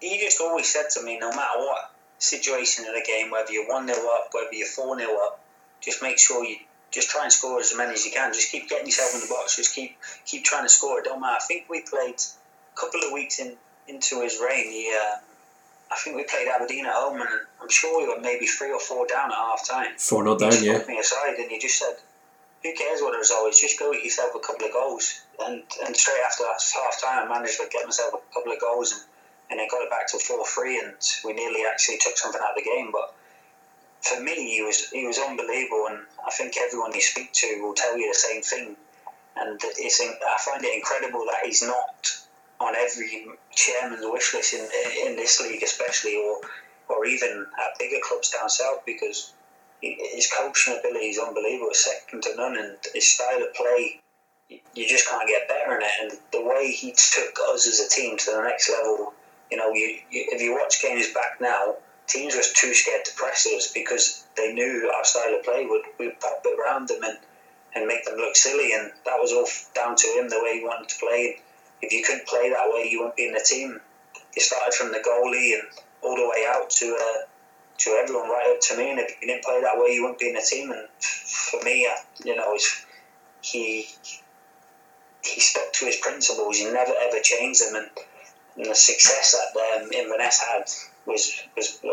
he 0.00 0.18
just 0.18 0.40
always 0.40 0.72
said 0.72 0.86
to 0.94 1.02
me, 1.04 1.18
no 1.18 1.30
matter 1.30 1.58
what 1.58 1.90
situation 2.24 2.84
in 2.86 2.94
the 2.94 3.04
game, 3.06 3.30
whether 3.30 3.52
you're 3.52 3.68
one 3.68 3.86
0 3.86 3.98
up, 3.98 4.28
whether 4.32 4.52
you're 4.52 4.66
four 4.66 4.98
0 4.98 5.10
up, 5.16 5.40
just 5.80 6.02
make 6.02 6.18
sure 6.18 6.44
you 6.44 6.56
just 6.90 7.10
try 7.10 7.24
and 7.24 7.32
score 7.32 7.58
as 7.58 7.74
many 7.76 7.92
as 7.92 8.06
you 8.06 8.12
can. 8.12 8.32
Just 8.32 8.50
keep 8.52 8.68
getting 8.68 8.86
yourself 8.86 9.14
in 9.14 9.20
the 9.20 9.26
box. 9.26 9.56
Just 9.56 9.74
keep 9.74 9.96
keep 10.24 10.44
trying 10.44 10.64
to 10.64 10.68
score. 10.68 11.00
It 11.00 11.04
don't 11.04 11.20
matter. 11.20 11.36
I 11.36 11.44
think 11.44 11.68
we 11.68 11.82
played 11.82 12.14
a 12.14 12.80
couple 12.80 13.00
of 13.00 13.12
weeks 13.12 13.40
in 13.40 13.56
into 13.88 14.22
his 14.22 14.40
reign. 14.40 14.70
He, 14.70 14.94
uh, 14.94 15.16
I 15.90 15.96
think 15.96 16.16
we 16.16 16.24
played 16.24 16.48
Aberdeen 16.48 16.86
at 16.86 16.94
home, 16.94 17.20
and 17.20 17.28
I'm 17.60 17.68
sure 17.68 18.00
we 18.00 18.08
were 18.08 18.20
maybe 18.20 18.46
three 18.46 18.72
or 18.72 18.80
four 18.80 19.06
down 19.06 19.30
at 19.30 19.36
half 19.36 19.68
time. 19.68 19.92
Four 19.98 20.24
not 20.24 20.38
down, 20.38 20.52
he 20.52 20.66
yeah. 20.66 20.82
me 20.88 20.98
aside, 20.98 21.34
and 21.38 21.50
he 21.50 21.58
just 21.58 21.78
said, 21.78 21.96
"Who 22.62 22.72
cares 22.74 23.02
what 23.02 23.12
the 23.12 23.18
result 23.18 23.50
is? 23.50 23.60
Just 23.60 23.78
go 23.78 23.92
get 23.92 24.04
yourself 24.04 24.34
a 24.34 24.38
couple 24.38 24.66
of 24.66 24.72
goals." 24.72 25.20
And 25.40 25.62
and 25.84 25.96
straight 25.96 26.22
after 26.24 26.44
half 26.46 27.02
time, 27.02 27.26
I 27.26 27.34
managed 27.34 27.58
to 27.60 27.68
get 27.70 27.84
myself 27.84 28.14
a 28.14 28.34
couple 28.34 28.52
of 28.52 28.60
goals, 28.60 28.92
and, 28.92 29.02
and 29.50 29.60
it 29.60 29.70
got 29.70 29.82
it 29.82 29.90
back 29.90 30.06
to 30.08 30.18
four 30.18 30.44
three, 30.46 30.78
and 30.78 30.94
we 31.24 31.32
nearly 31.32 31.62
actually 31.70 31.98
took 31.98 32.16
something 32.16 32.40
out 32.42 32.50
of 32.50 32.56
the 32.56 32.62
game. 32.62 32.90
But 32.92 33.14
for 34.02 34.20
me, 34.20 34.34
he 34.34 34.62
was 34.62 34.90
he 34.90 35.06
was 35.06 35.18
unbelievable, 35.18 35.86
and 35.90 36.00
I 36.26 36.30
think 36.30 36.56
everyone 36.56 36.92
you 36.94 37.00
speak 37.00 37.32
to 37.32 37.60
will 37.62 37.74
tell 37.74 37.96
you 37.96 38.10
the 38.10 38.18
same 38.18 38.42
thing. 38.42 38.76
And 39.36 39.60
it's 39.62 40.00
I 40.00 40.38
find 40.38 40.64
it 40.64 40.74
incredible 40.74 41.24
that 41.26 41.44
he's 41.44 41.62
not 41.62 42.10
on 42.60 42.74
every 42.76 43.26
chairman's 43.52 44.04
wish 44.04 44.32
list 44.32 44.54
in, 44.54 44.66
in 45.06 45.16
this 45.16 45.40
league, 45.40 45.62
especially, 45.62 46.16
or 46.16 46.40
or 46.88 47.04
even 47.06 47.46
at 47.58 47.78
bigger 47.78 47.98
clubs 48.02 48.30
down 48.30 48.48
south, 48.48 48.84
because 48.86 49.32
his 49.80 50.30
coaching 50.30 50.78
ability 50.78 51.06
is 51.06 51.18
unbelievable, 51.18 51.70
second 51.72 52.22
to 52.22 52.34
none, 52.36 52.56
and 52.56 52.76
his 52.94 53.12
style 53.12 53.42
of 53.42 53.52
play, 53.54 54.00
you 54.48 54.88
just 54.88 55.08
can't 55.08 55.28
get 55.28 55.48
better 55.48 55.76
in 55.76 55.82
it. 55.82 55.90
And 56.00 56.12
the 56.32 56.42
way 56.42 56.70
he 56.70 56.92
took 56.92 57.36
us 57.50 57.66
as 57.66 57.80
a 57.80 57.88
team 57.88 58.16
to 58.16 58.30
the 58.30 58.42
next 58.42 58.70
level, 58.70 59.12
you 59.54 59.56
know, 59.56 59.72
you, 59.72 59.98
you 60.10 60.26
if 60.32 60.42
you 60.42 60.52
watch 60.52 60.82
games 60.82 61.12
back 61.14 61.40
now, 61.40 61.76
teams 62.06 62.34
were 62.34 62.42
too 62.54 62.74
scared 62.74 63.04
to 63.04 63.14
press 63.14 63.46
us 63.46 63.72
because 63.72 64.26
they 64.36 64.52
knew 64.52 64.90
our 64.96 65.04
style 65.04 65.34
of 65.34 65.44
play 65.44 65.66
would 65.66 65.82
would 65.98 66.18
pop 66.20 66.42
it 66.44 66.58
around 66.58 66.88
them 66.88 67.02
and, 67.04 67.18
and 67.74 67.86
make 67.86 68.04
them 68.04 68.16
look 68.16 68.36
silly, 68.36 68.72
and 68.74 68.90
that 69.04 69.18
was 69.18 69.32
all 69.32 69.46
down 69.74 69.96
to 69.96 70.06
him 70.08 70.28
the 70.28 70.40
way 70.42 70.58
he 70.58 70.64
wanted 70.64 70.88
to 70.88 70.98
play 70.98 71.40
if 71.84 71.92
you 71.92 72.02
couldn't 72.02 72.26
play 72.26 72.50
that 72.50 72.68
way, 72.72 72.88
you 72.90 73.00
wouldn't 73.00 73.16
be 73.16 73.26
in 73.26 73.34
the 73.34 73.44
team. 73.44 73.80
You 74.34 74.42
started 74.42 74.74
from 74.74 74.92
the 74.92 74.98
goalie 74.98 75.54
and 75.54 75.68
all 76.02 76.16
the 76.16 76.28
way 76.28 76.44
out 76.48 76.70
to 76.70 76.96
uh, 77.00 77.26
to 77.78 77.90
everyone 77.90 78.28
right 78.28 78.52
up 78.54 78.60
to 78.60 78.76
me. 78.76 78.90
And 78.90 79.00
if 79.00 79.16
you 79.20 79.28
didn't 79.28 79.44
play 79.44 79.60
that 79.60 79.76
way, 79.76 79.90
you 79.90 80.02
wouldn't 80.02 80.18
be 80.18 80.28
in 80.28 80.34
the 80.34 80.46
team. 80.48 80.70
And 80.70 80.88
for 81.00 81.60
me, 81.62 81.86
uh, 81.86 82.00
you 82.24 82.36
know, 82.36 82.56
he 83.42 83.86
he 85.22 85.40
stuck 85.40 85.72
to 85.74 85.86
his 85.86 85.96
principles. 85.96 86.58
He 86.58 86.64
never 86.64 86.92
ever 87.00 87.20
changed 87.22 87.60
them. 87.66 87.76
And, 87.76 87.90
and 88.56 88.66
the 88.66 88.74
success 88.74 89.34
that 89.34 89.82
um, 89.82 89.90
Inverness 89.92 90.40
had 90.40 90.70
was 91.06 91.42
was 91.56 91.80
uh, 91.84 91.88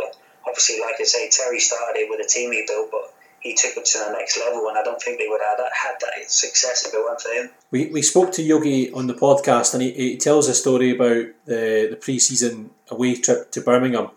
obviously, 0.47 0.79
like 0.79 0.95
I 0.99 1.03
say, 1.03 1.29
Terry 1.29 1.59
started 1.59 2.07
with 2.09 2.25
a 2.25 2.27
team 2.27 2.51
he 2.51 2.63
built, 2.67 2.91
but 2.91 3.13
he 3.39 3.55
took 3.55 3.75
it 3.75 3.85
to 3.85 3.97
the 3.97 4.11
next 4.11 4.39
level, 4.39 4.67
and 4.67 4.77
I 4.77 4.83
don't 4.83 5.01
think 5.01 5.17
they 5.17 5.27
would 5.27 5.41
have 5.41 5.57
had 5.57 5.95
that 5.99 6.29
success 6.29 6.85
if 6.85 6.93
it 6.93 6.97
weren't 6.97 7.21
for 7.21 7.31
him. 7.31 7.49
We, 7.71 7.87
we 7.87 8.01
spoke 8.03 8.31
to 8.33 8.43
Yogi 8.43 8.91
on 8.91 9.07
the 9.07 9.15
podcast, 9.15 9.73
and 9.73 9.81
he, 9.81 9.91
he 9.91 10.17
tells 10.17 10.47
a 10.47 10.53
story 10.53 10.91
about 10.91 11.25
the, 11.45 11.87
the 11.89 11.97
pre 11.99 12.19
season 12.19 12.69
away 12.89 13.15
trip 13.15 13.51
to 13.51 13.61
Birmingham. 13.61 14.11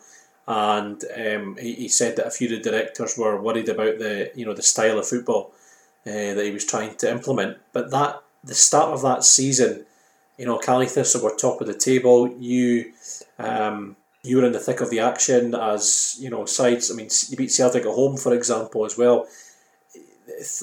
And 0.46 1.02
um, 1.16 1.56
he, 1.58 1.72
he 1.72 1.88
said 1.88 2.16
that 2.16 2.26
a 2.26 2.30
few 2.30 2.54
of 2.54 2.62
the 2.62 2.70
directors 2.70 3.16
were 3.16 3.40
worried 3.40 3.70
about 3.70 3.98
the 3.98 4.30
you 4.34 4.44
know 4.44 4.52
the 4.52 4.62
style 4.62 4.98
of 4.98 5.08
football 5.08 5.52
uh, 6.06 6.34
that 6.34 6.44
he 6.44 6.50
was 6.50 6.66
trying 6.66 6.96
to 6.96 7.10
implement. 7.10 7.56
But 7.72 7.90
that 7.92 8.22
the 8.42 8.54
start 8.54 8.90
of 8.90 9.00
that 9.02 9.24
season, 9.24 9.86
you 10.38 10.46
know, 10.46 10.58
Caley 10.58 10.88
were 11.22 11.36
top 11.36 11.60
of 11.60 11.66
the 11.66 11.74
table. 11.74 12.28
You 12.38 12.92
um, 13.38 13.96
you 14.22 14.38
were 14.38 14.44
in 14.44 14.52
the 14.52 14.58
thick 14.58 14.80
of 14.80 14.90
the 14.90 15.00
action 15.00 15.54
as 15.54 16.16
you 16.18 16.30
know 16.30 16.44
sides. 16.44 16.90
I 16.90 16.94
mean, 16.94 17.08
you 17.28 17.36
beat 17.36 17.52
Celtic 17.52 17.84
at 17.84 17.94
home, 17.94 18.16
for 18.16 18.34
example, 18.34 18.84
as 18.84 18.96
well. 18.96 19.26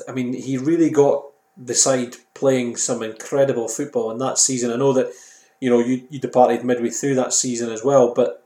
I 0.07 0.11
mean, 0.11 0.33
he 0.33 0.57
really 0.57 0.89
got 0.89 1.25
the 1.55 1.75
side 1.75 2.15
playing 2.33 2.75
some 2.75 3.03
incredible 3.03 3.67
football 3.67 4.11
in 4.11 4.17
that 4.17 4.37
season. 4.37 4.71
I 4.71 4.77
know 4.77 4.93
that 4.93 5.11
you 5.59 5.69
know 5.69 5.79
you, 5.79 6.05
you 6.09 6.19
departed 6.19 6.65
midway 6.65 6.89
through 6.89 7.15
that 7.15 7.33
season 7.33 7.71
as 7.71 7.83
well, 7.83 8.13
but 8.13 8.43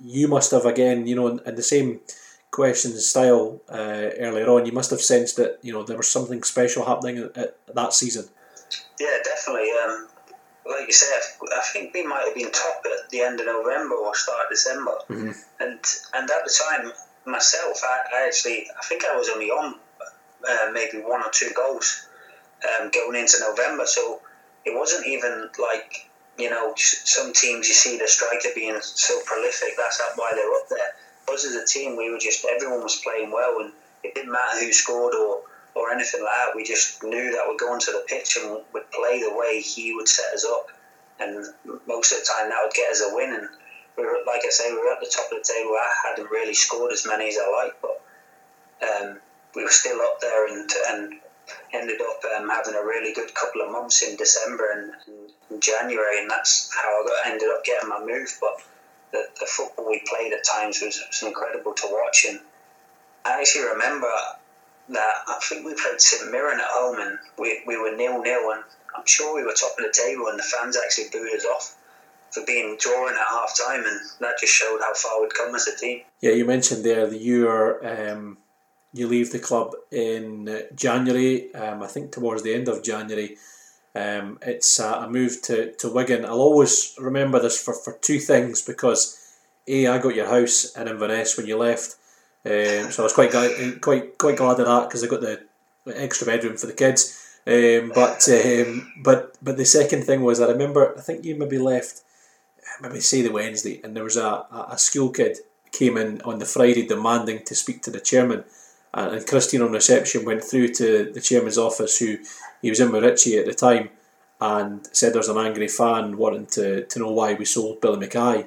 you 0.00 0.28
must 0.28 0.50
have 0.50 0.66
again, 0.66 1.06
you 1.06 1.14
know, 1.14 1.28
in, 1.28 1.40
in 1.46 1.54
the 1.54 1.62
same 1.62 2.00
question 2.50 2.92
style 2.92 3.60
uh, 3.68 4.10
earlier 4.18 4.48
on, 4.48 4.64
you 4.64 4.72
must 4.72 4.90
have 4.90 5.00
sensed 5.00 5.36
that 5.36 5.58
you 5.62 5.72
know 5.72 5.82
there 5.82 5.96
was 5.96 6.08
something 6.08 6.42
special 6.42 6.84
happening 6.84 7.18
at, 7.18 7.36
at 7.36 7.74
that 7.74 7.92
season. 7.92 8.26
Yeah, 8.98 9.18
definitely. 9.24 9.70
Um, 9.84 10.08
like 10.66 10.86
you 10.86 10.92
said, 10.92 11.20
I 11.54 11.60
think 11.72 11.92
we 11.92 12.06
might 12.06 12.24
have 12.26 12.34
been 12.34 12.50
top 12.50 12.82
at 12.86 13.10
the 13.10 13.20
end 13.20 13.40
of 13.40 13.46
November 13.46 13.96
or 13.96 14.14
start 14.14 14.44
of 14.44 14.50
December, 14.50 14.96
mm-hmm. 15.08 15.32
and 15.60 15.78
and 16.14 16.30
at 16.30 16.44
the 16.44 16.62
time 16.64 16.92
myself, 17.26 17.80
I, 17.84 18.16
I 18.16 18.26
actually 18.26 18.66
I 18.78 18.84
think 18.84 19.04
I 19.04 19.16
was 19.16 19.28
only 19.28 19.50
on 19.50 19.74
uh, 20.48 20.70
maybe 20.72 20.98
one 20.98 21.22
or 21.22 21.30
two 21.30 21.50
goals 21.54 22.06
um, 22.64 22.90
going 22.90 23.20
into 23.20 23.38
November, 23.40 23.84
so 23.86 24.20
it 24.64 24.76
wasn't 24.76 25.06
even 25.06 25.50
like 25.58 26.08
you 26.38 26.48
know 26.48 26.72
some 26.76 27.32
teams 27.32 27.68
you 27.68 27.74
see 27.74 27.98
the 27.98 28.08
striker 28.08 28.48
being 28.54 28.78
so 28.80 29.20
prolific. 29.26 29.70
That's 29.76 30.00
why 30.16 30.32
they're 30.34 30.54
up 30.54 30.68
there. 30.70 31.34
Us 31.34 31.44
as 31.44 31.54
a 31.54 31.66
team, 31.66 31.96
we 31.96 32.10
were 32.10 32.18
just 32.18 32.44
everyone 32.44 32.82
was 32.82 33.00
playing 33.02 33.30
well, 33.30 33.60
and 33.60 33.72
it 34.02 34.14
didn't 34.14 34.32
matter 34.32 34.60
who 34.60 34.72
scored 34.72 35.14
or 35.14 35.42
or 35.74 35.92
anything 35.92 36.22
like 36.22 36.30
that. 36.30 36.56
We 36.56 36.64
just 36.64 37.02
knew 37.02 37.32
that 37.32 37.44
we'd 37.48 37.58
go 37.58 37.72
onto 37.72 37.92
the 37.92 38.04
pitch 38.06 38.36
and 38.36 38.60
would 38.72 38.90
play 38.90 39.20
the 39.20 39.34
way 39.34 39.60
he 39.60 39.94
would 39.94 40.08
set 40.08 40.34
us 40.34 40.44
up, 40.44 40.68
and 41.20 41.46
most 41.86 42.12
of 42.12 42.18
the 42.20 42.24
time 42.24 42.48
that 42.50 42.62
would 42.62 42.74
get 42.74 42.90
us 42.90 43.02
a 43.02 43.14
win. 43.14 43.34
And 43.34 43.48
we 43.96 44.04
were, 44.04 44.18
like 44.26 44.42
I 44.44 44.50
say, 44.50 44.72
we 44.72 44.78
were 44.78 44.92
at 44.92 45.00
the 45.00 45.12
top 45.14 45.30
of 45.32 45.38
the 45.38 45.52
table. 45.52 45.72
I 45.72 46.08
hadn't 46.08 46.30
really 46.30 46.54
scored 46.54 46.92
as 46.92 47.06
many 47.06 47.28
as 47.28 47.38
I 47.38 47.64
like, 47.64 47.76
but 47.82 48.02
um, 48.82 49.20
we 49.54 49.62
were 49.62 49.70
still 49.70 50.00
up 50.00 50.20
there 50.20 50.46
and 50.48 50.70
and 50.88 51.20
ended 51.74 52.00
up 52.00 52.20
um, 52.36 52.48
having 52.48 52.74
a 52.74 52.82
really 52.82 53.12
good 53.12 53.34
couple 53.34 53.60
of 53.60 53.70
months 53.70 54.02
in 54.02 54.16
December 54.16 54.70
and, 54.72 54.92
and, 55.06 55.30
and 55.50 55.62
January, 55.62 56.20
and 56.20 56.30
that's 56.30 56.74
how 56.74 56.88
I 56.88 57.04
got, 57.06 57.32
ended 57.32 57.48
up 57.54 57.64
getting 57.64 57.88
my 57.88 58.00
move. 58.00 58.34
But 58.40 58.62
the, 59.12 59.26
the 59.40 59.46
football 59.46 59.88
we 59.88 60.02
played 60.06 60.32
at 60.32 60.44
times 60.44 60.80
was, 60.80 61.02
was 61.06 61.22
incredible 61.22 61.74
to 61.74 61.86
watch, 61.90 62.26
and 62.28 62.40
I 63.24 63.40
actually 63.40 63.64
remember 63.64 64.10
that 64.88 65.14
I 65.26 65.38
think 65.42 65.64
we 65.64 65.74
played 65.74 66.00
St 66.00 66.30
Mirren 66.30 66.60
at 66.60 66.66
home 66.68 66.98
and 67.00 67.18
we, 67.38 67.62
we 67.66 67.76
were 67.76 67.96
nil 67.96 68.22
nil 68.22 68.52
and 68.52 68.62
I'm 68.96 69.06
sure 69.06 69.34
we 69.34 69.42
were 69.42 69.52
top 69.52 69.72
of 69.78 69.84
the 69.84 69.92
table 69.92 70.28
and 70.28 70.38
the 70.38 70.42
fans 70.42 70.76
actually 70.76 71.08
booed 71.12 71.34
us 71.34 71.44
off 71.46 71.76
for 72.30 72.44
being 72.46 72.76
drawing 72.78 73.14
at 73.14 73.26
half 73.26 73.56
time 73.56 73.84
and 73.84 74.00
that 74.20 74.38
just 74.40 74.52
showed 74.52 74.80
how 74.80 74.94
far 74.94 75.20
we'd 75.20 75.34
come 75.34 75.54
as 75.54 75.66
a 75.66 75.76
team. 75.76 76.02
Yeah, 76.20 76.32
you 76.32 76.44
mentioned 76.44 76.84
there 76.84 77.06
that 77.06 77.20
you 77.20 77.48
are 77.48 78.10
um, 78.12 78.38
you 78.92 79.08
leave 79.08 79.32
the 79.32 79.38
club 79.38 79.74
in 79.90 80.64
January. 80.74 81.52
Um, 81.54 81.82
I 81.82 81.86
think 81.86 82.12
towards 82.12 82.42
the 82.42 82.54
end 82.54 82.68
of 82.68 82.82
January. 82.82 83.36
Um, 83.96 84.38
it's 84.42 84.80
a 84.80 85.08
move 85.08 85.40
to, 85.42 85.72
to 85.76 85.88
Wigan. 85.88 86.24
I'll 86.24 86.40
always 86.40 86.96
remember 86.98 87.38
this 87.38 87.62
for, 87.62 87.74
for 87.74 87.96
two 88.00 88.18
things 88.18 88.60
because 88.60 89.32
A, 89.68 89.86
I 89.86 89.98
got 89.98 90.16
your 90.16 90.26
house 90.26 90.76
in 90.76 90.88
Inverness 90.88 91.36
when 91.36 91.46
you 91.46 91.56
left, 91.56 91.94
um, 92.46 92.90
so 92.90 93.02
I 93.02 93.04
was 93.04 93.12
quite 93.14 93.30
glad, 93.30 93.80
quite 93.80 94.18
quite 94.18 94.36
glad 94.36 94.60
of 94.60 94.66
that 94.66 94.88
because 94.88 95.02
I 95.02 95.06
got 95.06 95.22
the 95.22 95.42
extra 95.86 96.26
bedroom 96.26 96.56
for 96.56 96.66
the 96.66 96.72
kids. 96.72 97.20
Um, 97.46 97.92
but 97.94 98.28
um, 98.28 98.92
but 99.02 99.36
but 99.42 99.56
the 99.56 99.64
second 99.64 100.04
thing 100.04 100.22
was 100.22 100.40
I 100.40 100.48
remember 100.48 100.94
I 100.96 101.00
think 101.00 101.24
you 101.24 101.36
maybe 101.36 101.58
left 101.58 102.02
maybe 102.80 103.00
say 103.00 103.22
the 103.22 103.32
Wednesday 103.32 103.80
and 103.82 103.94
there 103.94 104.04
was 104.04 104.16
a, 104.16 104.46
a, 104.70 104.78
school 104.78 105.10
kid 105.10 105.38
came 105.72 105.96
in 105.96 106.20
on 106.22 106.38
the 106.38 106.46
Friday 106.46 106.86
demanding 106.86 107.44
to 107.44 107.54
speak 107.54 107.82
to 107.82 107.90
the 107.90 108.00
chairman. 108.00 108.44
And, 108.92 109.16
and 109.16 109.26
Christine 109.26 109.62
on 109.62 109.72
reception 109.72 110.24
went 110.24 110.44
through 110.44 110.68
to 110.74 111.10
the 111.12 111.20
chairman's 111.20 111.58
office, 111.58 111.98
who 111.98 112.18
he 112.62 112.70
was 112.70 112.80
in 112.80 112.92
with 112.92 113.04
Richie 113.04 113.38
at 113.38 113.46
the 113.46 113.54
time, 113.54 113.90
and 114.40 114.86
said 114.92 115.12
there's 115.12 115.28
an 115.28 115.38
angry 115.38 115.68
fan 115.68 116.16
wanting 116.16 116.46
to, 116.46 116.84
to 116.86 116.98
know 116.98 117.10
why 117.10 117.34
we 117.34 117.44
sold 117.44 117.80
Billy 117.80 117.98
Mackay. 117.98 118.46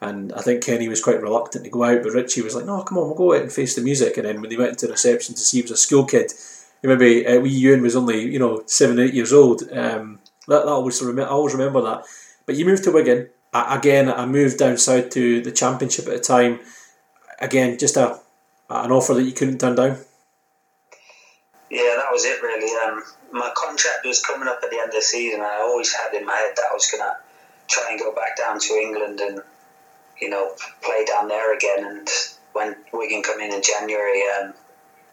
And 0.00 0.32
I 0.32 0.40
think 0.40 0.64
Kenny 0.64 0.88
was 0.88 1.02
quite 1.02 1.20
reluctant 1.20 1.64
to 1.64 1.70
go 1.70 1.84
out, 1.84 2.02
but 2.02 2.12
Richie 2.12 2.40
was 2.40 2.54
like, 2.54 2.64
"No, 2.64 2.82
come 2.82 2.98
on, 2.98 3.06
we'll 3.06 3.14
go 3.14 3.34
out 3.34 3.42
and 3.42 3.52
face 3.52 3.74
the 3.74 3.82
music." 3.82 4.16
And 4.16 4.26
then 4.26 4.40
when 4.40 4.48
they 4.48 4.56
went 4.56 4.70
into 4.70 4.88
reception 4.88 5.34
to 5.34 5.40
see 5.40 5.58
he 5.58 5.62
was 5.62 5.72
a 5.72 5.76
school 5.76 6.06
kid, 6.06 6.32
maybe 6.82 7.26
uh, 7.26 7.40
wee 7.40 7.50
Ewan 7.50 7.82
was 7.82 7.96
only 7.96 8.22
you 8.22 8.38
know 8.38 8.62
seven, 8.66 8.98
eight 8.98 9.14
years 9.14 9.32
old. 9.32 9.62
Um, 9.72 10.20
that, 10.48 10.64
that 10.64 10.70
always 10.70 11.02
I 11.02 11.24
always 11.24 11.54
remember 11.54 11.82
that. 11.82 12.04
But 12.46 12.56
you 12.56 12.64
moved 12.64 12.84
to 12.84 12.92
Wigan 12.92 13.28
I, 13.52 13.76
again. 13.76 14.10
I 14.10 14.26
moved 14.26 14.58
down 14.58 14.78
south 14.78 15.10
to 15.10 15.42
the 15.42 15.52
Championship 15.52 16.06
at 16.06 16.14
the 16.14 16.20
time. 16.20 16.60
Again, 17.40 17.78
just 17.78 17.96
a 17.96 18.18
an 18.70 18.92
offer 18.92 19.14
that 19.14 19.24
you 19.24 19.32
couldn't 19.32 19.58
turn 19.58 19.74
down. 19.74 19.98
Yeah, 21.70 21.94
that 21.96 22.10
was 22.10 22.24
it 22.24 22.40
really. 22.42 22.72
Um, 22.86 23.02
my 23.32 23.52
contract 23.54 24.04
was 24.04 24.24
coming 24.24 24.48
up 24.48 24.60
at 24.62 24.70
the 24.70 24.78
end 24.78 24.88
of 24.88 24.94
the 24.94 25.02
season. 25.02 25.40
I 25.40 25.58
always 25.60 25.92
had 25.92 26.14
in 26.14 26.24
my 26.24 26.34
head 26.34 26.54
that 26.56 26.68
I 26.70 26.74
was 26.74 26.90
gonna 26.90 27.16
try 27.68 27.84
and 27.90 28.00
go 28.00 28.14
back 28.14 28.36
down 28.36 28.58
to 28.58 28.74
England 28.74 29.20
and 29.20 29.40
you 30.20 30.28
know, 30.28 30.52
play 30.82 31.04
down 31.04 31.28
there 31.28 31.54
again. 31.54 31.84
And 31.84 32.08
when 32.52 32.76
Wigan 32.92 33.22
come 33.22 33.40
in 33.40 33.52
in 33.52 33.62
January, 33.62 34.22
um, 34.22 34.54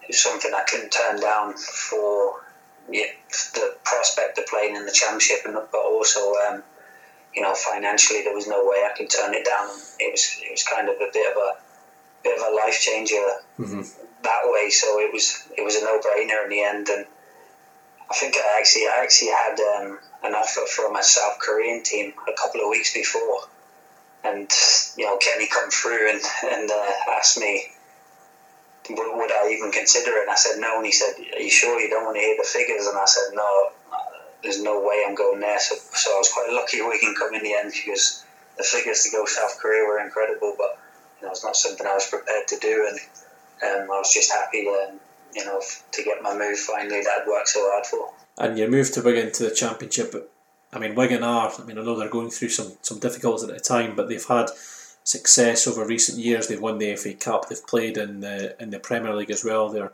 it 0.02 0.08
was 0.08 0.22
something 0.22 0.52
I 0.54 0.64
couldn't 0.64 0.90
turn 0.90 1.20
down 1.20 1.54
for 1.54 2.42
yeah, 2.90 3.06
the 3.54 3.76
prospect 3.84 4.38
of 4.38 4.46
playing 4.46 4.76
in 4.76 4.86
the 4.86 4.92
championship, 4.92 5.40
and 5.44 5.54
but 5.54 5.78
also, 5.78 6.32
um, 6.48 6.62
you 7.34 7.42
know, 7.42 7.54
financially 7.54 8.22
there 8.22 8.34
was 8.34 8.48
no 8.48 8.64
way 8.64 8.86
I 8.88 8.96
could 8.96 9.10
turn 9.10 9.34
it 9.34 9.44
down. 9.44 9.68
It 9.98 10.12
was 10.12 10.40
it 10.42 10.50
was 10.50 10.64
kind 10.64 10.88
of 10.88 10.96
a 10.96 11.10
bit 11.12 11.30
of 11.30 11.36
a 11.36 11.52
bit 12.24 12.38
of 12.38 12.46
a 12.50 12.54
life 12.54 12.80
changer 12.80 13.24
mm-hmm. 13.58 13.82
that 14.22 14.42
way. 14.44 14.70
So 14.70 14.98
it 15.00 15.12
was 15.12 15.46
it 15.56 15.62
was 15.62 15.76
a 15.76 15.84
no 15.84 16.00
brainer 16.00 16.44
in 16.44 16.50
the 16.50 16.62
end, 16.62 16.88
and 16.88 17.04
I 18.10 18.14
think 18.14 18.36
I 18.36 18.58
actually 18.58 18.86
I 18.86 19.02
actually 19.02 19.30
had 19.30 19.60
um, 19.60 19.98
an 20.24 20.34
offer 20.34 20.64
from 20.66 20.96
a 20.96 21.02
South 21.02 21.38
Korean 21.40 21.82
team 21.82 22.14
a 22.26 22.32
couple 22.32 22.62
of 22.62 22.70
weeks 22.70 22.94
before 22.94 23.42
and 24.24 24.50
you 24.96 25.04
know 25.04 25.18
Kenny 25.18 25.48
come 25.48 25.70
through 25.70 26.10
and 26.10 26.20
and 26.52 26.70
uh, 26.70 26.92
asked 27.16 27.38
me 27.38 27.68
would 28.90 29.32
I 29.32 29.50
even 29.52 29.70
consider 29.70 30.12
it? 30.12 30.22
And 30.22 30.30
I 30.30 30.34
said 30.34 30.58
no. 30.58 30.76
And 30.78 30.86
he 30.86 30.92
said 30.92 31.14
are 31.34 31.40
you 31.40 31.50
sure 31.50 31.80
you 31.80 31.90
don't 31.90 32.04
want 32.04 32.16
to 32.16 32.20
hear 32.20 32.36
the 32.36 32.48
figures? 32.48 32.86
And 32.86 32.96
I 32.96 33.04
said 33.04 33.34
no 33.34 33.70
there's 34.42 34.62
no 34.62 34.80
way 34.80 35.04
I'm 35.06 35.16
going 35.16 35.40
there. 35.40 35.58
So, 35.58 35.74
so 35.74 36.14
I 36.14 36.18
was 36.18 36.30
quite 36.32 36.48
lucky 36.52 36.80
Wigan 36.80 37.14
come 37.18 37.34
in 37.34 37.42
the 37.42 37.54
end 37.54 37.72
because 37.72 38.24
the 38.56 38.62
figures 38.62 39.02
to 39.02 39.10
go 39.10 39.24
South 39.26 39.58
Korea 39.60 39.84
were 39.84 39.98
incredible 40.00 40.54
but 40.56 40.78
you 41.20 41.26
know 41.26 41.32
it's 41.32 41.44
not 41.44 41.56
something 41.56 41.86
I 41.86 41.94
was 41.94 42.08
prepared 42.08 42.48
to 42.48 42.58
do. 42.58 42.88
And 42.88 43.82
um, 43.82 43.90
I 43.90 43.98
was 43.98 44.12
just 44.12 44.32
happy 44.32 44.66
um, 44.68 45.00
you 45.34 45.44
know 45.44 45.60
to 45.92 46.02
get 46.02 46.22
my 46.22 46.36
move 46.36 46.58
finally 46.58 47.02
that 47.02 47.22
I'd 47.22 47.28
worked 47.28 47.48
so 47.48 47.68
hard 47.70 47.86
for. 47.86 48.12
And 48.38 48.58
you 48.58 48.68
moved 48.68 48.94
to 48.94 49.02
Wigan 49.02 49.32
to 49.32 49.44
the 49.44 49.50
championship 49.50 50.30
I 50.72 50.78
mean, 50.78 50.94
Wigan 50.94 51.22
are. 51.22 51.52
I 51.58 51.64
mean, 51.64 51.78
I 51.78 51.82
know 51.82 51.98
they're 51.98 52.08
going 52.08 52.30
through 52.30 52.50
some 52.50 52.72
some 52.82 52.98
difficulties 52.98 53.48
at 53.48 53.54
the 53.54 53.60
time, 53.60 53.96
but 53.96 54.08
they've 54.08 54.24
had 54.24 54.50
success 55.04 55.66
over 55.66 55.84
recent 55.84 56.18
years. 56.18 56.46
They've 56.46 56.60
won 56.60 56.78
the 56.78 56.94
FA 56.96 57.14
Cup. 57.14 57.48
They've 57.48 57.66
played 57.66 57.96
in 57.96 58.20
the 58.20 58.60
in 58.62 58.70
the 58.70 58.78
Premier 58.78 59.14
League 59.14 59.30
as 59.30 59.44
well. 59.44 59.70
They're, 59.70 59.92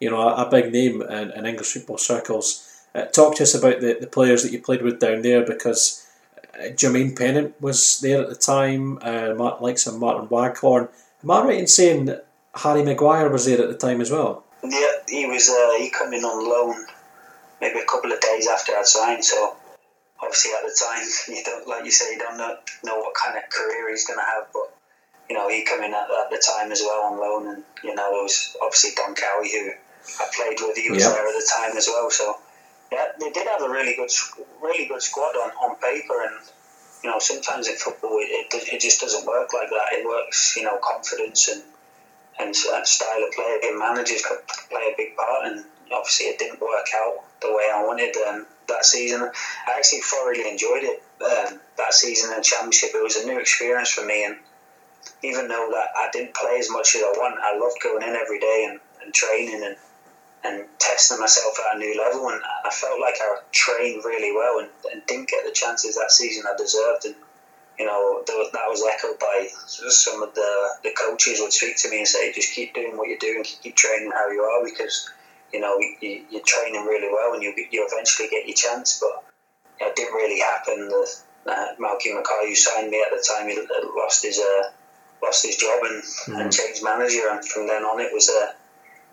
you 0.00 0.10
know, 0.10 0.20
a, 0.20 0.46
a 0.46 0.50
big 0.50 0.72
name 0.72 1.02
in, 1.02 1.30
in, 1.32 1.46
English 1.46 1.72
football 1.72 1.98
circles. 1.98 2.70
Uh, 2.94 3.04
talk 3.06 3.36
to 3.36 3.42
us 3.42 3.54
about 3.54 3.80
the, 3.80 3.98
the 4.00 4.06
players 4.06 4.42
that 4.42 4.52
you 4.52 4.60
played 4.60 4.82
with 4.82 5.00
down 5.00 5.22
there, 5.22 5.44
because 5.44 6.06
uh, 6.54 6.68
Jermaine 6.68 7.18
Pennant 7.18 7.60
was 7.60 8.00
there 8.00 8.22
at 8.22 8.28
the 8.30 8.34
time. 8.34 8.98
Uh, 9.02 9.34
likes 9.60 9.86
of 9.86 9.98
Martin 9.98 10.28
Waghorn. 10.28 10.88
Am 11.22 11.30
I 11.30 11.42
right 11.42 11.58
in 11.58 11.66
saying 11.66 12.06
that 12.06 12.26
Harry 12.54 12.82
Maguire 12.82 13.28
was 13.28 13.44
there 13.44 13.60
at 13.60 13.68
the 13.68 13.76
time 13.76 14.00
as 14.00 14.10
well? 14.10 14.44
Yeah, 14.62 14.92
he 15.06 15.26
was. 15.26 15.50
Uh, 15.50 15.78
he 15.78 15.90
come 15.90 16.14
in 16.14 16.24
on 16.24 16.48
loan 16.48 16.86
maybe 17.60 17.80
a 17.80 17.84
couple 17.84 18.12
of 18.12 18.20
days 18.20 18.48
after 18.48 18.72
I'd 18.72 18.86
signed, 18.86 19.24
so 19.24 19.53
obviously 20.34 20.50
at 20.58 20.66
the 20.66 20.74
time 20.74 21.36
you 21.36 21.44
don't 21.44 21.68
like 21.68 21.84
you 21.84 21.90
say 21.90 22.12
you 22.14 22.18
don't 22.18 22.36
know, 22.36 22.56
know 22.82 22.98
what 22.98 23.14
kind 23.14 23.38
of 23.38 23.48
career 23.50 23.88
he's 23.90 24.06
going 24.06 24.18
to 24.18 24.24
have 24.24 24.46
but 24.52 24.74
you 25.30 25.36
know 25.36 25.48
he 25.48 25.64
come 25.64 25.82
in 25.82 25.94
at, 25.94 26.10
at, 26.10 26.30
the 26.30 26.42
time 26.42 26.72
as 26.72 26.82
well 26.82 27.06
on 27.06 27.20
loan 27.20 27.54
and 27.54 27.64
you 27.84 27.94
know 27.94 28.18
it 28.18 28.22
was 28.22 28.56
obviously 28.60 28.90
Don 28.96 29.14
Cowie 29.14 29.52
who 29.52 29.70
I 30.18 30.26
played 30.34 30.58
with 30.60 30.76
he 30.76 30.90
was 30.90 31.04
there 31.04 31.26
at 31.26 31.34
the 31.38 31.50
time 31.54 31.76
as 31.76 31.86
well 31.86 32.10
so 32.10 32.34
yeah 32.90 33.12
they 33.20 33.30
did 33.30 33.46
have 33.46 33.62
a 33.62 33.70
really 33.70 33.94
good 33.94 34.10
really 34.60 34.86
good 34.86 35.02
squad 35.02 35.36
on, 35.36 35.50
on 35.62 35.76
paper 35.76 36.26
and 36.26 36.50
you 37.04 37.10
know 37.10 37.20
sometimes 37.20 37.68
in 37.68 37.76
football 37.76 38.18
it, 38.18 38.50
it, 38.52 38.74
it 38.74 38.80
just 38.80 39.00
doesn't 39.00 39.26
work 39.26 39.52
like 39.54 39.70
that. 39.70 39.92
It 39.92 40.04
works 40.04 40.56
you 40.56 40.64
know 40.64 40.78
confidence 40.82 41.48
and 41.48 41.62
and, 42.40 42.52
and 42.74 42.86
style 42.86 43.22
of 43.22 43.32
play 43.32 43.60
and 43.62 43.78
managers 43.78 44.22
play 44.68 44.90
a 44.90 44.94
big 44.96 45.14
part 45.16 45.46
and 45.46 45.64
obviously 45.92 46.26
it 46.26 46.38
didn't 46.40 46.60
work 46.60 46.88
out 46.96 47.22
the 47.44 47.54
way 47.54 47.70
I 47.72 47.84
wanted 47.84 48.16
um, 48.28 48.46
that 48.68 48.84
season. 48.84 49.22
I 49.22 49.76
actually 49.76 50.00
thoroughly 50.00 50.48
enjoyed 50.48 50.82
it 50.82 51.02
um, 51.22 51.60
that 51.76 51.94
season 51.94 52.34
in 52.34 52.42
championship. 52.42 52.90
It 52.94 53.02
was 53.02 53.16
a 53.16 53.26
new 53.26 53.38
experience 53.38 53.90
for 53.90 54.04
me, 54.04 54.24
and 54.24 54.36
even 55.22 55.48
though 55.48 55.68
that 55.72 55.88
I 55.96 56.08
didn't 56.12 56.34
play 56.34 56.56
as 56.58 56.70
much 56.70 56.94
as 56.96 57.02
I 57.02 57.12
want, 57.16 57.38
I 57.42 57.58
loved 57.58 57.76
going 57.82 58.02
in 58.02 58.16
every 58.16 58.40
day 58.40 58.66
and, 58.68 58.80
and 59.04 59.14
training 59.14 59.62
and 59.64 59.76
and 60.44 60.68
testing 60.78 61.18
myself 61.18 61.54
at 61.58 61.76
a 61.76 61.78
new 61.78 61.98
level. 61.98 62.28
And 62.28 62.40
I 62.64 62.70
felt 62.70 63.00
like 63.00 63.14
I 63.18 63.38
trained 63.50 64.04
really 64.04 64.30
well 64.36 64.58
and, 64.58 64.68
and 64.92 65.06
didn't 65.06 65.30
get 65.30 65.44
the 65.46 65.52
chances 65.52 65.96
that 65.96 66.10
season 66.10 66.44
I 66.46 66.54
deserved. 66.56 67.06
And 67.06 67.14
you 67.78 67.86
know 67.86 68.22
that 68.26 68.68
was 68.68 68.84
echoed 68.86 69.18
by 69.18 69.48
some 69.66 70.22
of 70.22 70.34
the 70.34 70.68
the 70.84 70.92
coaches 70.92 71.40
would 71.40 71.52
speak 71.52 71.76
to 71.78 71.90
me 71.90 71.98
and 71.98 72.08
say, 72.08 72.32
just 72.32 72.54
keep 72.54 72.74
doing 72.74 72.96
what 72.96 73.08
you're 73.08 73.18
doing, 73.18 73.44
keep 73.44 73.74
training 73.76 74.12
how 74.12 74.30
you 74.30 74.42
are 74.42 74.64
because 74.64 75.10
you 75.54 75.60
know, 75.60 75.78
you, 75.78 76.24
you're 76.30 76.42
training 76.42 76.84
really 76.84 77.08
well 77.12 77.32
and 77.32 77.42
you, 77.42 77.54
you 77.70 77.86
eventually 77.88 78.28
get 78.28 78.46
your 78.46 78.56
chance. 78.56 79.00
But 79.00 79.24
it 79.80 79.94
didn't 79.96 80.14
really 80.14 80.40
happen. 80.40 80.88
The, 80.88 81.16
uh, 81.46 81.74
Malky 81.80 82.12
Mackay, 82.14 82.48
who 82.48 82.54
signed 82.54 82.90
me 82.90 83.02
at 83.02 83.16
the 83.16 83.24
time, 83.26 83.48
he 83.48 83.56
lost 83.96 84.24
his 84.24 84.38
uh, 84.38 84.70
lost 85.22 85.46
his 85.46 85.56
job 85.56 85.78
and, 85.82 86.02
mm. 86.02 86.40
and 86.40 86.52
changed 86.52 86.82
manager. 86.82 87.28
And 87.30 87.44
from 87.44 87.66
then 87.68 87.84
on, 87.84 88.00
it 88.00 88.12
was 88.12 88.28
a 88.28 88.54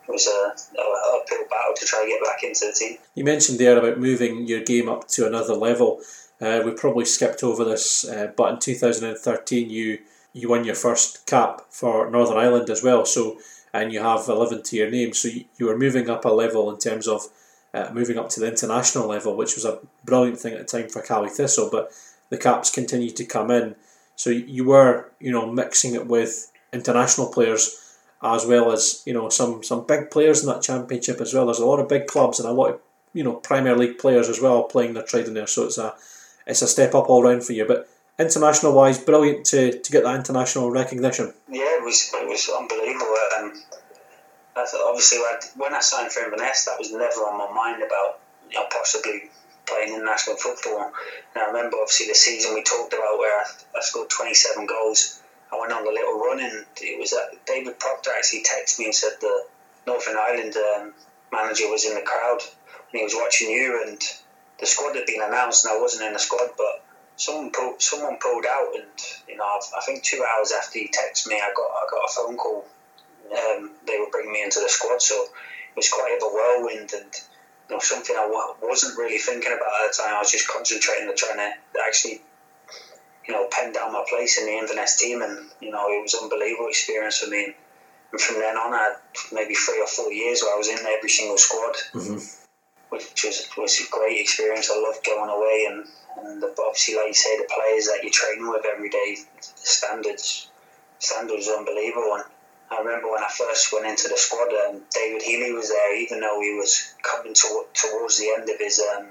it 0.08 0.12
was 0.12 0.28
a, 0.28 0.80
a 0.80 1.18
uphill 1.18 1.46
battle 1.50 1.74
to 1.76 1.86
try 1.86 2.02
and 2.02 2.10
get 2.10 2.24
back 2.24 2.44
into 2.44 2.66
the 2.66 2.74
team. 2.74 2.98
You 3.14 3.24
mentioned 3.24 3.60
there 3.60 3.78
about 3.78 4.00
moving 4.00 4.48
your 4.48 4.62
game 4.62 4.90
up 4.90 5.08
to 5.10 5.28
another 5.28 5.54
level. 5.54 6.02
Uh, 6.40 6.62
we 6.66 6.72
probably 6.72 7.06
skipped 7.06 7.44
over 7.44 7.64
this, 7.64 8.04
uh, 8.08 8.32
but 8.36 8.54
in 8.54 8.60
2013 8.60 9.70
you 9.70 10.00
you 10.34 10.50
won 10.50 10.64
your 10.64 10.76
first 10.76 11.26
cap 11.26 11.62
for 11.70 12.10
Northern 12.10 12.38
Ireland 12.38 12.70
as 12.70 12.82
well. 12.82 13.06
So 13.06 13.38
and 13.74 13.92
you 13.94 14.00
have 14.02 14.28
11 14.28 14.64
to 14.64 14.76
your 14.76 14.90
name. 14.90 15.14
So 15.14 15.30
you, 15.30 15.66
were 15.66 15.78
moving 15.78 16.10
up 16.10 16.26
a 16.26 16.30
level 16.30 16.72
in 16.72 16.78
terms 16.78 17.08
of 17.08 17.28
uh, 17.74 17.90
moving 17.94 18.18
up 18.18 18.30
to 18.30 18.40
the 18.40 18.50
international 18.50 19.08
level, 19.08 19.36
which 19.36 19.56
was 19.56 19.66
a 19.66 19.80
brilliant 20.04 20.40
thing 20.40 20.54
at 20.54 20.68
the 20.68 20.78
time 20.78 20.90
for 20.90 21.02
Caley 21.02 21.30
Thistle. 21.30 21.70
But 21.72 21.92
the 22.30 22.38
caps 22.38 22.70
continued 22.70 23.16
to 23.18 23.26
come 23.26 23.50
in, 23.50 23.76
so 24.16 24.30
you 24.30 24.66
were 24.66 25.12
you 25.20 25.32
know 25.32 25.52
mixing 25.52 25.96
it 25.96 26.08
with 26.08 26.52
international 26.74 27.28
players 27.28 27.78
as 28.24 28.46
well 28.46 28.72
as 28.72 29.02
you 29.06 29.14
know 29.14 29.30
some 29.30 29.64
some 29.64 29.86
big 29.86 30.12
players 30.12 30.42
in 30.42 30.50
that 30.50 30.62
championship 30.62 31.20
as 31.22 31.34
well. 31.34 31.46
There's 31.46 31.60
a 31.60 31.66
lot 31.66 31.80
of 31.80 31.90
big 31.90 32.08
clubs 32.08 32.40
and 32.40 32.48
a 32.48 32.54
lot 32.54 32.72
of 32.72 32.80
you 33.14 33.24
know 33.24 33.34
Premier 33.34 33.76
League 33.76 33.98
players 33.98 34.30
as 34.30 34.42
well 34.42 34.64
playing 34.64 34.94
their 34.94 35.04
trade 35.04 35.28
in 35.28 35.34
there. 35.34 35.48
So 35.48 35.66
it's 35.66 35.78
a 35.78 35.96
it's 36.46 36.62
a 36.62 36.68
step 36.68 36.94
up 36.94 37.10
all 37.10 37.24
round 37.24 37.44
for 37.44 37.54
you. 37.54 37.66
But 37.66 37.88
international 38.22 38.74
wise, 38.74 39.00
brilliant 39.00 39.46
to, 39.48 39.80
to 39.80 39.92
get 39.92 40.04
that 40.04 40.16
international 40.16 40.72
recognition. 40.72 41.34
Yeah, 41.50 41.78
it 41.78 41.84
was 41.84 42.12
it 42.14 42.28
was 42.28 42.50
unbelievable. 42.50 43.16
Um, 43.38 43.54
I 44.56 44.66
thought 44.66 44.88
obviously 44.88 45.20
when 45.56 45.74
I 45.74 45.80
signed 45.80 46.12
for 46.12 46.24
Inverness, 46.24 46.66
that 46.66 46.78
was 46.78 46.92
never 46.92 47.22
on 47.28 47.38
my 47.38 47.52
mind 47.54 47.84
about 47.84 48.20
you 48.50 48.60
know, 48.60 48.66
possibly 48.70 49.30
playing 49.66 49.94
international 49.94 50.36
football. 50.36 50.92
And 51.34 51.44
I 51.44 51.48
remember 51.48 51.78
obviously 51.78 52.08
the 52.08 52.16
season 52.16 52.54
we 52.54 52.64
talked 52.64 52.94
about 52.94 53.18
where 53.18 53.40
I, 53.40 53.46
I 53.76 53.82
scored 53.82 54.10
27 54.10 54.66
goals. 54.66 55.22
I 55.52 55.60
went 55.60 55.72
on 55.72 55.84
the 55.84 55.92
little 55.92 56.20
run 56.20 56.40
and 56.40 56.66
it 56.82 57.00
was 57.00 57.12
that 57.12 57.46
David 57.46 57.80
Proctor 57.80 58.12
actually 58.16 58.44
texted 58.44 58.80
me 58.80 58.86
and 58.86 58.96
said 58.96 59.14
the 59.20 59.46
Northern 59.86 60.16
Ireland 60.18 60.56
um, 60.56 60.94
manager 61.32 61.70
was 61.70 61.86
in 61.86 61.96
the 61.96 62.02
crowd 62.02 62.40
and 62.42 63.00
he 63.00 63.04
was 63.04 63.16
watching 63.16 63.50
you 63.50 63.84
and 63.86 64.02
the 64.60 64.66
squad 64.66 64.96
had 64.96 65.06
been 65.06 65.22
announced 65.22 65.66
and 65.66 65.74
I 65.74 65.82
wasn't 65.82 66.08
in 66.08 66.14
the 66.14 66.20
squad 66.20 66.52
but 66.58 66.86
someone 67.22 67.52
pulled 67.52 67.82
someone 67.82 68.18
pulled 68.18 68.46
out, 68.46 68.74
and 68.74 68.90
you 69.28 69.38
know, 69.38 69.46
I 69.46 69.82
think 69.86 70.04
two 70.04 70.26
hours 70.26 70.52
after 70.52 70.80
he 70.80 70.88
texted 70.88 71.28
me, 71.28 71.36
I 71.36 71.54
got 71.56 71.70
I 71.70 71.86
got 71.90 72.10
a 72.10 72.14
phone 72.14 72.36
call. 72.36 72.66
Um, 73.32 73.72
they 73.88 73.98
were 74.00 74.10
bringing 74.12 74.34
me 74.34 74.44
into 74.44 74.60
the 74.60 74.68
squad, 74.68 75.02
so 75.02 75.16
it 75.24 75.76
was 75.76 75.90
quite 75.90 76.18
of 76.18 76.24
a 76.24 76.34
whirlwind, 76.34 76.92
and 76.94 77.12
you 77.70 77.76
know, 77.76 77.80
something 77.80 78.16
I 78.16 78.24
w- 78.24 78.56
wasn't 78.62 78.98
really 78.98 79.20
thinking 79.20 79.54
about 79.54 79.86
at 79.86 79.94
the 79.94 80.02
time. 80.02 80.16
I 80.16 80.20
was 80.20 80.32
just 80.32 80.50
concentrating 80.50 81.08
on 81.08 81.16
trying 81.16 81.38
to 81.38 81.54
actually, 81.86 82.22
you 83.28 83.34
know, 83.34 83.48
pen 83.52 83.72
down 83.72 83.94
my 83.94 84.04
place 84.10 84.40
in 84.40 84.48
the 84.48 84.58
Inverness 84.58 84.98
team, 84.98 85.22
and 85.22 85.48
you 85.62 85.72
know, 85.72 85.88
it 85.90 86.02
was 86.02 86.16
an 86.16 86.22
unbelievable 86.24 86.68
experience 86.68 87.20
for 87.20 87.30
me. 87.30 87.54
And 88.12 88.20
from 88.20 88.40
then 88.42 88.58
on, 88.58 88.74
I 88.74 88.78
had 88.78 88.98
maybe 89.32 89.54
three 89.54 89.80
or 89.80 89.88
four 89.88 90.12
years 90.12 90.42
where 90.42 90.54
I 90.54 90.58
was 90.58 90.68
in 90.68 90.80
every 90.80 91.10
single 91.10 91.38
squad. 91.38 91.76
Mm-hmm 91.94 92.42
which 92.92 93.24
was 93.24 93.48
was 93.58 93.80
a 93.80 93.90
great 93.90 94.20
experience. 94.20 94.70
I 94.70 94.78
loved 94.78 95.06
going 95.06 95.30
away 95.30 95.66
and 95.70 95.88
and 96.18 96.42
the, 96.42 96.54
obviously, 96.66 96.96
like 96.96 97.08
you 97.08 97.14
say, 97.14 97.38
the 97.38 97.50
players 97.50 97.86
that 97.86 98.00
you're 98.04 98.12
training 98.12 98.50
with 98.50 98.66
every 98.66 98.90
day, 98.90 99.18
the 99.36 99.48
standards 99.56 100.50
standard 101.00 101.36
was 101.36 101.48
unbelievable. 101.48 102.14
And 102.16 102.24
I 102.70 102.80
remember 102.80 103.12
when 103.12 103.24
I 103.24 103.30
first 103.30 103.74
went 103.74 103.86
into 103.86 104.08
the 104.08 104.18
squad, 104.18 104.50
um, 104.68 104.82
David 104.94 105.22
Healy 105.22 105.52
was 105.52 105.70
there, 105.70 105.96
even 105.96 106.20
though 106.20 106.40
he 106.42 106.54
was 106.54 106.94
coming 107.02 107.34
to, 107.34 107.66
towards 107.74 108.20
the 108.20 108.34
end 108.38 108.50
of 108.50 108.58
his 108.60 108.82
um, 108.96 109.08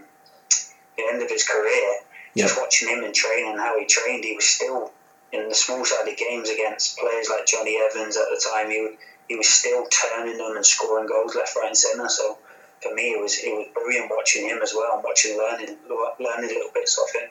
the 0.96 1.04
end 1.10 1.22
of 1.22 1.28
his 1.28 1.46
career. 1.46 2.00
Yep. 2.34 2.48
Just 2.48 2.60
watching 2.60 2.88
him 2.88 3.04
in 3.04 3.12
training, 3.12 3.56
how 3.56 3.78
he 3.78 3.86
trained, 3.86 4.24
he 4.24 4.36
was 4.36 4.44
still 4.44 4.92
in 5.32 5.48
the 5.48 5.54
small 5.54 5.84
sided 5.84 6.16
games 6.16 6.48
against 6.48 6.96
players 6.96 7.28
like 7.28 7.46
Jonny 7.46 7.76
Evans 7.76 8.16
at 8.16 8.26
the 8.30 8.40
time. 8.52 8.70
He 8.70 8.96
he 9.28 9.36
was 9.36 9.48
still 9.48 9.86
turning 9.86 10.38
them 10.38 10.56
and 10.56 10.66
scoring 10.66 11.06
goals 11.06 11.34
left, 11.34 11.54
right, 11.56 11.68
and 11.68 11.76
centre. 11.76 12.08
So 12.08 12.38
for 12.82 12.94
me, 12.94 13.12
it 13.12 13.20
was 13.20 13.38
it 13.38 13.50
was 13.50 13.68
brilliant 13.74 14.10
watching 14.10 14.48
him 14.48 14.58
as 14.62 14.72
well 14.74 14.94
and 14.94 15.04
watching 15.04 15.36
learning 15.36 15.76
learning 16.18 16.50
little 16.50 16.70
bits 16.74 16.98
of 16.98 17.20
him. 17.20 17.30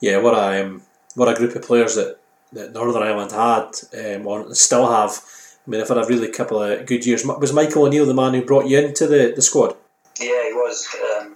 Yeah, 0.00 0.18
what 0.18 0.34
a 0.34 0.64
um, 0.64 0.82
what 1.14 1.28
a 1.28 1.34
group 1.34 1.56
of 1.56 1.62
players 1.62 1.94
that, 1.96 2.18
that 2.52 2.72
Northern 2.72 3.02
Ireland 3.02 3.32
had 3.32 4.16
um, 4.16 4.26
or 4.26 4.54
still 4.54 4.90
have. 4.90 5.22
I 5.66 5.70
mean, 5.70 5.80
I've 5.80 5.88
had 5.88 5.98
a 5.98 6.06
really 6.06 6.28
couple 6.28 6.62
of 6.62 6.86
good 6.86 7.04
years. 7.04 7.26
Was 7.26 7.52
Michael 7.52 7.86
O'Neill 7.86 8.06
the 8.06 8.14
man 8.14 8.34
who 8.34 8.44
brought 8.44 8.68
you 8.68 8.78
into 8.78 9.06
the, 9.08 9.32
the 9.34 9.42
squad? 9.42 9.74
Yeah, 10.20 10.44
he 10.46 10.52
was. 10.52 10.86
Um, 11.18 11.34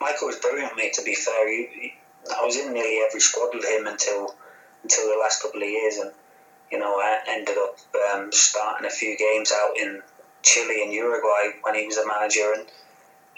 Michael 0.00 0.26
was 0.26 0.36
brilliant, 0.36 0.76
mate. 0.76 0.94
To 0.94 1.02
be 1.02 1.14
fair, 1.14 1.48
he, 1.48 1.68
he, 1.72 1.94
I 2.36 2.44
was 2.44 2.56
in 2.56 2.72
nearly 2.72 3.00
every 3.06 3.20
squad 3.20 3.54
with 3.54 3.64
him 3.64 3.86
until 3.86 4.34
until 4.82 5.08
the 5.08 5.18
last 5.20 5.42
couple 5.42 5.62
of 5.62 5.68
years, 5.68 5.96
and 5.96 6.10
you 6.72 6.78
know, 6.78 6.94
I 6.94 7.20
ended 7.28 7.56
up 7.58 7.78
um, 8.14 8.32
starting 8.32 8.86
a 8.86 8.90
few 8.90 9.16
games 9.16 9.52
out 9.52 9.76
in 9.76 10.02
Chile 10.42 10.82
and 10.82 10.92
Uruguay 10.92 11.56
when 11.62 11.74
he 11.74 11.86
was 11.86 11.98
a 11.98 12.06
manager, 12.06 12.52
and 12.56 12.66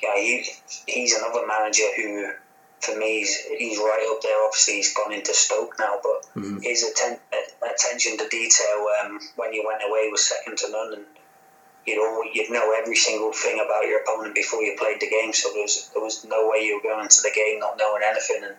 yeah, 0.03 0.17
he 0.17 0.45
he's 0.87 1.15
another 1.15 1.47
manager 1.47 1.85
who, 1.97 2.33
for 2.81 2.97
me, 2.97 3.21
he's, 3.21 3.37
he's 3.59 3.79
right 3.79 4.07
up 4.11 4.23
there. 4.23 4.45
Obviously, 4.45 4.75
he's 4.75 4.95
gone 4.95 5.13
into 5.13 5.35
Stoke 5.35 5.75
now, 5.79 5.99
but 6.03 6.43
mm-hmm. 6.43 6.59
his 6.61 6.85
atten- 6.85 7.21
attention 7.63 8.17
to 8.19 8.29
detail 8.29 8.87
um, 9.05 9.21
when 9.37 9.53
you 9.53 9.65
went 9.67 9.83
away 9.87 10.09
was 10.11 10.29
second 10.29 10.59
to 10.59 10.71
none, 10.71 10.95
and 10.95 11.05
you'd 11.87 12.01
all, 12.01 12.25
you'd 12.33 12.51
know 12.51 12.75
every 12.79 12.97
single 12.97 13.33
thing 13.33 13.61
about 13.65 13.87
your 13.87 14.01
opponent 14.03 14.35
before 14.35 14.63
you 14.63 14.77
played 14.79 15.01
the 15.01 15.09
game. 15.09 15.33
So 15.33 15.51
there 15.53 15.63
was 15.63 15.91
there 15.93 16.03
was 16.03 16.25
no 16.25 16.49
way 16.49 16.65
you 16.65 16.77
were 16.77 16.89
going 16.89 17.05
into 17.05 17.23
the 17.23 17.33
game 17.35 17.61
not 17.61 17.77
knowing 17.79 18.03
anything, 18.05 18.43
and 18.45 18.57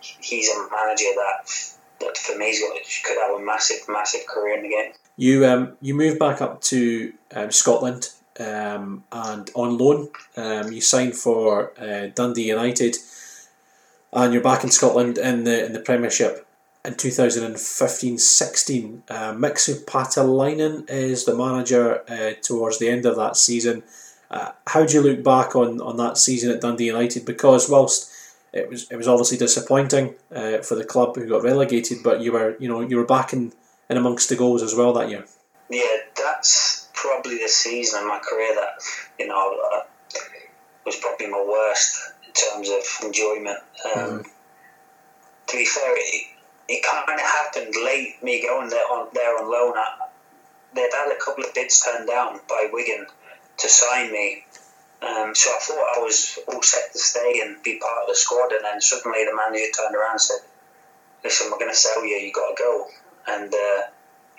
he's 0.00 0.48
a 0.48 0.68
manager 0.70 1.10
that 1.16 1.50
that 2.00 2.16
for 2.16 2.36
me 2.36 2.56
could 3.04 3.18
have 3.18 3.40
a 3.40 3.42
massive, 3.42 3.88
massive 3.88 4.26
career 4.26 4.56
in 4.56 4.62
the 4.62 4.68
game. 4.68 4.92
You 5.16 5.46
um, 5.46 5.76
you 5.80 5.94
moved 5.94 6.18
back 6.18 6.40
up 6.40 6.60
to 6.62 7.12
um, 7.34 7.50
Scotland 7.50 8.10
um, 8.40 9.04
and 9.12 9.48
on 9.54 9.78
loan. 9.78 10.08
Um, 10.36 10.72
you 10.72 10.80
signed 10.80 11.14
for 11.16 11.72
uh, 11.78 12.08
Dundee 12.14 12.48
United, 12.48 12.96
and 14.12 14.32
you're 14.32 14.42
back 14.42 14.64
in 14.64 14.70
Scotland 14.70 15.18
in 15.18 15.44
the 15.44 15.66
in 15.66 15.72
the 15.72 15.80
Premiership 15.80 16.46
in 16.84 16.94
2015-16. 16.94 19.02
Uh, 19.08 19.34
Mixu 19.34 19.84
Paatelainen 19.84 20.88
is 20.88 21.24
the 21.24 21.36
manager 21.36 22.02
uh, 22.08 22.32
towards 22.42 22.78
the 22.78 22.88
end 22.88 23.04
of 23.04 23.16
that 23.16 23.36
season. 23.36 23.82
Uh, 24.30 24.52
how 24.68 24.86
do 24.86 24.94
you 24.94 25.02
look 25.02 25.24
back 25.24 25.56
on, 25.56 25.80
on 25.80 25.96
that 25.96 26.18
season 26.18 26.50
at 26.50 26.60
Dundee 26.60 26.86
United? 26.86 27.26
Because 27.26 27.68
whilst 27.68 28.12
it 28.52 28.70
was 28.70 28.88
it 28.90 28.96
was 28.96 29.08
obviously 29.08 29.38
disappointing 29.38 30.14
uh, 30.34 30.58
for 30.58 30.76
the 30.76 30.84
club 30.84 31.16
who 31.16 31.28
got 31.28 31.42
relegated, 31.42 31.98
but 32.02 32.20
you 32.20 32.32
were 32.32 32.56
you 32.58 32.68
know 32.68 32.80
you 32.80 32.96
were 32.96 33.04
back 33.04 33.32
in, 33.32 33.52
in 33.90 33.96
amongst 33.96 34.28
the 34.28 34.36
goals 34.36 34.62
as 34.62 34.74
well 34.74 34.92
that 34.94 35.10
year. 35.10 35.24
Yeah, 35.68 35.96
that's 36.16 36.85
probably 36.96 37.38
the 37.38 37.48
season 37.48 38.02
of 38.02 38.08
my 38.08 38.18
career 38.18 38.54
that 38.56 38.82
you 39.18 39.28
know 39.28 39.58
uh, 39.72 39.80
was 40.84 40.96
probably 40.96 41.28
my 41.28 41.44
worst 41.48 42.00
in 42.26 42.32
terms 42.32 42.68
of 42.68 43.06
enjoyment. 43.06 43.58
Um, 43.84 44.02
mm. 44.02 44.26
To 45.46 45.56
be 45.56 45.64
fair, 45.64 45.94
it, 45.96 46.26
it 46.68 46.82
kind 46.82 47.08
of 47.08 47.20
happened 47.20 47.74
late. 47.84 48.16
Me 48.22 48.42
going 48.42 48.68
there 48.68 48.90
on 48.90 49.08
there 49.14 49.38
on 49.38 49.48
loan, 49.48 49.74
I, 49.76 50.08
they'd 50.74 50.90
had 50.92 51.12
a 51.12 51.24
couple 51.24 51.44
of 51.44 51.54
bids 51.54 51.80
turned 51.84 52.08
down 52.08 52.40
by 52.48 52.68
Wigan 52.72 53.06
to 53.58 53.68
sign 53.68 54.10
me 54.10 54.44
um, 55.02 55.34
so 55.34 55.50
I 55.50 55.58
thought 55.60 55.96
I 55.96 55.98
was 56.00 56.38
all 56.48 56.62
set 56.62 56.92
to 56.92 56.98
stay 56.98 57.40
and 57.44 57.62
be 57.62 57.78
part 57.78 58.02
of 58.02 58.08
the 58.08 58.14
squad, 58.14 58.52
and 58.52 58.64
then 58.64 58.80
suddenly 58.80 59.24
the 59.24 59.36
manager 59.36 59.70
turned 59.76 59.94
around 59.94 60.12
and 60.12 60.20
said, 60.20 60.40
"Listen, 61.22 61.50
we're 61.50 61.58
going 61.58 61.70
to 61.70 61.76
sell 61.76 62.04
you. 62.04 62.16
You 62.16 62.32
got 62.32 62.56
to 62.56 62.62
go." 62.62 62.88
And 63.28 63.52
uh, 63.52 63.82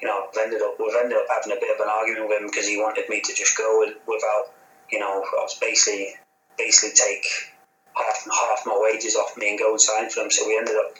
you 0.02 0.08
know, 0.08 0.28
I've 0.30 0.38
ended 0.38 0.62
up 0.62 0.76
we've 0.80 0.96
ended 0.96 1.18
up 1.18 1.28
having 1.30 1.58
a 1.58 1.60
bit 1.60 1.74
of 1.74 1.82
an 1.82 1.90
argument 1.90 2.30
with 2.30 2.42
him 2.42 2.48
because 2.48 2.68
he 2.68 2.78
wanted 2.78 3.10
me 3.10 3.22
to 3.22 3.34
just 3.34 3.58
go 3.58 3.86
without, 4.08 4.54
you 4.92 5.00
know, 5.00 5.24
I 5.24 5.42
was 5.42 5.58
basically 5.60 6.14
basically 6.58 6.96
take 6.96 7.26
half 7.96 8.26
half 8.26 8.66
my 8.66 8.78
wages 8.78 9.16
off 9.16 9.38
me 9.38 9.50
and 9.50 9.60
go 9.60 9.72
and 9.72 9.82
sign 9.82 10.10
for 10.10 10.22
him. 10.22 10.32
So 10.32 10.48
we 10.48 10.58
ended 10.58 10.76
up, 10.76 10.96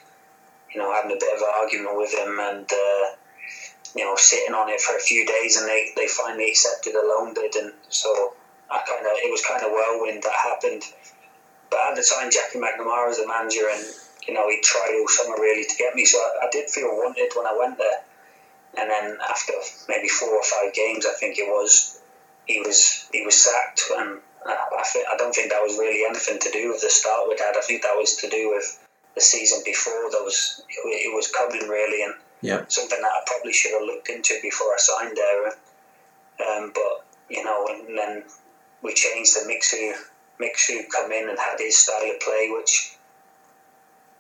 you 0.74 0.82
know, 0.82 0.94
having 0.94 1.12
a 1.12 1.20
bit 1.20 1.34
of 1.36 1.42
an 1.42 1.54
argument 1.62 1.98
with 1.98 2.14
him 2.14 2.40
and. 2.40 2.66
Uh, 2.72 3.16
you 3.96 4.04
know, 4.04 4.16
sitting 4.16 4.54
on 4.54 4.70
it 4.70 4.80
for 4.80 4.96
a 4.96 5.00
few 5.00 5.26
days, 5.26 5.58
and 5.58 5.68
they, 5.68 5.90
they 5.96 6.08
finally 6.08 6.50
accepted 6.50 6.94
a 6.94 7.02
loan 7.02 7.34
bid, 7.34 7.56
and 7.56 7.74
so 7.90 8.36
I 8.70 8.84
kind 8.86 9.06
of 9.06 9.14
it 9.16 9.32
was 9.32 9.42
kind 9.42 9.64
of 9.64 9.72
whirlwind 9.72 10.24
that 10.24 10.34
happened. 10.34 10.84
But 11.70 11.80
at 11.92 11.96
the 11.96 12.04
time, 12.04 12.30
Jackie 12.30 12.60
McNamara 12.60 13.08
was 13.08 13.18
the 13.18 13.28
manager, 13.28 13.66
and 13.72 13.84
you 14.28 14.34
know 14.34 14.50
he 14.50 14.62
tried 14.62 14.94
all 15.00 15.08
summer 15.08 15.36
really 15.40 15.64
to 15.64 15.76
get 15.78 15.96
me. 15.96 16.06
So 16.06 16.18
I, 16.20 16.46
I, 16.46 16.50
did 16.52 16.70
feel 16.70 16.90
wanted 16.90 17.32
when 17.36 17.48
I 17.48 17.58
went 17.58 17.78
there. 17.78 18.04
And 18.78 18.90
then 18.90 19.18
after 19.30 19.54
maybe 19.90 20.08
four 20.08 20.30
or 20.30 20.44
five 20.44 20.74
games, 20.74 21.06
I 21.06 21.14
think 21.14 21.38
it 21.38 21.48
was, 21.48 22.00
he 22.46 22.60
was 22.62 23.10
he 23.12 23.26
was 23.26 23.36
sacked, 23.36 23.84
and 23.98 24.20
I, 24.46 24.56
I, 24.80 24.84
think, 24.84 25.08
I 25.12 25.18
don't 25.18 25.34
think 25.34 25.52
that 25.52 25.62
was 25.62 25.78
really 25.78 26.06
anything 26.08 26.40
to 26.40 26.52
do 26.52 26.70
with 26.70 26.82
the 26.82 26.90
start 26.90 27.28
we 27.28 27.36
had. 27.38 27.58
I 27.58 27.62
think 27.62 27.82
that 27.82 27.98
was 27.98 28.16
to 28.18 28.30
do 28.30 28.52
with 28.54 28.86
the 29.16 29.22
season 29.22 29.62
before. 29.66 30.12
That 30.12 30.22
was 30.24 30.62
it, 30.70 31.10
it 31.10 31.16
was 31.16 31.32
coming 31.32 31.68
really, 31.68 32.04
and 32.04 32.14
yeah. 32.42 32.66
something 32.68 33.02
that 33.02 33.12
I 33.12 33.22
probably 33.26 33.54
should 33.54 33.74
have 33.74 33.82
looked 33.82 34.10
into 34.10 34.40
before 34.42 34.68
I 34.68 34.78
signed 34.78 35.18
there. 35.18 35.48
Um, 36.48 36.72
but 36.74 37.06
you 37.30 37.44
know, 37.44 37.68
and 37.70 37.98
then 37.98 38.24
we 38.84 38.94
changed 38.94 39.36
the 39.36 39.48
mix 39.48 39.72
who 39.72 39.94
mix 40.40 40.70
Mixu 40.70 40.88
come 40.90 41.12
in 41.12 41.30
and 41.30 41.40
had 41.40 41.60
his 41.60 41.78
style 41.78 42.10
of 42.10 42.20
play, 42.20 42.50
which 42.56 42.97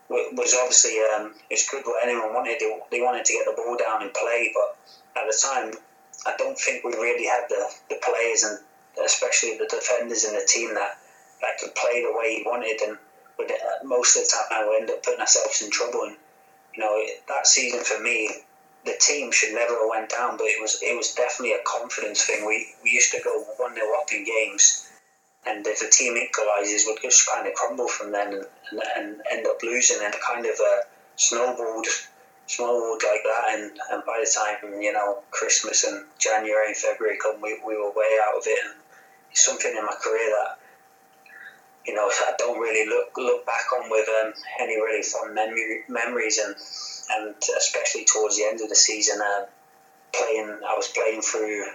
was 0.09 0.55
obviously 0.55 0.99
um, 1.15 1.33
it's 1.49 1.69
good 1.69 1.83
what 1.85 2.03
anyone 2.03 2.33
wanted. 2.33 2.57
They, 2.59 2.79
they 2.91 3.01
wanted 3.01 3.25
to 3.25 3.33
get 3.33 3.45
the 3.45 3.55
ball 3.55 3.77
down 3.77 4.03
and 4.03 4.13
play, 4.13 4.53
but 4.53 5.21
at 5.21 5.27
the 5.27 5.37
time, 5.37 5.73
I 6.25 6.35
don't 6.37 6.57
think 6.57 6.83
we 6.83 6.93
really 6.93 7.25
had 7.25 7.45
the, 7.49 7.69
the 7.89 7.99
players 8.03 8.43
and 8.43 8.59
especially 9.03 9.57
the 9.57 9.67
defenders 9.67 10.23
in 10.23 10.33
the 10.33 10.45
team 10.47 10.73
that, 10.73 10.97
that 11.41 11.59
could 11.59 11.75
play 11.75 12.01
the 12.01 12.17
way 12.17 12.35
he 12.35 12.43
wanted. 12.45 12.81
And 12.81 12.97
with 13.37 13.51
it, 13.51 13.61
most 13.83 14.17
of 14.17 14.23
the 14.23 14.33
time, 14.49 14.69
we 14.69 14.77
end 14.77 14.89
up 14.89 15.03
putting 15.03 15.19
ourselves 15.19 15.61
in 15.61 15.69
trouble. 15.69 16.03
And 16.03 16.15
you 16.75 16.83
know 16.83 17.03
that 17.27 17.47
season 17.47 17.83
for 17.83 18.01
me, 18.01 18.29
the 18.85 18.95
team 18.99 19.31
should 19.31 19.53
never 19.53 19.73
have 19.73 19.89
went 19.89 20.09
down, 20.09 20.37
but 20.37 20.47
it 20.47 20.61
was 20.61 20.79
it 20.81 20.95
was 20.95 21.13
definitely 21.13 21.53
a 21.53 21.63
confidence 21.65 22.23
thing. 22.23 22.45
We 22.45 22.73
we 22.83 22.91
used 22.91 23.11
to 23.11 23.21
go 23.23 23.43
one 23.57 23.75
0 23.75 23.85
up 23.99 24.11
in 24.11 24.25
games, 24.25 24.86
and 25.47 25.65
if 25.65 25.79
the 25.79 25.89
team 25.89 26.15
equalises, 26.15 26.85
we'd 26.85 27.01
just 27.01 27.29
kind 27.29 27.47
of 27.47 27.53
crumble 27.53 27.87
from 27.87 28.11
then 28.11 28.33
and, 28.33 28.45
and, 28.71 28.81
and 28.97 29.21
end 29.31 29.47
up 29.47 29.57
losing, 29.63 30.03
and 30.03 30.13
kind 30.25 30.45
of 30.45 30.55
uh, 30.59 30.81
snowballed 31.15 31.87
snowballed 32.47 33.03
like 33.03 33.23
that. 33.23 33.43
And, 33.49 33.71
and 33.91 34.03
by 34.05 34.23
the 34.23 34.31
time 34.31 34.81
you 34.81 34.93
know 34.93 35.19
Christmas 35.31 35.83
and 35.83 36.05
January 36.19 36.67
and 36.67 36.77
February 36.77 37.17
come, 37.21 37.41
we, 37.41 37.59
we 37.65 37.75
were 37.75 37.91
way 37.91 38.19
out 38.27 38.37
of 38.37 38.43
it. 38.45 38.59
And 38.65 38.75
it's 39.31 39.45
something 39.45 39.73
in 39.75 39.85
my 39.85 39.95
career 40.01 40.29
that 40.29 40.59
you 41.85 41.93
know 41.93 42.07
I 42.07 42.33
don't 42.37 42.59
really 42.59 42.87
look 42.89 43.15
look 43.17 43.45
back 43.45 43.65
on 43.77 43.89
with 43.89 44.07
um, 44.21 44.33
any 44.59 44.75
really 44.75 45.03
fond 45.03 45.37
memories 45.87 46.39
and 46.39 46.55
and 47.09 47.35
especially 47.57 48.05
towards 48.05 48.37
the 48.37 48.43
end 48.43 48.59
of 48.61 48.69
the 48.69 48.75
season, 48.75 49.19
uh, 49.21 49.45
playing 50.13 50.59
I 50.67 50.75
was 50.75 50.87
playing 50.89 51.21
through 51.21 51.65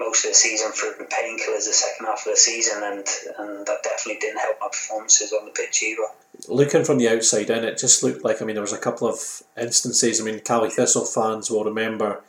most 0.00 0.24
of 0.24 0.30
the 0.30 0.34
season 0.34 0.70
through 0.72 0.94
painkillers 1.06 1.66
the 1.66 1.72
second 1.72 2.06
half 2.06 2.26
of 2.26 2.32
the 2.32 2.36
season, 2.36 2.82
and 2.82 3.06
and 3.38 3.66
that 3.66 3.82
definitely 3.82 4.20
didn't 4.20 4.38
help 4.38 4.58
my 4.60 4.68
performances 4.68 5.32
on 5.32 5.44
the 5.44 5.50
pitch 5.50 5.82
either. 5.82 6.02
Looking 6.48 6.84
from 6.84 6.98
the 6.98 7.08
outside 7.08 7.50
in, 7.50 7.64
it 7.64 7.78
just 7.78 8.02
looked 8.02 8.24
like 8.24 8.40
I 8.40 8.44
mean 8.44 8.54
there 8.54 8.62
was 8.62 8.72
a 8.72 8.78
couple 8.78 9.08
of 9.08 9.42
instances. 9.60 10.20
I 10.20 10.24
mean, 10.24 10.40
Caley 10.40 10.70
Thistle 10.70 11.04
fans 11.04 11.50
will 11.50 11.64
remember. 11.64 12.22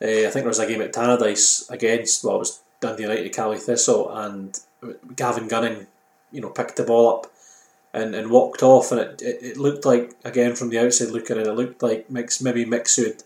Uh, 0.00 0.26
I 0.26 0.30
think 0.30 0.34
there 0.34 0.46
was 0.46 0.58
a 0.58 0.66
game 0.66 0.82
at 0.82 0.92
Tannadice 0.92 1.68
against 1.70 2.24
well, 2.24 2.36
it 2.36 2.40
was 2.40 2.60
Dundee 2.80 3.04
United, 3.04 3.32
Caley 3.32 3.58
Thistle, 3.58 4.14
and 4.14 4.58
Gavin 5.16 5.48
Gunning, 5.48 5.86
you 6.30 6.40
know, 6.40 6.50
picked 6.50 6.76
the 6.76 6.84
ball 6.84 7.16
up 7.16 7.32
and, 7.92 8.14
and 8.14 8.30
walked 8.30 8.62
off, 8.62 8.92
and 8.92 9.00
it, 9.00 9.22
it, 9.22 9.38
it 9.42 9.56
looked 9.56 9.84
like 9.84 10.12
again 10.24 10.54
from 10.54 10.68
the 10.68 10.78
outside 10.78 11.10
looking 11.10 11.36
in, 11.36 11.46
it 11.46 11.54
looked 11.54 11.82
like 11.82 12.10
mix 12.10 12.42
maybe 12.42 12.64
Mixu. 12.64 13.22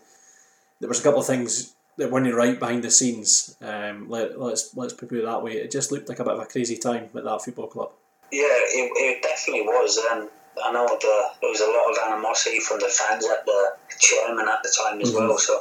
There 0.79 0.89
was 0.89 0.99
a 0.99 1.03
couple 1.03 1.19
of 1.19 1.27
things 1.27 1.73
that 1.97 2.11
weren't 2.11 2.33
right 2.33 2.59
behind 2.59 2.83
the 2.83 2.91
scenes. 2.91 3.55
Um, 3.61 4.09
let, 4.09 4.39
let's 4.39 4.75
let's 4.75 4.93
put 4.93 5.11
it 5.11 5.25
that 5.25 5.43
way. 5.43 5.53
It 5.53 5.71
just 5.71 5.91
looked 5.91 6.09
like 6.09 6.19
a 6.19 6.23
bit 6.23 6.33
of 6.33 6.39
a 6.39 6.45
crazy 6.45 6.77
time 6.77 7.09
at 7.15 7.23
that 7.23 7.41
football 7.43 7.67
club. 7.67 7.91
Yeah, 8.31 8.41
it, 8.47 8.91
it 8.95 9.21
definitely 9.21 9.61
was, 9.61 9.99
and 10.11 10.29
I 10.63 10.71
know 10.71 10.87
the, 10.87 11.23
there 11.41 11.49
was 11.51 11.61
a 11.61 11.69
lot 11.69 11.91
of 11.91 12.13
animosity 12.13 12.59
from 12.59 12.79
the 12.79 12.87
fans 12.87 13.25
at 13.25 13.45
the 13.45 13.73
chairman 13.99 14.47
at 14.49 14.63
the 14.63 14.73
time 14.83 15.01
as 15.01 15.11
mm-hmm. 15.11 15.27
well. 15.27 15.37
So 15.37 15.53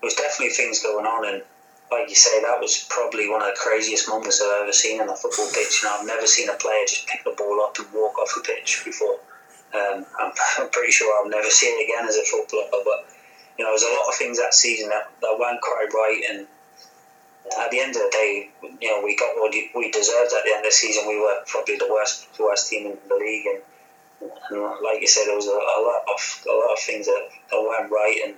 there 0.00 0.08
was 0.08 0.14
definitely 0.14 0.54
things 0.54 0.82
going 0.82 1.04
on, 1.04 1.28
and 1.28 1.42
like 1.90 2.08
you 2.08 2.16
say, 2.16 2.40
that 2.42 2.60
was 2.60 2.86
probably 2.90 3.28
one 3.28 3.42
of 3.42 3.48
the 3.48 3.60
craziest 3.60 4.08
moments 4.08 4.42
I've 4.42 4.62
ever 4.62 4.72
seen 4.72 5.00
on 5.00 5.08
a 5.08 5.16
football 5.16 5.46
pitch. 5.52 5.82
And 5.82 5.92
I've 5.92 6.06
never 6.06 6.26
seen 6.26 6.48
a 6.48 6.54
player 6.54 6.84
just 6.86 7.06
pick 7.06 7.22
the 7.24 7.34
ball 7.36 7.60
up 7.62 7.78
and 7.78 7.86
walk 7.92 8.18
off 8.18 8.32
the 8.34 8.42
pitch 8.42 8.82
before. 8.84 9.20
Um, 9.74 10.06
I'm, 10.18 10.32
I'm, 10.58 10.70
pretty 10.70 10.90
sure 10.90 11.14
I'll 11.16 11.30
never 11.30 11.48
see 11.48 11.66
it 11.66 11.84
again 11.84 12.08
as 12.08 12.16
a 12.16 12.24
footballer. 12.24 12.82
But 12.84 13.06
you 13.58 13.64
know, 13.64 13.70
there's 13.70 13.82
a 13.82 13.94
lot 13.94 14.08
of 14.08 14.14
things 14.14 14.38
that 14.38 14.54
season 14.54 14.88
that, 14.90 15.10
that 15.20 15.36
weren't 15.38 15.60
quite 15.60 15.88
right, 15.92 16.22
and 16.30 16.46
at 17.58 17.70
the 17.70 17.80
end 17.80 17.94
of 17.94 18.02
the 18.02 18.10
day, 18.12 18.50
you 18.80 18.90
know, 18.90 19.02
we 19.04 19.16
got 19.16 19.36
what 19.36 19.52
we 19.52 19.90
deserved 19.90 20.32
at 20.32 20.44
the 20.44 20.50
end 20.50 20.66
of 20.66 20.70
the 20.70 20.74
season. 20.74 21.06
We 21.06 21.20
were 21.20 21.40
probably 21.46 21.76
the 21.76 21.88
worst 21.90 22.26
worst 22.38 22.68
team 22.68 22.86
in 22.86 22.98
the 23.08 23.14
league, 23.14 23.46
and, 23.46 23.62
and 24.50 24.60
like 24.82 25.00
you 25.00 25.06
said, 25.06 25.26
there 25.26 25.36
was 25.36 25.46
a, 25.46 25.50
a, 25.50 25.78
lot 25.80 26.02
of 26.08 26.20
a 26.46 26.52
lot 26.52 26.72
of 26.72 26.78
things 26.80 27.06
that, 27.06 27.28
that 27.50 27.60
weren't 27.60 27.90
right, 27.90 28.20
and 28.26 28.36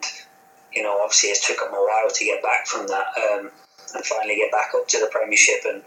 you 0.73 0.83
know, 0.83 1.01
obviously 1.03 1.31
it 1.31 1.43
took 1.43 1.59
them 1.59 1.73
a 1.75 1.81
while 1.81 2.11
to 2.11 2.25
get 2.25 2.43
back 2.43 2.67
from 2.67 2.87
that 2.89 3.07
um, 3.17 3.51
and 3.95 4.05
finally 4.05 4.37
get 4.37 4.53
back 4.53 4.71
up 4.77 4.87
to 4.89 5.01
the 5.01 5.09
Premiership, 5.11 5.65
and 5.65 5.83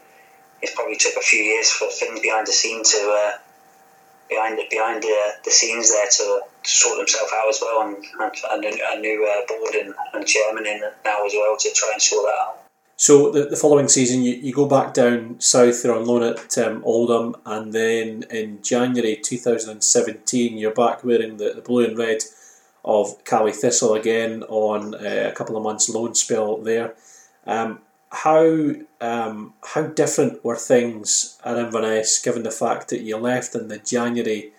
it 0.61 0.73
probably 0.75 0.97
took 0.97 1.15
a 1.15 1.21
few 1.21 1.41
years 1.41 1.69
for 1.69 1.87
things 1.89 2.19
behind 2.19 2.47
the 2.47 2.53
scene 2.53 2.83
to. 2.83 2.97
Uh, 2.97 3.37
behind 4.29 4.57
the, 4.57 4.63
behind 4.69 5.03
the, 5.03 5.33
the 5.43 5.51
scenes 5.51 5.91
there 5.91 6.07
to 6.09 6.41
sort 6.63 6.97
themselves 6.97 7.31
out 7.35 7.49
as 7.49 7.59
well, 7.61 7.81
and, 7.87 7.97
and, 8.19 8.65
and 8.65 8.81
a, 8.93 8.99
new 8.99 9.27
uh, 9.27 9.45
board 9.47 9.75
and, 9.75 9.93
and 10.13 10.25
chairman 10.25 10.65
in 10.65 10.81
now 11.05 11.25
as 11.25 11.33
well 11.33 11.55
to 11.57 11.71
try 11.73 11.89
and 11.93 12.01
sort 12.01 12.25
that 12.25 12.41
out. 12.41 12.57
So 12.95 13.31
the, 13.31 13.45
the 13.45 13.55
following 13.55 13.87
season, 13.87 14.21
you, 14.21 14.35
you 14.35 14.53
go 14.53 14.67
back 14.67 14.93
down 14.93 15.39
south, 15.39 15.83
you're 15.83 15.97
on 15.97 16.05
loan 16.05 16.21
at 16.21 16.57
um, 16.59 16.83
Oldham, 16.85 17.35
and 17.45 17.73
then 17.73 18.25
in 18.29 18.61
January 18.61 19.15
2017, 19.15 20.57
you're 20.57 20.71
back 20.71 21.03
wearing 21.03 21.37
the, 21.37 21.53
the 21.55 21.61
blue 21.61 21.85
and 21.85 21.97
red 21.97 22.19
of 22.85 23.23
Caley 23.25 23.53
Thistle 23.53 23.95
again 23.95 24.43
on 24.43 24.93
uh, 24.95 25.29
a 25.31 25.31
couple 25.31 25.57
of 25.57 25.63
months 25.63 25.89
loan 25.89 26.13
spell 26.13 26.57
there. 26.57 26.93
Um, 27.47 27.79
how 28.11 28.73
um, 28.99 29.53
how 29.63 29.83
different 29.83 30.43
were 30.43 30.55
things 30.55 31.39
at 31.43 31.57
Inverness 31.57 32.19
given 32.19 32.43
the 32.43 32.51
fact 32.51 32.89
that 32.89 33.01
you 33.01 33.17
left 33.17 33.55
in 33.55 33.67
the 33.67 33.77
January 33.77 34.51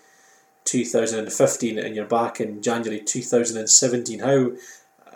2015 0.65 1.79
and 1.79 1.95
you're 1.95 2.05
back 2.05 2.39
in 2.39 2.61
January 2.61 2.99
2017? 2.99 4.19
How 4.19 4.51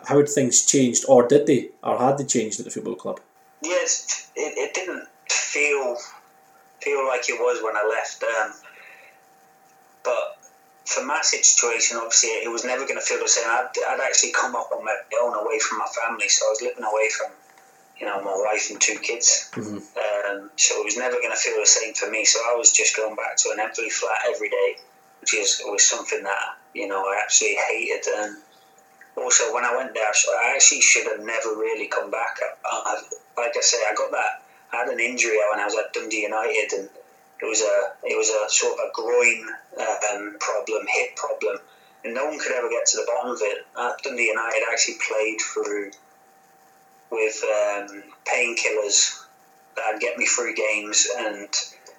how 0.08 0.18
had 0.18 0.28
things 0.28 0.64
changed, 0.64 1.04
or 1.08 1.26
did 1.26 1.46
they, 1.46 1.70
or 1.82 1.98
had 1.98 2.18
they 2.18 2.24
changed 2.24 2.58
at 2.58 2.64
the 2.64 2.70
football 2.70 2.94
club? 2.94 3.20
Yes, 3.62 4.30
it, 4.34 4.56
it 4.56 4.74
didn't 4.74 5.06
feel 5.28 5.96
feel 6.80 7.06
like 7.06 7.28
it 7.28 7.38
was 7.38 7.62
when 7.62 7.76
I 7.76 7.86
left. 7.88 8.22
Um, 8.22 8.54
but 10.04 10.38
for 10.86 11.04
my 11.04 11.20
situation, 11.22 11.98
obviously, 11.98 12.30
it 12.30 12.50
was 12.50 12.64
never 12.64 12.84
going 12.86 12.98
to 12.98 13.04
feel 13.04 13.18
the 13.18 13.28
same. 13.28 13.44
I'd, 13.46 13.68
I'd 13.88 14.00
actually 14.00 14.32
come 14.32 14.54
up 14.56 14.70
on 14.72 14.84
my 14.84 14.96
own 15.22 15.34
away 15.34 15.58
from 15.58 15.78
my 15.78 15.88
family, 15.92 16.28
so 16.28 16.46
I 16.46 16.50
was 16.50 16.62
living 16.62 16.84
away 16.84 17.08
from 17.10 17.32
you 17.98 18.06
know 18.06 18.22
my 18.22 18.32
wife 18.32 18.70
and 18.70 18.80
two 18.80 18.98
kids. 19.02 19.50
Mm-hmm. 19.52 19.76
Um, 19.76 20.50
so 20.56 20.80
it 20.80 20.84
was 20.84 20.96
never 20.96 21.16
going 21.16 21.32
to 21.32 21.36
feel 21.36 21.58
the 21.58 21.66
same 21.66 21.94
for 21.94 22.10
me. 22.10 22.24
So 22.24 22.38
I 22.50 22.54
was 22.54 22.72
just 22.72 22.96
going 22.96 23.16
back 23.16 23.36
to 23.38 23.50
an 23.52 23.60
empty 23.60 23.90
flat 23.90 24.18
every 24.32 24.48
day, 24.48 24.76
which 25.20 25.34
is 25.34 25.60
was 25.66 25.86
something 25.86 26.22
that 26.22 26.56
you 26.74 26.88
know 26.88 27.00
I 27.02 27.20
absolutely 27.24 27.58
hated. 27.70 28.06
And 28.16 28.36
also 29.16 29.52
when 29.52 29.64
I 29.64 29.76
went 29.76 29.94
there, 29.94 30.04
I 30.06 30.54
actually 30.54 30.80
should 30.80 31.06
have 31.06 31.20
never 31.20 31.50
really 31.56 31.88
come 31.88 32.10
back. 32.10 32.38
I, 32.42 32.56
I, 32.64 33.02
like 33.40 33.56
I 33.56 33.60
say, 33.60 33.78
I 33.78 33.94
got 33.94 34.10
that. 34.12 34.42
I 34.72 34.76
had 34.76 34.88
an 34.88 35.00
injury 35.00 35.38
when 35.50 35.60
I 35.60 35.64
was 35.64 35.74
at 35.74 35.92
Dundee 35.92 36.22
United, 36.22 36.72
and 36.76 36.88
it 37.40 37.46
was 37.46 37.62
a 37.62 38.06
it 38.06 38.16
was 38.16 38.30
a 38.30 38.50
sort 38.50 38.74
of 38.74 38.80
a 38.80 38.92
groin 38.92 39.48
um, 40.12 40.36
problem, 40.40 40.86
hip 40.88 41.16
problem, 41.16 41.58
and 42.04 42.14
no 42.14 42.26
one 42.26 42.38
could 42.38 42.52
ever 42.52 42.68
get 42.68 42.86
to 42.86 42.96
the 42.98 43.06
bottom 43.06 43.32
of 43.32 43.38
it. 43.42 43.66
At 43.78 44.02
Dundee 44.02 44.28
United, 44.28 44.62
I 44.68 44.72
actually 44.72 44.98
played 45.06 45.40
through 45.40 45.90
with 47.10 47.42
um, 47.44 48.02
painkillers 48.26 49.24
that'd 49.76 50.00
get 50.00 50.18
me 50.18 50.26
through 50.26 50.54
games, 50.54 51.06
and 51.16 51.48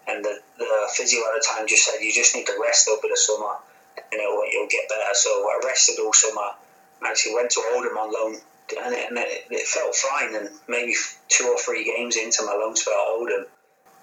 and 0.10 0.26
the, 0.26 0.40
the 0.58 0.72
physio 0.96 1.20
at 1.30 1.40
the 1.40 1.46
time 1.46 1.68
just 1.68 1.86
said 1.86 2.02
you 2.02 2.12
just 2.12 2.36
need 2.36 2.46
to 2.48 2.58
rest 2.62 2.90
over 2.90 3.08
the 3.08 3.18
summer, 3.18 3.56
and 3.98 4.20
it'll, 4.20 4.44
it'll 4.50 4.68
get 4.68 4.90
better. 4.90 5.14
So 5.14 5.30
I 5.30 5.62
rested 5.66 6.00
all 6.00 6.14
summer 6.14 6.58
actually 7.06 7.36
went 7.36 7.50
to 7.52 7.64
Oldham 7.74 7.98
on 7.98 8.12
loan, 8.12 8.36
and 8.84 8.94
it, 8.94 9.10
and 9.10 9.18
it, 9.18 9.46
it 9.50 9.68
felt 9.68 9.96
fine. 9.96 10.36
And 10.36 10.50
maybe 10.68 10.94
two 11.28 11.46
or 11.46 11.58
three 11.58 11.84
games 11.86 12.18
into 12.18 12.44
my 12.44 12.54
loan 12.54 12.76
spell 12.76 12.94
at 12.94 13.20
Oldham, 13.20 13.46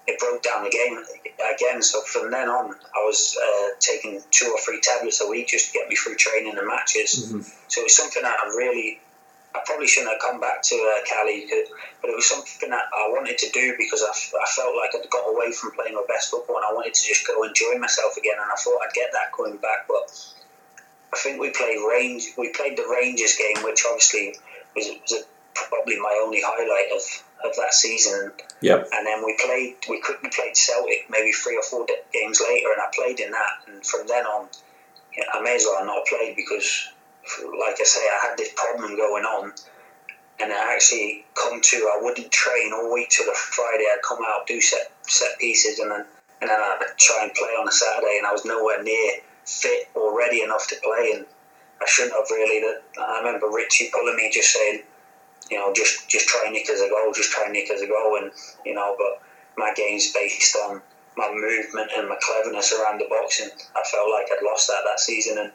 it 0.07 0.19
broke 0.19 0.41
down 0.41 0.65
again. 0.65 1.03
Again, 1.55 1.81
so 1.81 2.01
from 2.01 2.31
then 2.31 2.49
on, 2.49 2.71
I 2.71 3.05
was 3.05 3.37
uh, 3.37 3.67
taking 3.79 4.21
two 4.31 4.47
or 4.47 4.59
three 4.59 4.81
tablets 4.81 5.21
a 5.21 5.29
week 5.29 5.47
just 5.47 5.67
to 5.67 5.73
get 5.73 5.89
me 5.89 5.95
through 5.95 6.15
training 6.15 6.57
and 6.57 6.67
matches. 6.67 7.25
Mm-hmm. 7.25 7.41
So 7.67 7.81
it 7.81 7.85
was 7.85 7.95
something 7.95 8.23
that 8.23 8.37
I 8.43 8.47
really 8.47 8.99
I 9.55 9.61
probably 9.65 9.87
shouldn't 9.87 10.11
have 10.11 10.21
come 10.21 10.39
back 10.39 10.61
to 10.61 10.75
uh, 10.75 11.03
Caley, 11.05 11.47
but 12.01 12.09
it 12.09 12.15
was 12.15 12.29
something 12.29 12.69
that 12.69 12.85
I 12.93 13.09
wanted 13.09 13.37
to 13.39 13.49
do 13.51 13.73
because 13.77 14.03
I, 14.03 14.11
I 14.11 14.45
felt 14.45 14.75
like 14.75 14.91
I'd 14.93 15.09
got 15.09 15.27
away 15.27 15.51
from 15.51 15.71
playing 15.71 15.95
my 15.95 16.03
best 16.07 16.29
football 16.29 16.57
and 16.57 16.65
I 16.65 16.73
wanted 16.73 16.93
to 16.93 17.03
just 17.05 17.25
go 17.25 17.43
enjoy 17.43 17.77
myself 17.79 18.17
again. 18.17 18.35
And 18.39 18.51
I 18.51 18.55
thought 18.55 18.79
I'd 18.85 18.93
get 18.93 19.09
that 19.13 19.33
coming 19.35 19.57
back, 19.57 19.87
but 19.87 20.13
I 21.13 21.17
think 21.17 21.39
we 21.39 21.49
played 21.49 21.79
range. 21.89 22.33
We 22.37 22.49
played 22.53 22.77
the 22.77 22.87
Rangers 22.89 23.35
game, 23.35 23.63
which 23.63 23.83
obviously 23.87 24.35
was, 24.75 24.89
was 25.01 25.11
a, 25.13 25.25
probably 25.53 25.97
my 25.99 26.21
only 26.23 26.41
highlight 26.43 26.91
of, 26.93 27.49
of 27.49 27.55
that 27.55 27.73
season. 27.73 28.31
Yep. 28.61 28.89
And 28.93 29.07
then 29.07 29.25
we 29.25 29.37
played. 29.43 29.75
We 29.89 30.01
quickly 30.01 30.29
played 30.29 30.55
Celtic 30.55 31.07
maybe 31.09 31.31
three 31.31 31.55
or 31.57 31.63
four 31.63 31.85
games 32.13 32.41
later, 32.41 32.67
and 32.71 32.81
I 32.81 32.91
played 32.93 33.19
in 33.19 33.31
that. 33.31 33.53
And 33.67 33.85
from 33.85 34.07
then 34.07 34.25
on, 34.25 34.49
I 35.33 35.41
may 35.41 35.55
as 35.55 35.65
well 35.65 35.85
not 35.85 36.05
played 36.05 36.35
because, 36.35 36.89
like 37.59 37.77
I 37.79 37.83
say, 37.83 38.01
I 38.01 38.27
had 38.27 38.37
this 38.37 38.53
problem 38.55 38.95
going 38.95 39.23
on. 39.23 39.53
And 40.39 40.53
I 40.53 40.73
actually 40.73 41.25
come 41.33 41.61
to 41.61 41.77
I 41.91 41.99
wouldn't 41.99 42.31
train 42.31 42.71
all 42.71 42.93
week 42.93 43.09
till 43.09 43.25
the 43.25 43.33
Friday. 43.33 43.85
I'd 43.85 44.03
come 44.07 44.19
out, 44.27 44.45
do 44.45 44.61
set 44.61 44.91
set 45.07 45.37
pieces, 45.39 45.79
and 45.79 45.89
then 45.89 46.05
and 46.41 46.49
then 46.49 46.59
I'd 46.59 46.85
try 46.99 47.23
and 47.23 47.33
play 47.33 47.49
on 47.59 47.67
a 47.67 47.71
Saturday. 47.71 48.17
And 48.19 48.27
I 48.27 48.31
was 48.31 48.45
nowhere 48.45 48.83
near 48.83 49.13
fit 49.45 49.89
or 49.95 50.15
ready 50.15 50.43
enough 50.43 50.67
to 50.67 50.75
play, 50.83 51.13
and 51.15 51.25
I 51.81 51.85
shouldn't 51.87 52.13
have 52.13 52.29
really. 52.29 52.61
That 52.61 52.83
I 53.01 53.17
remember 53.17 53.49
Richie 53.49 53.89
pulling 53.91 54.15
me, 54.15 54.29
just 54.31 54.53
saying, 54.53 54.83
you 55.49 55.57
know, 55.57 55.73
just 55.73 56.07
just 56.07 56.27
try 56.27 56.49
Nick 56.51 56.69
as 56.69 56.81
a 56.81 56.89
goal, 56.89 57.11
just 57.13 57.31
try 57.31 57.47
Nick 57.49 57.71
as 57.71 57.81
a 57.81 57.87
goal, 57.87 58.19
and 58.21 58.31
you 58.63 58.75
know, 58.75 58.95
but 58.97 59.23
my 59.57 59.73
game's 59.75 60.13
based 60.13 60.55
on 60.55 60.81
my 61.17 61.31
movement 61.33 61.89
and 61.97 62.07
my 62.07 62.17
cleverness 62.21 62.73
around 62.73 62.99
the 62.99 63.07
box, 63.09 63.41
and 63.41 63.51
I 63.75 63.81
felt 63.89 64.09
like 64.11 64.27
I'd 64.31 64.45
lost 64.45 64.67
that 64.67 64.83
that 64.85 64.99
season, 64.99 65.39
and 65.39 65.51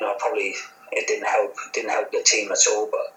you 0.00 0.06
know, 0.06 0.14
probably 0.18 0.54
it 0.92 1.08
didn't 1.08 1.26
help 1.26 1.54
didn't 1.72 1.90
help 1.90 2.10
the 2.12 2.22
team 2.24 2.50
at 2.52 2.58
all, 2.70 2.88
but. 2.90 3.16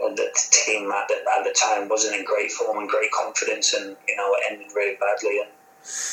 The 0.00 0.30
team 0.52 0.92
at 0.92 1.08
the, 1.08 1.16
at 1.28 1.42
the 1.42 1.52
time 1.60 1.88
wasn't 1.88 2.14
in 2.14 2.24
great 2.24 2.52
form 2.52 2.78
and 2.78 2.88
great 2.88 3.10
confidence, 3.10 3.74
and 3.74 3.96
you 4.06 4.14
know 4.14 4.32
it 4.34 4.44
ended 4.48 4.68
really 4.72 4.96
badly. 4.96 5.40
And 5.40 5.50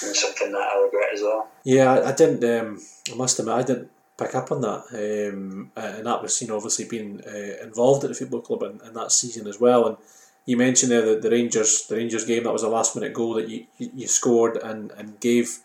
and 0.04 0.16
something 0.16 0.52
that 0.52 0.62
I 0.62 0.82
regret 0.82 1.14
as 1.14 1.22
well. 1.22 1.50
Yeah, 1.64 1.94
I, 1.94 2.10
I 2.10 2.12
didn't. 2.14 2.44
Um, 2.44 2.82
I 3.12 3.16
must 3.16 3.40
admit, 3.40 3.56
I 3.56 3.64
didn't 3.64 3.92
pick 4.18 4.36
up 4.36 4.52
on 4.52 4.62
that, 4.62 4.86
um, 4.94 5.72
and 5.76 6.06
that 6.06 6.22
was 6.22 6.42
you 6.42 6.48
know 6.48 6.56
obviously 6.56 6.86
being 6.86 7.22
uh, 7.28 7.64
involved 7.64 8.04
at 8.04 8.10
the 8.10 8.16
football 8.16 8.42
club 8.42 8.64
in, 8.64 8.80
in, 8.88 8.94
that 8.94 9.12
season 9.12 9.48
as 9.48 9.60
well. 9.60 9.88
And 9.88 9.98
you 10.46 10.58
mentioned 10.58 10.92
there 10.92 11.06
that 11.06 11.22
the 11.22 11.32
Rangers, 11.32 11.88
the 11.88 11.98
Rangers 11.98 12.26
game, 12.26 12.44
that 12.44 12.54
was 12.54 12.64
a 12.64 12.70
last 12.70 12.96
minute 12.96 13.14
goal 13.14 13.34
that 13.36 13.50
you, 13.50 13.66
you, 13.78 13.90
you 13.96 14.08
scored 14.08 14.58
and 14.58 14.92
and 14.92 15.20
gave. 15.20 15.60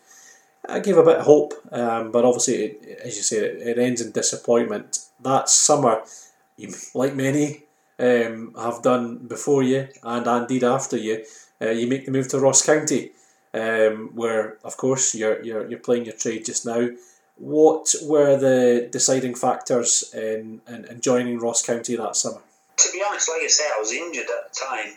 I 0.67 0.79
gave 0.79 0.97
a 0.97 1.03
bit 1.03 1.17
of 1.17 1.25
hope, 1.25 1.53
um, 1.71 2.11
but 2.11 2.23
obviously, 2.23 2.63
it, 2.63 2.99
as 3.03 3.17
you 3.17 3.23
say, 3.23 3.37
it, 3.37 3.67
it, 3.67 3.79
ends 3.79 4.01
in 4.01 4.11
disappointment. 4.11 4.99
That 5.19 5.49
summer, 5.49 6.03
you, 6.57 6.73
like 6.93 7.15
many 7.15 7.63
um, 7.99 8.53
have 8.57 8.81
done 8.81 9.17
before 9.27 9.63
you 9.63 9.87
and 10.03 10.27
indeed 10.27 10.63
after 10.63 10.97
you, 10.97 11.25
uh, 11.61 11.69
you 11.69 11.87
make 11.87 12.05
the 12.05 12.11
move 12.11 12.27
to 12.29 12.39
Ross 12.39 12.65
County 12.65 13.11
um, 13.53 14.11
where 14.13 14.57
of 14.63 14.77
course 14.77 15.13
you're, 15.15 15.41
you're 15.43 15.69
you're 15.69 15.79
playing 15.79 16.05
your 16.05 16.15
trade 16.15 16.45
just 16.45 16.65
now. 16.65 16.89
What 17.37 17.93
were 18.03 18.37
the 18.37 18.87
deciding 18.91 19.35
factors 19.35 20.13
in, 20.13 20.61
in, 20.67 20.85
in 20.85 21.01
joining 21.01 21.39
Ross 21.39 21.65
County 21.65 21.95
that 21.95 22.15
summer? 22.15 22.41
To 22.77 22.91
be 22.91 23.03
honest, 23.07 23.29
like 23.29 23.41
I 23.41 23.47
say, 23.47 23.63
I 23.63 23.79
was 23.79 23.91
injured 23.91 24.25
at 24.25 24.53
the 24.53 24.59
time, 24.59 24.93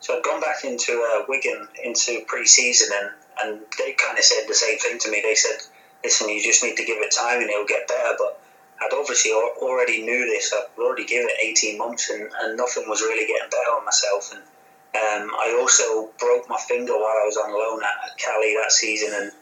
so 0.00 0.16
I'd 0.16 0.22
gone 0.22 0.40
back 0.40 0.64
into 0.64 0.92
uh, 0.92 1.24
Wigan 1.28 1.68
into 1.82 2.22
pre-season, 2.26 2.94
and, 3.00 3.10
and 3.42 3.60
they 3.78 3.92
kind 3.92 4.18
of 4.18 4.24
said 4.24 4.48
the 4.48 4.54
same 4.54 4.78
thing 4.78 4.98
to 4.98 5.10
me. 5.10 5.20
They 5.22 5.34
said, 5.34 5.58
"Listen, 6.04 6.28
you 6.28 6.42
just 6.42 6.62
need 6.62 6.76
to 6.76 6.84
give 6.84 6.98
it 6.98 7.14
time, 7.14 7.40
and 7.40 7.50
it'll 7.50 7.66
get 7.66 7.88
better." 7.88 8.14
But 8.18 8.40
I'd 8.80 8.92
obviously 8.92 9.32
already 9.32 10.02
knew 10.02 10.26
this. 10.26 10.52
I'd 10.52 10.66
already 10.78 11.04
given 11.04 11.28
it 11.28 11.44
eighteen 11.44 11.78
months, 11.78 12.10
and, 12.10 12.30
and 12.42 12.56
nothing 12.56 12.88
was 12.88 13.00
really 13.00 13.26
getting 13.26 13.50
better 13.50 13.70
on 13.76 13.84
myself. 13.84 14.32
And 14.32 14.42
um, 14.42 15.34
I 15.34 15.56
also 15.60 16.10
broke 16.18 16.48
my 16.48 16.58
finger 16.68 16.94
while 16.94 17.20
I 17.20 17.26
was 17.26 17.36
on 17.36 17.52
loan 17.52 17.82
at 17.82 18.16
Caley 18.18 18.56
that 18.60 18.72
season, 18.72 19.12
and, 19.14 19.32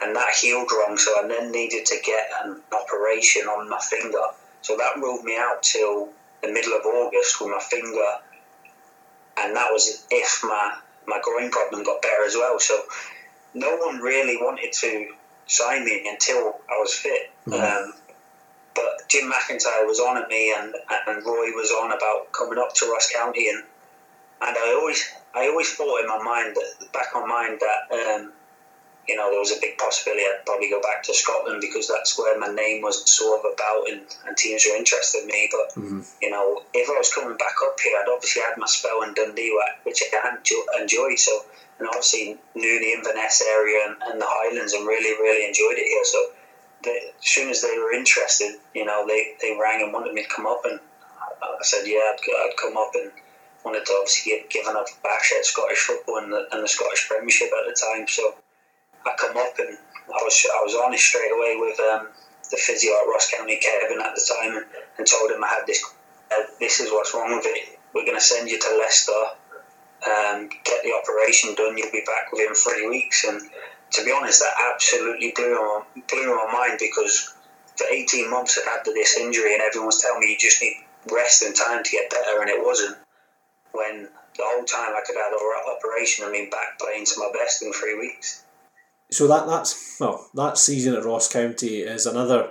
and 0.00 0.16
that 0.16 0.34
healed 0.34 0.70
wrong. 0.72 0.96
So 0.96 1.12
I 1.22 1.28
then 1.28 1.50
needed 1.52 1.86
to 1.86 1.96
get 2.04 2.28
an 2.44 2.60
operation 2.72 3.42
on 3.42 3.68
my 3.68 3.80
finger. 3.80 4.22
So 4.62 4.76
that 4.76 4.96
ruled 4.96 5.24
me 5.24 5.36
out 5.36 5.62
till 5.62 6.08
the 6.42 6.52
middle 6.52 6.72
of 6.72 6.86
August 6.86 7.40
with 7.40 7.50
my 7.50 7.60
finger, 7.60 8.18
and 9.38 9.56
that 9.56 9.72
was 9.72 10.06
if 10.10 10.40
my 10.44 10.76
my 11.06 11.20
groin 11.22 11.50
problem 11.50 11.82
got 11.82 12.00
better 12.00 12.24
as 12.24 12.34
well. 12.34 12.58
So 12.60 12.80
no 13.54 13.76
one 13.76 13.98
really 13.98 14.36
wanted 14.36 14.72
to 14.72 15.06
sign 15.46 15.84
me 15.84 16.08
until 16.08 16.60
I 16.70 16.78
was 16.80 16.94
fit. 16.94 17.30
Mm-hmm. 17.46 17.54
Um, 17.54 17.94
but 18.74 19.08
Jim 19.08 19.30
McIntyre 19.30 19.86
was 19.86 20.00
on 20.00 20.16
at 20.16 20.28
me, 20.28 20.54
and, 20.56 20.74
and 21.06 21.26
Roy 21.26 21.50
was 21.54 21.70
on 21.70 21.92
about 21.92 22.32
coming 22.32 22.58
up 22.58 22.74
to 22.74 22.90
Ross 22.90 23.10
County, 23.14 23.48
and 23.48 23.62
and 24.40 24.56
I 24.56 24.74
always 24.78 25.04
I 25.34 25.48
always 25.48 25.72
thought 25.74 26.00
in 26.00 26.08
my 26.08 26.22
mind 26.22 26.56
that 26.56 26.92
back 26.92 27.14
on 27.14 27.28
my 27.28 27.48
mind 27.48 27.60
that 27.60 28.16
um, 28.16 28.32
you 29.08 29.16
know, 29.16 29.30
there 29.30 29.40
was 29.40 29.50
a 29.50 29.60
big 29.60 29.76
possibility 29.78 30.22
I'd 30.22 30.46
probably 30.46 30.70
go 30.70 30.80
back 30.80 31.02
to 31.04 31.14
Scotland 31.14 31.60
because 31.60 31.88
that's 31.88 32.16
where 32.18 32.38
my 32.38 32.48
name 32.48 32.82
was 32.82 33.02
sort 33.10 33.40
of 33.40 33.52
about 33.52 33.88
and, 33.90 34.02
and 34.26 34.36
teams 34.36 34.64
were 34.64 34.76
interested 34.76 35.22
in 35.22 35.26
me. 35.26 35.50
But, 35.50 35.74
mm-hmm. 35.74 36.00
you 36.22 36.30
know, 36.30 36.62
if 36.72 36.88
I 36.88 36.98
was 36.98 37.12
coming 37.12 37.36
back 37.36 37.56
up 37.66 37.78
here, 37.80 37.98
I'd 37.98 38.08
obviously 38.08 38.42
had 38.42 38.58
my 38.58 38.66
spell 38.66 39.02
in 39.02 39.14
Dundee, 39.14 39.58
which 39.82 40.02
I 40.12 40.16
had 40.16 40.38
enjoyed. 40.80 41.18
So, 41.18 41.42
and 41.78 41.88
obviously 41.88 42.38
knew 42.54 42.78
the 42.78 42.92
Inverness 42.92 43.42
area 43.42 43.86
and, 43.88 43.96
and 44.12 44.20
the 44.20 44.28
Highlands 44.28 44.72
and 44.72 44.86
really, 44.86 45.18
really 45.18 45.46
enjoyed 45.46 45.78
it 45.78 45.88
here. 45.88 46.04
So, 46.04 46.26
they, 46.84 47.10
as 47.18 47.26
soon 47.26 47.50
as 47.50 47.62
they 47.62 47.78
were 47.78 47.92
interested, 47.92 48.58
you 48.74 48.84
know, 48.84 49.04
they, 49.06 49.34
they 49.40 49.58
rang 49.60 49.82
and 49.82 49.92
wanted 49.92 50.14
me 50.14 50.22
to 50.22 50.28
come 50.28 50.46
up. 50.46 50.62
And 50.64 50.78
I 51.42 51.62
said, 51.62 51.86
yeah, 51.86 52.14
I'd, 52.14 52.18
I'd 52.22 52.56
come 52.60 52.76
up 52.76 52.92
and 52.94 53.10
wanted 53.64 53.86
to 53.86 53.92
obviously 53.98 54.32
get 54.32 54.50
given 54.50 54.76
a 54.76 54.84
bash 55.02 55.32
at 55.36 55.44
Scottish 55.44 55.78
football 55.78 56.18
and 56.18 56.32
the, 56.32 56.46
and 56.52 56.62
the 56.62 56.68
Scottish 56.68 57.08
Premiership 57.08 57.50
at 57.50 57.66
the 57.66 57.74
time. 57.74 58.06
So, 58.08 58.34
I 59.06 59.14
come 59.18 59.36
up 59.36 59.58
and 59.58 59.78
I 60.08 60.20
was 60.22 60.46
I 60.52 60.62
was 60.62 60.74
honest 60.74 61.04
straight 61.04 61.32
away 61.32 61.56
with 61.58 61.78
um, 61.80 62.08
the 62.50 62.56
physio 62.56 62.92
at 62.92 63.08
Ross 63.08 63.30
County, 63.30 63.56
Kevin, 63.56 64.00
at 64.00 64.14
the 64.14 64.24
time, 64.28 64.56
and, 64.56 64.66
and 64.98 65.06
told 65.06 65.30
him 65.30 65.42
I 65.42 65.48
had 65.48 65.66
this. 65.66 65.82
Uh, 66.30 66.44
this 66.60 66.80
is 66.80 66.90
what's 66.92 67.14
wrong 67.14 67.34
with 67.36 67.46
it. 67.46 67.78
We're 67.94 68.04
going 68.04 68.16
to 68.16 68.24
send 68.24 68.48
you 68.48 68.58
to 68.58 68.78
Leicester, 68.78 69.22
um, 70.06 70.48
get 70.64 70.82
the 70.82 70.92
operation 70.92 71.54
done. 71.54 71.76
You'll 71.76 71.92
be 71.92 72.04
back 72.06 72.32
within 72.32 72.54
three 72.54 72.88
weeks. 72.88 73.24
And 73.24 73.40
to 73.92 74.04
be 74.04 74.12
honest, 74.12 74.40
that 74.40 74.72
absolutely 74.72 75.32
blew 75.36 75.52
my, 75.52 75.82
blew 76.08 76.34
my 76.34 76.52
mind 76.52 76.78
because 76.80 77.34
for 77.76 77.86
18 77.86 78.30
months 78.30 78.58
I'd 78.58 78.68
had 78.68 78.84
this 78.84 79.16
injury, 79.18 79.54
and 79.54 79.62
everyone 79.62 79.86
was 79.86 80.00
telling 80.00 80.20
me 80.20 80.32
you 80.32 80.38
just 80.38 80.62
need 80.62 80.76
rest 81.10 81.42
and 81.42 81.54
time 81.54 81.82
to 81.82 81.90
get 81.90 82.10
better, 82.10 82.40
and 82.40 82.50
it 82.50 82.64
wasn't. 82.64 82.96
When 83.72 84.08
the 84.36 84.44
whole 84.44 84.64
time 84.64 84.92
I 84.94 85.00
could 85.06 85.16
have 85.16 85.24
had 85.24 85.32
an 85.32 85.76
operation 85.76 86.24
and 86.24 86.32
been 86.32 86.50
back 86.50 86.78
playing 86.78 87.06
to 87.06 87.12
my 87.18 87.30
best 87.32 87.62
in 87.62 87.72
three 87.72 87.98
weeks 87.98 88.44
so 89.12 89.26
that 89.28 89.46
that's 89.46 89.96
well 90.00 90.28
that 90.34 90.58
season 90.58 90.94
at 90.94 91.04
Ross 91.04 91.32
County 91.32 91.80
is 91.80 92.06
another 92.06 92.50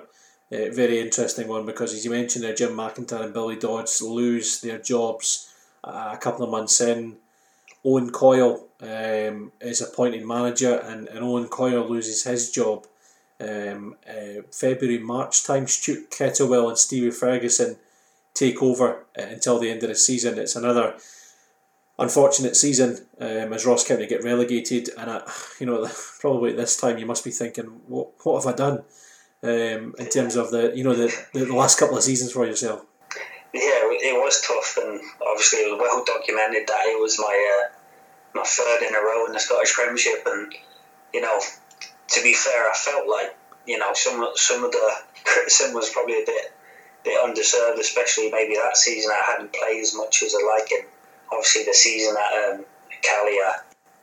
uh, 0.51 0.69
very 0.71 0.99
interesting 0.99 1.47
one 1.47 1.65
because 1.65 1.93
as 1.93 2.05
you 2.05 2.11
mentioned 2.11 2.43
there, 2.43 2.55
Jim 2.55 2.71
McIntyre 2.71 3.23
and 3.23 3.33
Billy 3.33 3.55
Dodds 3.55 4.01
lose 4.01 4.61
their 4.61 4.77
jobs 4.77 5.51
uh, 5.83 6.11
a 6.13 6.17
couple 6.17 6.45
of 6.45 6.51
months 6.51 6.79
in. 6.81 7.17
Owen 7.83 8.11
Coyle 8.11 8.67
um, 8.81 9.51
is 9.59 9.81
appointed 9.81 10.25
manager, 10.25 10.77
and, 10.77 11.07
and 11.07 11.23
Owen 11.23 11.47
Coyle 11.47 11.87
loses 11.89 12.23
his 12.23 12.51
job. 12.51 12.85
Um, 13.39 13.95
uh, 14.07 14.43
February 14.51 14.99
March 14.99 15.43
time, 15.43 15.65
Stuart 15.65 16.11
Kettlewell 16.11 16.69
and 16.69 16.77
Stevie 16.77 17.09
Ferguson 17.09 17.77
take 18.35 18.61
over 18.61 19.05
uh, 19.17 19.23
until 19.23 19.57
the 19.57 19.71
end 19.71 19.81
of 19.81 19.89
the 19.89 19.95
season. 19.95 20.37
It's 20.37 20.55
another 20.55 20.95
unfortunate 22.01 22.55
season 22.55 23.05
um, 23.19 23.53
as 23.53 23.65
Ross 23.65 23.87
County 23.87 24.07
get 24.07 24.23
relegated, 24.23 24.89
and 24.97 25.09
I, 25.09 25.31
you 25.59 25.65
know 25.65 25.87
probably 26.19 26.51
at 26.51 26.57
this 26.57 26.77
time 26.77 26.97
you 26.97 27.05
must 27.05 27.23
be 27.23 27.31
thinking, 27.31 27.65
what 27.87 28.09
what 28.23 28.43
have 28.43 28.53
I 28.53 28.57
done 28.57 28.83
um, 29.43 29.95
in 29.97 30.09
terms 30.09 30.35
of 30.35 30.51
the 30.51 30.73
you 30.75 30.83
know 30.83 30.93
the, 30.93 31.15
the, 31.33 31.45
last 31.45 31.79
couple 31.79 31.97
of 31.97 32.03
seasons 32.03 32.31
for 32.31 32.45
yourself? 32.45 32.85
Yeah, 33.53 33.61
it 33.63 34.17
was 34.19 34.41
tough, 34.41 34.77
and 34.83 34.99
obviously 35.25 35.59
it 35.59 35.71
was 35.71 35.79
well 35.79 36.03
documented 36.05 36.67
that 36.67 36.85
it 36.85 36.99
was 36.99 37.19
my 37.19 37.63
uh, 37.63 37.69
my 38.33 38.43
third 38.43 38.81
in 38.87 38.95
a 38.95 38.99
row 38.99 39.25
in 39.27 39.33
the 39.33 39.39
Scottish 39.39 39.73
Premiership, 39.73 40.23
and 40.25 40.53
you 41.13 41.21
know, 41.21 41.39
to 42.07 42.23
be 42.23 42.33
fair, 42.33 42.69
I 42.69 42.73
felt 42.73 43.07
like 43.07 43.37
you 43.67 43.77
know 43.77 43.93
some 43.93 44.27
some 44.35 44.63
of 44.63 44.71
the 44.71 44.91
criticism 45.23 45.75
was 45.75 45.89
probably 45.89 46.23
a 46.23 46.25
bit 46.25 46.53
bit 47.03 47.23
undeserved, 47.23 47.79
especially 47.79 48.31
maybe 48.31 48.55
that 48.55 48.77
season 48.77 49.11
I 49.11 49.31
hadn't 49.31 49.53
played 49.53 49.81
as 49.81 49.95
much 49.95 50.23
as 50.23 50.35
I 50.35 50.45
like, 50.45 50.69
and 50.71 50.87
obviously 51.31 51.63
the 51.63 51.73
season 51.73 52.15
at 52.17 52.53
um, 52.53 52.65
Caley, 53.01 53.39
I 53.39 53.53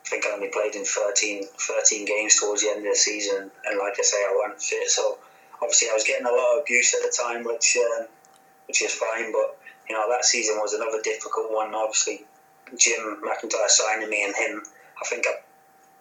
think 0.05 0.25
I 0.25 0.31
only 0.31 0.49
played 0.49 0.75
in 0.75 0.85
13, 0.85 1.45
13 1.45 2.05
games 2.05 2.39
towards 2.39 2.63
the 2.63 2.69
end 2.69 2.79
of 2.79 2.91
the 2.91 2.95
season, 2.95 3.51
and 3.65 3.79
like 3.79 3.93
I 3.99 4.01
say, 4.01 4.17
I 4.17 4.33
wasn't 4.35 4.61
fit. 4.61 4.89
So 4.89 5.17
obviously 5.61 5.89
I 5.89 5.93
was 5.93 6.03
getting 6.03 6.25
a 6.25 6.31
lot 6.31 6.57
of 6.57 6.61
abuse 6.63 6.93
at 6.93 7.01
the 7.01 7.15
time, 7.15 7.43
which 7.43 7.77
um, 7.77 8.07
which 8.67 8.81
is 8.81 8.93
fine. 8.93 9.31
But 9.31 9.57
you 9.87 9.95
know 9.95 10.09
that 10.09 10.25
season 10.25 10.57
was 10.57 10.73
another 10.73 11.01
difficult 11.03 11.51
one. 11.51 11.73
Obviously, 11.73 12.25
Jim 12.77 13.21
McIntyre 13.23 13.67
signing 13.67 14.09
me 14.09 14.25
and 14.25 14.35
him, 14.35 14.63
I 15.01 15.05
think 15.05 15.25
I 15.27 15.39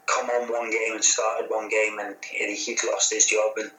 come 0.07 0.31
on 0.31 0.51
one 0.51 0.71
game 0.71 0.95
and 0.95 1.05
started 1.05 1.51
one 1.51 1.69
game, 1.69 1.99
and 1.99 2.17
he'd 2.23 2.79
lost 2.91 3.13
his 3.13 3.27
job 3.27 3.53
and 3.57 3.71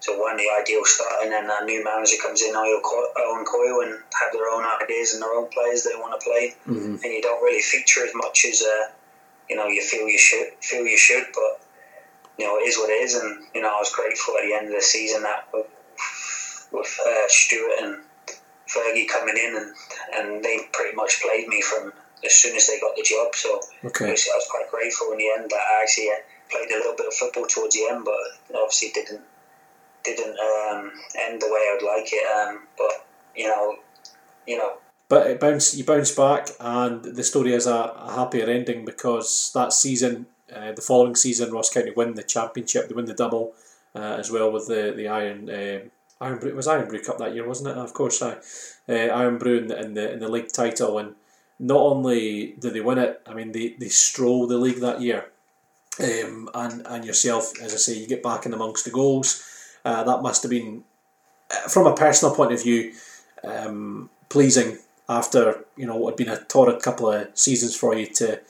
so 0.00 0.22
when 0.22 0.36
the 0.36 0.46
ideal 0.60 0.84
start 0.84 1.22
and 1.22 1.32
then 1.32 1.48
a 1.50 1.64
new 1.64 1.82
manager 1.82 2.16
comes 2.22 2.42
in, 2.42 2.54
Owen 2.54 3.44
Coyle, 3.44 3.80
and 3.80 3.98
have 4.20 4.32
their 4.32 4.48
own 4.48 4.64
ideas 4.82 5.14
and 5.14 5.22
their 5.22 5.32
own 5.32 5.48
players 5.48 5.84
they 5.84 5.98
want 5.98 6.18
to 6.18 6.24
play, 6.24 6.54
mm-hmm. 6.66 6.96
and 7.02 7.12
you 7.12 7.22
don't 7.22 7.42
really 7.42 7.62
feature 7.62 8.04
as 8.04 8.12
much 8.14 8.44
as 8.44 8.62
uh, 8.62 8.92
you 9.48 9.56
know 9.56 9.66
you 9.66 9.82
feel 9.82 10.06
you 10.06 10.18
should 10.18 10.48
feel 10.60 10.84
you 10.84 10.98
should, 10.98 11.24
but 11.34 11.60
you 12.38 12.46
know 12.46 12.56
it 12.58 12.68
is 12.68 12.76
what 12.76 12.90
it 12.90 13.00
is, 13.02 13.14
and 13.14 13.44
you 13.54 13.62
know 13.62 13.68
I 13.68 13.78
was 13.78 13.92
grateful 13.92 14.34
at 14.36 14.44
the 14.44 14.54
end 14.54 14.66
of 14.66 14.74
the 14.74 14.82
season 14.82 15.22
that 15.22 15.48
with, 15.52 15.66
with 16.72 17.00
uh, 17.06 17.28
Stuart 17.28 17.80
and 17.82 17.96
Fergie 18.68 19.08
coming 19.08 19.36
in, 19.36 19.56
and 19.56 19.74
and 20.14 20.44
they 20.44 20.60
pretty 20.72 20.94
much 20.94 21.22
played 21.22 21.48
me 21.48 21.62
from 21.62 21.92
as 22.24 22.34
soon 22.34 22.54
as 22.54 22.66
they 22.66 22.78
got 22.80 22.96
the 22.96 23.02
job. 23.02 23.34
So 23.34 23.60
okay. 23.84 24.08
I 24.08 24.10
was 24.10 24.48
quite 24.50 24.70
grateful 24.70 25.12
in 25.12 25.18
the 25.18 25.30
end 25.30 25.50
that 25.50 25.60
I 25.60 25.82
actually 25.82 26.10
uh, 26.10 26.20
played 26.50 26.70
a 26.70 26.76
little 26.76 26.96
bit 26.96 27.06
of 27.06 27.14
football 27.14 27.46
towards 27.46 27.74
the 27.74 27.88
end, 27.90 28.04
but 28.04 28.14
obviously 28.54 28.90
didn't 28.92 29.22
didn't 30.06 30.38
um, 30.38 30.92
end 31.18 31.40
the 31.40 31.46
way 31.46 31.60
I'd 31.74 31.82
like 31.82 32.08
it. 32.12 32.48
Um, 32.48 32.66
but 32.78 33.06
you 33.34 33.48
know, 33.48 33.76
you 34.46 34.58
know. 34.58 34.78
But 35.08 35.28
it 35.28 35.40
bounced, 35.40 35.76
you 35.76 35.84
bounce 35.84 36.12
back, 36.12 36.48
and 36.58 37.04
the 37.04 37.22
story 37.22 37.52
has 37.52 37.66
a, 37.66 37.94
a 37.96 38.12
happier 38.16 38.46
ending 38.46 38.84
because 38.84 39.52
that 39.54 39.72
season, 39.72 40.26
uh, 40.52 40.72
the 40.72 40.82
following 40.82 41.14
season, 41.14 41.52
Ross 41.52 41.72
County 41.72 41.92
win 41.94 42.14
the 42.14 42.24
championship. 42.24 42.88
They 42.88 42.94
win 42.94 43.04
the 43.04 43.14
double 43.14 43.52
uh, 43.94 44.16
as 44.18 44.30
well 44.30 44.50
with 44.50 44.66
the 44.66 44.92
the 44.96 45.08
Iron 45.08 45.48
uh, 45.48 46.24
Irn-Bru. 46.24 46.50
It 46.50 46.56
was 46.56 46.66
Irn-Bru 46.66 47.02
Cup 47.02 47.18
that 47.18 47.34
year, 47.34 47.46
wasn't 47.46 47.70
it? 47.70 47.76
Of 47.76 47.94
course, 47.94 48.20
I 48.20 48.32
uh, 48.88 48.92
Irn-Bru 48.92 49.58
in 49.58 49.66
the, 49.68 49.80
in 49.80 49.94
the 49.94 50.12
in 50.12 50.18
the 50.18 50.28
league 50.28 50.52
title, 50.52 50.98
and 50.98 51.14
not 51.58 51.80
only 51.80 52.54
did 52.58 52.74
they 52.74 52.80
win 52.80 52.98
it, 52.98 53.22
I 53.26 53.34
mean 53.34 53.52
they 53.52 53.76
they 53.78 53.88
stroll 53.88 54.46
the 54.46 54.58
league 54.58 54.80
that 54.80 55.00
year. 55.00 55.26
Um, 55.98 56.50
and 56.52 56.86
and 56.86 57.04
yourself, 57.04 57.52
as 57.62 57.72
I 57.72 57.76
say, 57.76 57.98
you 57.98 58.06
get 58.06 58.22
back 58.22 58.44
in 58.44 58.52
amongst 58.52 58.84
the 58.84 58.90
goals. 58.90 59.42
Uh, 59.86 60.02
that 60.02 60.20
must 60.20 60.42
have 60.42 60.50
been, 60.50 60.82
uh, 61.48 61.68
from 61.68 61.86
a 61.86 61.94
personal 61.94 62.34
point 62.34 62.50
of 62.50 62.60
view, 62.60 62.92
um, 63.44 64.10
pleasing 64.28 64.78
after 65.08 65.64
you 65.76 65.86
know 65.86 65.94
what 65.94 66.10
had 66.10 66.26
been 66.26 66.36
a 66.36 66.44
torrid 66.46 66.82
couple 66.82 67.08
of 67.08 67.28
seasons 67.38 67.76
for 67.76 67.94
you 67.94 68.06
to, 68.06 68.40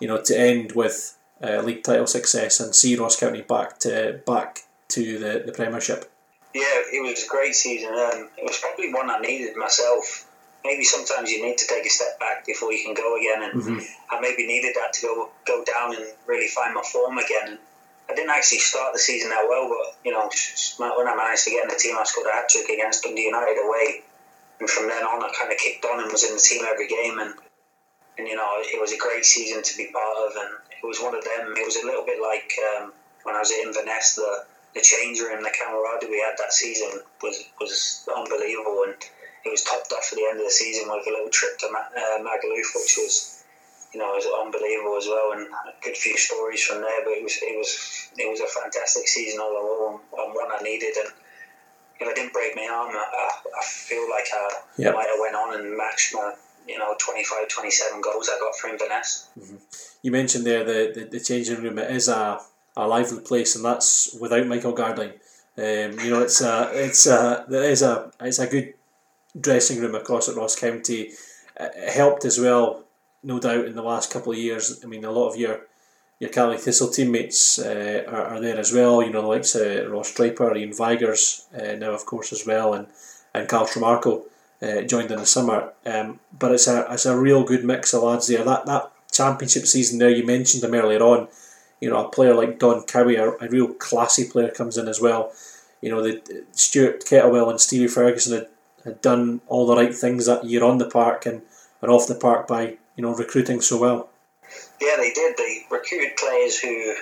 you 0.00 0.08
know, 0.08 0.18
to 0.22 0.34
end 0.34 0.72
with 0.72 1.18
uh, 1.44 1.60
league 1.60 1.84
title 1.84 2.06
success 2.06 2.60
and 2.60 2.74
see 2.74 2.96
Ross 2.96 3.20
County 3.20 3.42
back 3.42 3.78
to 3.80 4.22
back 4.26 4.60
to 4.88 5.18
the, 5.18 5.42
the 5.44 5.52
Premiership. 5.52 6.10
Yeah, 6.54 6.62
it 6.64 7.02
was 7.02 7.24
a 7.24 7.28
great 7.28 7.54
season. 7.54 7.90
Um, 7.90 8.30
it 8.38 8.44
was 8.44 8.58
probably 8.58 8.90
one 8.90 9.10
I 9.10 9.18
needed 9.18 9.54
myself. 9.54 10.26
Maybe 10.64 10.82
sometimes 10.82 11.30
you 11.30 11.42
need 11.44 11.58
to 11.58 11.66
take 11.66 11.84
a 11.84 11.90
step 11.90 12.18
back 12.18 12.46
before 12.46 12.72
you 12.72 12.82
can 12.82 12.94
go 12.94 13.18
again, 13.18 13.42
and 13.42 13.62
mm-hmm. 13.62 14.14
I 14.16 14.18
maybe 14.22 14.46
needed 14.46 14.74
that 14.76 14.94
to 14.94 15.02
go 15.02 15.28
go 15.46 15.62
down 15.62 15.94
and 15.94 16.06
really 16.26 16.48
find 16.48 16.72
my 16.72 16.82
form 16.90 17.18
again. 17.18 17.58
I 18.08 18.14
didn't 18.14 18.30
actually 18.30 18.58
start 18.58 18.92
the 18.92 18.98
season 18.98 19.30
that 19.30 19.46
well, 19.48 19.68
but 19.68 19.98
you 20.04 20.12
know, 20.12 20.30
when 20.78 21.08
I 21.08 21.16
managed 21.16 21.44
to 21.44 21.50
get 21.50 21.64
in 21.64 21.70
the 21.70 21.78
team, 21.78 21.96
I 21.98 22.04
scored 22.04 22.28
a 22.28 22.32
hat 22.32 22.48
trick 22.48 22.68
against 22.68 23.02
Dundee 23.02 23.26
United 23.26 23.58
away, 23.58 24.02
and 24.60 24.70
from 24.70 24.88
then 24.88 25.02
on, 25.02 25.22
I 25.22 25.30
kind 25.38 25.50
of 25.50 25.58
kicked 25.58 25.84
on 25.84 26.02
and 26.02 26.12
was 26.12 26.24
in 26.24 26.34
the 26.34 26.40
team 26.40 26.62
every 26.64 26.86
game, 26.86 27.18
and 27.18 27.34
and 28.18 28.28
you 28.28 28.36
know, 28.36 28.48
it 28.62 28.80
was 28.80 28.92
a 28.92 28.98
great 28.98 29.24
season 29.24 29.62
to 29.62 29.76
be 29.76 29.90
part 29.92 30.16
of, 30.22 30.32
and 30.36 30.50
it 30.70 30.86
was 30.86 31.00
one 31.00 31.14
of 31.14 31.24
them. 31.24 31.54
It 31.56 31.66
was 31.66 31.76
a 31.76 31.86
little 31.86 32.06
bit 32.06 32.22
like 32.22 32.52
um, 32.78 32.92
when 33.24 33.34
I 33.34 33.40
was 33.40 33.50
at 33.50 33.66
Inverness, 33.66 34.14
the 34.14 34.46
the 34.74 34.82
change 34.82 35.18
room, 35.20 35.42
the 35.42 35.50
camaraderie 35.50 36.10
we 36.10 36.20
had 36.20 36.36
that 36.38 36.52
season 36.52 37.00
was 37.22 37.42
was 37.60 38.06
unbelievable, 38.06 38.84
and 38.86 38.94
it 39.44 39.50
was 39.50 39.62
topped 39.62 39.92
off 39.92 40.12
at 40.12 40.16
the 40.16 40.26
end 40.30 40.38
of 40.38 40.46
the 40.46 40.50
season 40.50 40.86
with 40.88 41.06
a 41.06 41.10
little 41.10 41.30
trip 41.30 41.58
to 41.58 41.66
uh, 41.66 42.18
Magaluf, 42.22 42.70
which 42.74 42.94
was 42.98 43.35
you 43.96 44.02
know, 44.02 44.12
it 44.12 44.20
was 44.20 44.44
unbelievable 44.44 44.98
as 44.98 45.06
well, 45.06 45.32
and 45.32 45.48
a 45.48 45.72
good 45.82 45.96
few 45.96 46.18
stories 46.18 46.62
from 46.62 46.82
there. 46.82 47.02
But 47.02 47.12
it 47.12 47.22
was 47.22 47.38
it 47.40 47.56
was 47.56 48.10
it 48.18 48.28
was 48.28 48.40
a 48.40 48.60
fantastic 48.60 49.08
season 49.08 49.40
all 49.40 49.56
all, 49.56 50.00
and 50.18 50.34
one 50.34 50.52
I 50.52 50.62
needed. 50.62 50.94
And 50.98 51.08
if 51.98 52.06
I 52.06 52.12
didn't 52.12 52.34
break 52.34 52.54
my 52.54 52.68
arm, 52.70 52.94
I, 52.94 53.30
I 53.58 53.64
feel 53.64 54.06
like 54.10 54.26
I 54.34 54.50
yep. 54.76 54.94
might 54.94 55.08
have 55.08 55.18
went 55.18 55.34
on 55.34 55.58
and 55.58 55.74
matched 55.74 56.12
my 56.12 56.34
you 56.68 56.78
know 56.78 56.94
25, 56.98 57.48
27 57.48 58.02
goals 58.02 58.28
I 58.30 58.38
got 58.38 58.54
for 58.56 58.68
Inverness. 58.68 59.30
Mm-hmm. 59.40 59.56
You 60.02 60.10
mentioned 60.10 60.44
there 60.44 60.62
the, 60.62 60.92
the, 60.94 61.04
the 61.06 61.20
changing 61.20 61.62
room. 61.62 61.78
It 61.78 61.90
is 61.90 62.08
a, 62.08 62.38
a 62.76 62.86
lively 62.86 63.20
place, 63.20 63.56
and 63.56 63.64
that's 63.64 64.14
without 64.20 64.46
Michael 64.46 64.74
Gardyne. 64.74 65.14
Um, 65.56 65.98
you 66.04 66.10
know, 66.10 66.20
it's 66.20 66.42
a 66.42 66.70
it's 66.74 67.06
a 67.06 67.46
there 67.48 67.64
is 67.64 67.80
a 67.80 68.12
it's 68.20 68.40
a 68.40 68.46
good 68.46 68.74
dressing 69.40 69.80
room 69.80 69.94
across 69.94 70.28
at 70.28 70.36
Ross 70.36 70.54
County. 70.54 71.12
It 71.58 71.94
helped 71.94 72.26
as 72.26 72.38
well 72.38 72.85
no 73.22 73.38
doubt 73.40 73.66
in 73.66 73.74
the 73.74 73.82
last 73.82 74.12
couple 74.12 74.32
of 74.32 74.38
years. 74.38 74.80
I 74.84 74.86
mean, 74.86 75.04
a 75.04 75.10
lot 75.10 75.28
of 75.30 75.36
your 75.36 75.60
your 76.18 76.30
Caley 76.30 76.56
Thistle 76.56 76.88
teammates 76.88 77.58
uh, 77.58 78.04
are, 78.08 78.24
are 78.26 78.40
there 78.40 78.58
as 78.58 78.72
well. 78.72 79.02
You 79.02 79.10
know, 79.10 79.20
the 79.20 79.28
likes 79.28 79.54
of 79.54 79.90
Ross 79.90 80.14
Draper, 80.14 80.56
Ian 80.56 80.72
Vigurs 80.72 81.46
uh, 81.54 81.74
now, 81.74 81.90
of 81.92 82.06
course, 82.06 82.32
as 82.32 82.46
well, 82.46 82.74
and 82.74 82.86
and 83.34 83.48
Carl 83.48 83.66
Tremarco 83.66 84.22
uh, 84.62 84.82
joined 84.82 85.10
in 85.10 85.18
the 85.18 85.26
summer. 85.26 85.72
Um, 85.84 86.20
but 86.38 86.52
it's 86.52 86.66
a 86.66 86.86
it's 86.90 87.06
a 87.06 87.18
real 87.18 87.44
good 87.44 87.64
mix 87.64 87.92
of 87.92 88.02
lads 88.02 88.28
there. 88.28 88.44
That 88.44 88.66
that 88.66 88.90
championship 89.12 89.66
season 89.66 89.98
there, 89.98 90.10
you 90.10 90.24
mentioned 90.24 90.62
them 90.62 90.74
earlier 90.74 91.02
on. 91.02 91.28
you 91.80 91.90
know 91.90 92.06
a 92.06 92.08
player 92.08 92.34
like 92.34 92.58
Don 92.58 92.82
Cowie, 92.84 93.16
a, 93.16 93.30
a 93.32 93.48
real 93.48 93.68
classy 93.74 94.28
player, 94.28 94.50
comes 94.50 94.78
in 94.78 94.88
as 94.88 95.00
well. 95.00 95.32
You 95.82 95.90
know, 95.90 96.02
the 96.02 96.44
Stuart 96.52 97.04
Kettlewell 97.04 97.50
and 97.50 97.60
Stevie 97.60 97.88
Ferguson 97.88 98.32
had, 98.38 98.48
had 98.84 99.00
done 99.02 99.40
all 99.46 99.66
the 99.66 99.76
right 99.76 99.94
things 99.94 100.26
that 100.26 100.44
year 100.44 100.64
on 100.64 100.78
the 100.78 100.88
park 100.88 101.26
and, 101.26 101.42
and 101.82 101.90
off 101.90 102.08
the 102.08 102.14
park 102.14 102.48
by 102.48 102.78
you 102.96 103.02
know 103.02 103.14
recruiting 103.14 103.60
so 103.60 103.78
well. 103.78 104.08
Yeah, 104.80 104.96
they 104.96 105.12
did. 105.12 105.36
They 105.36 105.66
recruited 105.70 106.16
players 106.16 106.58
who 106.58 106.94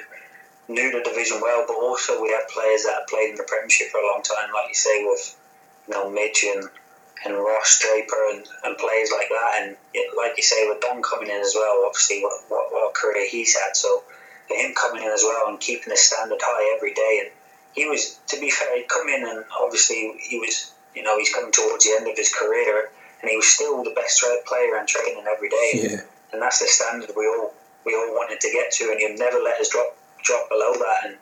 knew 0.69 0.91
the 0.91 1.03
division 1.09 1.41
well, 1.41 1.65
but 1.67 1.77
also 1.77 2.21
we 2.21 2.31
had 2.31 2.49
players 2.49 2.85
that 2.85 2.95
had 3.01 3.07
played 3.09 3.31
in 3.31 3.37
the 3.37 3.45
Premiership 3.45 3.89
for 3.89 4.01
a 4.01 4.07
long 4.07 4.23
time, 4.23 4.53
like 4.53 4.69
you 4.69 4.75
say, 4.75 5.05
with 5.05 5.37
you 5.89 5.95
know 5.95 6.11
Midge 6.11 6.45
and, 6.45 6.69
and 7.25 7.35
Ross 7.35 7.79
Draper 7.81 8.31
and, 8.33 8.47
and 8.65 8.77
players 8.79 9.11
like 9.13 9.29
that. 9.29 9.63
And 9.63 9.77
like 10.17 10.37
you 10.37 10.43
say, 10.43 10.69
with 10.69 10.81
Don 10.81 11.03
coming 11.03 11.31
in 11.31 11.41
as 11.41 11.55
well, 11.55 11.85
obviously 11.87 12.23
what, 12.23 12.33
what, 12.49 12.73
what 12.73 12.95
career 12.95 13.29
he's 13.29 13.57
had. 13.57 13.77
So 13.77 14.03
for 14.49 14.57
him 14.57 14.75
coming 14.75 15.03
in 15.03 15.11
as 15.11 15.23
well 15.23 15.49
and 15.49 15.61
keeping 15.61 15.91
the 15.91 15.97
standard 15.97 16.41
high 16.41 16.75
every 16.77 16.93
day. 16.95 17.23
And 17.25 17.31
he 17.75 17.89
was, 17.89 18.19
to 18.29 18.41
be 18.41 18.51
fair, 18.51 18.77
he'd 18.77 18.89
come 18.89 19.09
in 19.09 19.27
and 19.27 19.45
obviously 19.61 20.15
he 20.21 20.39
was, 20.39 20.73
you 20.95 21.03
know, 21.03 21.19
he's 21.19 21.33
coming 21.33 21.53
towards 21.53 21.85
the 21.85 21.93
end 21.93 22.09
of 22.09 22.17
his 22.17 22.33
career 22.33 22.91
and 23.25 23.31
he 23.31 23.37
was 23.37 23.47
still 23.49 23.83
the 23.83 23.97
best 23.97 24.23
player 24.45 24.77
and 24.77 24.87
training 24.87 25.25
every 25.25 25.49
day. 25.49 25.71
Yeah. 25.73 26.01
And 26.33 26.43
that's 26.43 26.61
the 26.61 26.67
standard 26.67 27.09
we 27.17 27.25
all 27.25 27.55
we 27.87 27.95
all 27.95 28.13
wanted 28.13 28.41
to 28.41 28.51
get 28.53 28.71
to, 28.73 28.91
and 28.93 29.01
he'd 29.01 29.19
never 29.19 29.39
let 29.39 29.59
us 29.61 29.71
drop 29.71 29.97
drop 30.23 30.51
below 30.51 30.75
that. 30.75 31.07
And 31.07 31.17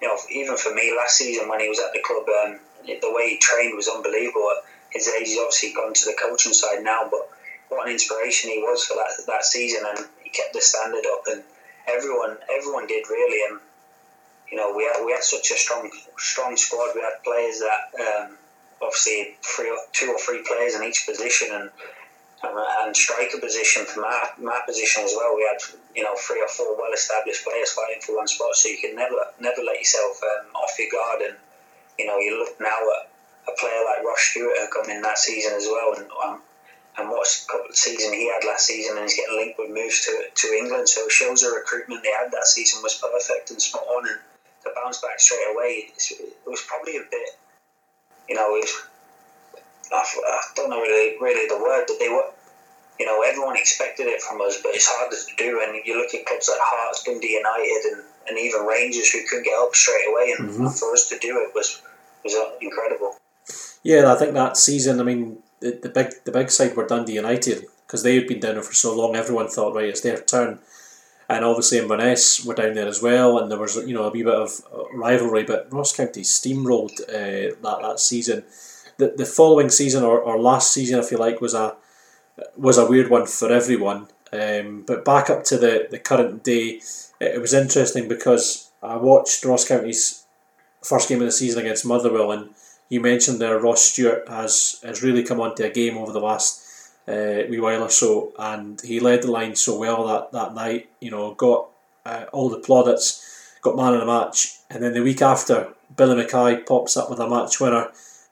you 0.00 0.08
know, 0.08 0.16
even 0.30 0.56
for 0.56 0.72
me 0.72 0.94
last 0.96 1.18
season 1.18 1.48
when 1.48 1.60
he 1.60 1.68
was 1.68 1.78
at 1.78 1.92
the 1.92 2.00
club, 2.00 2.24
um, 2.28 2.60
the 2.86 3.12
way 3.12 3.30
he 3.30 3.38
trained 3.38 3.76
was 3.76 3.88
unbelievable. 3.88 4.48
his 4.90 5.06
age, 5.08 5.28
he's 5.28 5.38
obviously 5.38 5.74
gone 5.74 5.92
to 5.92 6.04
the 6.06 6.16
coaching 6.16 6.54
side 6.54 6.82
now, 6.82 7.08
but 7.10 7.28
what 7.68 7.86
an 7.86 7.92
inspiration 7.92 8.50
he 8.50 8.58
was 8.58 8.86
for 8.86 8.94
that 8.94 9.12
that 9.26 9.44
season, 9.44 9.84
and 9.84 10.06
he 10.22 10.30
kept 10.30 10.54
the 10.54 10.62
standard 10.62 11.04
up, 11.12 11.24
and 11.28 11.44
everyone 11.86 12.38
everyone 12.48 12.86
did 12.86 13.04
really. 13.10 13.52
And 13.52 13.60
you 14.50 14.56
know, 14.56 14.72
we 14.74 14.84
had 14.84 15.04
we 15.04 15.12
had 15.12 15.24
such 15.24 15.50
a 15.50 15.58
strong 15.60 15.90
strong 16.16 16.56
squad. 16.56 16.94
We 16.94 17.02
had 17.02 17.20
players 17.22 17.60
that 17.60 17.82
um, 18.00 18.38
obviously 18.84 19.36
three, 19.42 19.72
two 19.92 20.10
or 20.12 20.18
three 20.18 20.44
players 20.46 20.74
in 20.74 20.84
each 20.84 21.06
position, 21.06 21.48
and 21.52 21.70
and 22.44 22.96
striker 22.96 23.40
position 23.40 23.86
for 23.86 24.00
my, 24.00 24.28
my 24.38 24.60
position 24.66 25.04
as 25.04 25.14
well. 25.16 25.34
We 25.34 25.48
had 25.48 25.60
you 25.94 26.02
know 26.02 26.14
three 26.16 26.40
or 26.40 26.48
four 26.48 26.76
well 26.76 26.92
established 26.92 27.44
players 27.44 27.72
fighting 27.72 28.00
for 28.02 28.16
one 28.16 28.28
spot, 28.28 28.54
so 28.54 28.68
you 28.68 28.78
can 28.78 28.94
never 28.94 29.16
never 29.40 29.62
let 29.62 29.78
yourself 29.78 30.20
um, 30.22 30.54
off 30.54 30.78
your 30.78 30.88
guard. 30.92 31.22
And 31.22 31.36
you 31.98 32.06
know 32.06 32.18
you 32.18 32.38
look 32.38 32.60
now 32.60 32.68
at 32.68 33.10
a 33.48 33.58
player 33.58 33.82
like 33.84 34.04
Ross 34.04 34.20
Stewart 34.20 34.56
who 34.58 34.68
come 34.68 34.90
in 34.90 35.02
that 35.02 35.18
season 35.18 35.54
as 35.54 35.66
well, 35.66 35.94
and 35.96 36.06
um, 36.24 36.42
and 36.98 37.10
what 37.10 37.26
season 37.26 38.12
he 38.12 38.30
had 38.30 38.46
last 38.46 38.66
season, 38.66 38.96
and 38.96 39.04
he's 39.04 39.16
getting 39.16 39.36
linked 39.36 39.58
with 39.58 39.70
moves 39.70 40.04
to 40.04 40.12
to 40.34 40.46
England. 40.54 40.88
So 40.88 41.06
it 41.06 41.12
shows 41.12 41.42
the 41.42 41.50
recruitment 41.50 42.02
they 42.02 42.12
had 42.12 42.30
that 42.32 42.46
season 42.46 42.82
was 42.82 42.94
perfect 42.94 43.50
and 43.50 43.60
spot 43.60 43.86
on, 43.88 44.08
and 44.08 44.20
to 44.64 44.70
bounce 44.74 45.00
back 45.00 45.20
straight 45.20 45.48
away, 45.54 45.92
it 45.96 46.36
was 46.46 46.62
probably 46.66 46.96
a 46.96 47.04
bit, 47.10 47.30
you 48.28 48.34
know, 48.34 48.48
was 48.48 48.86
I, 49.92 50.40
don't 50.56 50.70
know 50.70 50.80
really, 50.80 51.16
really 51.20 51.48
the 51.48 51.62
word 51.62 51.84
that 51.86 51.96
they 51.98 52.08
were. 52.08 52.30
You 52.98 53.06
know, 53.06 53.22
everyone 53.22 53.56
expected 53.56 54.06
it 54.06 54.22
from 54.22 54.40
us, 54.40 54.60
but 54.62 54.74
it's 54.74 54.86
hard 54.86 55.10
to 55.10 55.16
do. 55.36 55.60
And 55.60 55.84
you 55.84 55.98
look 55.98 56.14
at 56.14 56.26
clubs 56.26 56.48
like 56.48 56.60
Hearts, 56.62 57.02
Dundee 57.02 57.32
United, 57.32 57.92
and, 57.92 58.04
and 58.28 58.38
even 58.38 58.64
Rangers 58.66 59.10
who 59.10 59.18
couldn't 59.28 59.44
get 59.44 59.58
up 59.58 59.74
straight 59.74 60.06
away, 60.08 60.34
and 60.38 60.48
mm-hmm. 60.48 60.68
for 60.68 60.92
us 60.92 61.08
to 61.08 61.18
do 61.18 61.38
it 61.38 61.54
was 61.54 61.82
was 62.24 62.34
incredible. 62.60 63.16
Yeah, 63.82 64.12
I 64.12 64.16
think 64.16 64.32
that 64.34 64.56
season. 64.56 65.00
I 65.00 65.02
mean, 65.02 65.38
the, 65.60 65.72
the 65.82 65.88
big 65.88 66.12
the 66.24 66.32
big 66.32 66.50
side 66.50 66.76
were 66.76 66.86
Dundee 66.86 67.14
United 67.14 67.66
because 67.86 68.04
they 68.04 68.14
had 68.14 68.28
been 68.28 68.40
down 68.40 68.54
there 68.54 68.62
for 68.62 68.74
so 68.74 68.96
long. 68.96 69.16
Everyone 69.16 69.48
thought, 69.48 69.74
right, 69.74 69.88
it's 69.88 70.00
their 70.00 70.18
turn 70.18 70.60
and 71.28 71.44
obviously 71.44 71.78
Inverness 71.78 72.44
were 72.44 72.54
down 72.54 72.74
there 72.74 72.88
as 72.88 73.02
well, 73.02 73.38
and 73.38 73.50
there 73.50 73.58
was 73.58 73.76
you 73.76 73.94
know 73.94 74.04
a 74.04 74.10
wee 74.10 74.22
bit 74.22 74.34
of 74.34 74.60
rivalry. 74.94 75.44
But 75.44 75.72
Ross 75.72 75.96
County 75.96 76.22
steamrolled 76.22 77.00
uh, 77.08 77.54
that 77.62 77.78
that 77.82 78.00
season, 78.00 78.44
the, 78.98 79.14
the 79.16 79.26
following 79.26 79.70
season 79.70 80.04
or, 80.04 80.18
or 80.18 80.38
last 80.38 80.72
season, 80.72 81.00
if 81.00 81.10
you 81.10 81.18
like, 81.18 81.40
was 81.40 81.54
a 81.54 81.76
was 82.56 82.78
a 82.78 82.86
weird 82.86 83.10
one 83.10 83.26
for 83.26 83.50
everyone. 83.50 84.08
Um, 84.32 84.82
but 84.86 85.04
back 85.04 85.30
up 85.30 85.44
to 85.44 85.58
the, 85.58 85.86
the 85.88 85.98
current 85.98 86.42
day, 86.42 86.80
it, 87.20 87.36
it 87.36 87.40
was 87.40 87.54
interesting 87.54 88.08
because 88.08 88.72
I 88.82 88.96
watched 88.96 89.44
Ross 89.44 89.66
County's 89.66 90.24
first 90.82 91.08
game 91.08 91.20
of 91.20 91.26
the 91.26 91.32
season 91.32 91.60
against 91.60 91.86
Motherwell, 91.86 92.32
and 92.32 92.50
you 92.88 93.00
mentioned 93.00 93.40
there 93.40 93.58
Ross 93.58 93.84
Stewart 93.84 94.28
has 94.28 94.80
has 94.84 95.02
really 95.02 95.22
come 95.22 95.40
onto 95.40 95.64
a 95.64 95.70
game 95.70 95.96
over 95.96 96.12
the 96.12 96.20
last 96.20 96.63
uh, 97.06 97.42
wee 97.48 97.60
while 97.60 97.82
or 97.82 97.90
so, 97.90 98.32
and 98.38 98.80
he 98.80 99.00
led 99.00 99.22
the 99.22 99.30
line 99.30 99.54
so 99.54 99.78
well 99.78 100.06
that, 100.06 100.32
that 100.32 100.54
night. 100.54 100.88
You 101.00 101.10
know, 101.10 101.34
got 101.34 101.68
uh, 102.06 102.24
all 102.32 102.48
the 102.48 102.58
plaudits, 102.58 103.58
got 103.62 103.76
man 103.76 103.94
of 103.94 104.00
the 104.00 104.06
match, 104.06 104.58
and 104.70 104.82
then 104.82 104.94
the 104.94 105.02
week 105.02 105.22
after, 105.22 105.68
Billy 105.96 106.16
Mackay 106.16 106.62
pops 106.62 106.96
up 106.96 107.10
with 107.10 107.20
a 107.20 107.28
match 107.28 107.60
winner 107.60 107.90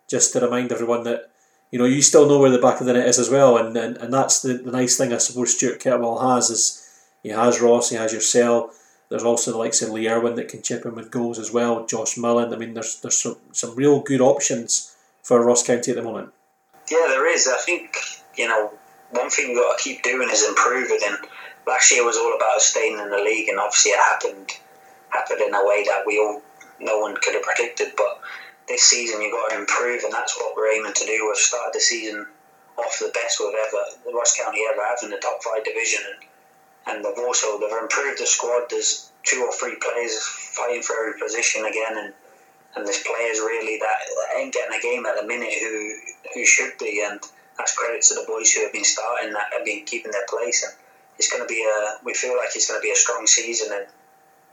just 0.08 0.32
to 0.32 0.40
remind 0.40 0.72
everyone 0.72 1.04
that 1.04 1.30
you 1.70 1.78
know 1.78 1.84
you 1.84 2.02
still 2.02 2.28
know 2.28 2.38
where 2.38 2.50
the 2.50 2.58
back 2.58 2.80
of 2.80 2.86
the 2.86 2.92
net 2.92 3.06
is 3.06 3.18
as 3.18 3.30
well, 3.30 3.56
and 3.56 3.76
and, 3.76 3.96
and 3.98 4.12
that's 4.12 4.40
the, 4.42 4.54
the 4.54 4.72
nice 4.72 4.96
thing 4.96 5.12
I 5.12 5.18
suppose 5.18 5.56
Stuart 5.56 5.80
Kettlewell 5.80 6.34
has 6.34 6.50
is 6.50 7.02
he 7.22 7.30
has 7.30 7.60
Ross, 7.60 7.90
he 7.90 7.96
has 7.96 8.12
yourself. 8.12 8.78
There's 9.08 9.24
also 9.24 9.52
the 9.52 9.58
likes 9.58 9.82
of 9.82 9.90
Lee 9.90 10.08
Erwin 10.08 10.36
that 10.36 10.48
can 10.48 10.62
chip 10.62 10.86
in 10.86 10.94
with 10.94 11.10
goals 11.10 11.38
as 11.38 11.52
well. 11.52 11.84
Josh 11.84 12.16
Mullen. 12.16 12.52
I 12.54 12.56
mean, 12.56 12.72
there's 12.72 12.98
there's 13.00 13.20
some, 13.20 13.36
some 13.52 13.76
real 13.76 14.00
good 14.00 14.22
options 14.22 14.96
for 15.22 15.44
Ross 15.44 15.66
County 15.66 15.90
at 15.90 15.96
the 15.96 16.02
moment. 16.02 16.32
Yeah, 16.90 17.06
there 17.08 17.30
is. 17.30 17.46
I 17.46 17.58
think 17.58 17.94
you 18.36 18.48
know 18.48 18.72
one 19.12 19.30
thing 19.30 19.50
you've 19.50 19.62
got 19.62 19.78
to 19.78 19.84
keep 19.84 20.02
doing 20.02 20.28
is 20.30 20.46
improving. 20.46 21.00
And 21.04 21.18
last 21.66 21.90
year 21.92 22.04
was 22.04 22.16
all 22.16 22.34
about 22.34 22.60
staying 22.60 22.98
in 22.98 23.10
the 23.10 23.18
league, 23.18 23.48
and 23.48 23.58
obviously 23.58 23.92
it 23.92 24.00
happened 24.00 24.50
happened 25.10 25.42
in 25.42 25.54
a 25.54 25.66
way 25.66 25.84
that 25.84 26.04
we 26.06 26.18
all 26.18 26.40
no 26.80 26.98
one 26.98 27.16
could 27.16 27.34
have 27.34 27.42
predicted. 27.42 27.92
But 27.96 28.20
this 28.68 28.82
season 28.82 29.20
you've 29.20 29.32
got 29.32 29.50
to 29.50 29.58
improve, 29.58 30.02
and 30.04 30.12
that's 30.12 30.36
what 30.36 30.56
we're 30.56 30.72
aiming 30.72 30.94
to 30.94 31.06
do. 31.06 31.26
We've 31.26 31.36
started 31.36 31.74
the 31.74 31.80
season 31.80 32.26
off 32.78 32.98
the 32.98 33.12
best 33.12 33.38
we've 33.38 33.54
ever, 33.54 33.84
the 34.04 34.16
Ross 34.16 34.36
County 34.36 34.64
ever 34.72 34.82
have 34.82 34.98
in 35.02 35.10
the 35.10 35.18
top 35.18 35.42
five 35.42 35.62
division, 35.64 36.00
and, 36.08 36.96
and 36.96 37.04
they've 37.04 37.24
also 37.24 37.60
they've 37.60 37.82
improved 37.82 38.20
the 38.20 38.26
squad. 38.26 38.70
There's 38.70 39.10
two 39.24 39.44
or 39.44 39.52
three 39.52 39.76
players 39.76 40.18
fighting 40.56 40.82
for 40.82 40.96
every 40.96 41.20
position 41.20 41.64
again, 41.66 41.98
and 41.98 42.14
and 42.74 42.86
there's 42.86 43.02
players 43.02 43.38
really 43.38 43.76
that, 43.78 43.98
that 44.08 44.40
ain't 44.40 44.54
getting 44.54 44.72
a 44.72 44.80
game 44.80 45.04
at 45.04 45.20
the 45.20 45.26
minute 45.26 45.52
who 45.60 45.94
who 46.34 46.46
should 46.46 46.72
be, 46.78 47.04
and 47.06 47.20
that's 47.62 47.78
credit 47.78 48.02
to 48.02 48.14
the 48.14 48.24
boys 48.26 48.50
who 48.52 48.62
have 48.64 48.72
been 48.72 48.84
starting 48.84 49.32
that 49.32 49.52
have 49.52 49.64
been 49.64 49.84
keeping 49.84 50.10
their 50.10 50.26
place, 50.28 50.66
and 50.66 50.74
it's 51.16 51.30
going 51.30 51.42
to 51.42 51.46
be 51.46 51.62
a. 51.62 52.04
We 52.04 52.12
feel 52.12 52.36
like 52.36 52.50
it's 52.54 52.66
going 52.66 52.80
to 52.80 52.82
be 52.82 52.90
a 52.90 52.96
strong 52.96 53.26
season, 53.26 53.70
and 53.72 53.86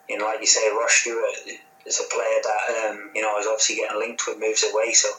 you 0.07 0.17
know, 0.17 0.25
like 0.25 0.39
you 0.39 0.45
say, 0.45 0.69
Ross 0.69 0.93
Stewart 0.93 1.33
is 1.85 1.99
a 1.99 2.07
player 2.13 2.39
that 2.45 2.61
um, 2.85 3.09
you 3.15 3.21
know 3.23 3.37
is 3.39 3.47
obviously 3.47 3.77
getting 3.77 3.97
linked 3.97 4.21
with 4.27 4.39
moves 4.39 4.63
away. 4.71 4.93
So 4.93 5.09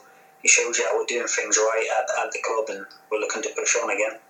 it 0.44 0.50
shows 0.50 0.78
you 0.78 0.86
how 0.86 0.96
we're 0.96 1.06
doing 1.06 1.26
things 1.26 1.58
right 1.58 1.86
at, 1.98 2.26
at 2.26 2.32
the 2.32 2.38
club, 2.46 2.70
and 2.70 2.86
we're 3.10 3.18
looking 3.18 3.42
to 3.42 3.50
push 3.58 3.74
on 3.82 3.90
again. 3.90 4.20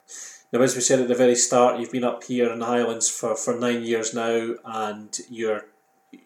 Now, 0.52 0.62
as 0.62 0.74
we 0.74 0.80
said 0.80 1.00
at 1.00 1.08
the 1.08 1.14
very 1.14 1.36
start, 1.36 1.78
you've 1.78 1.92
been 1.92 2.02
up 2.02 2.24
here 2.24 2.50
in 2.50 2.58
the 2.58 2.66
Highlands 2.66 3.08
for, 3.08 3.36
for 3.36 3.54
nine 3.56 3.84
years 3.84 4.14
now, 4.14 4.54
and 4.64 5.16
you're 5.28 5.66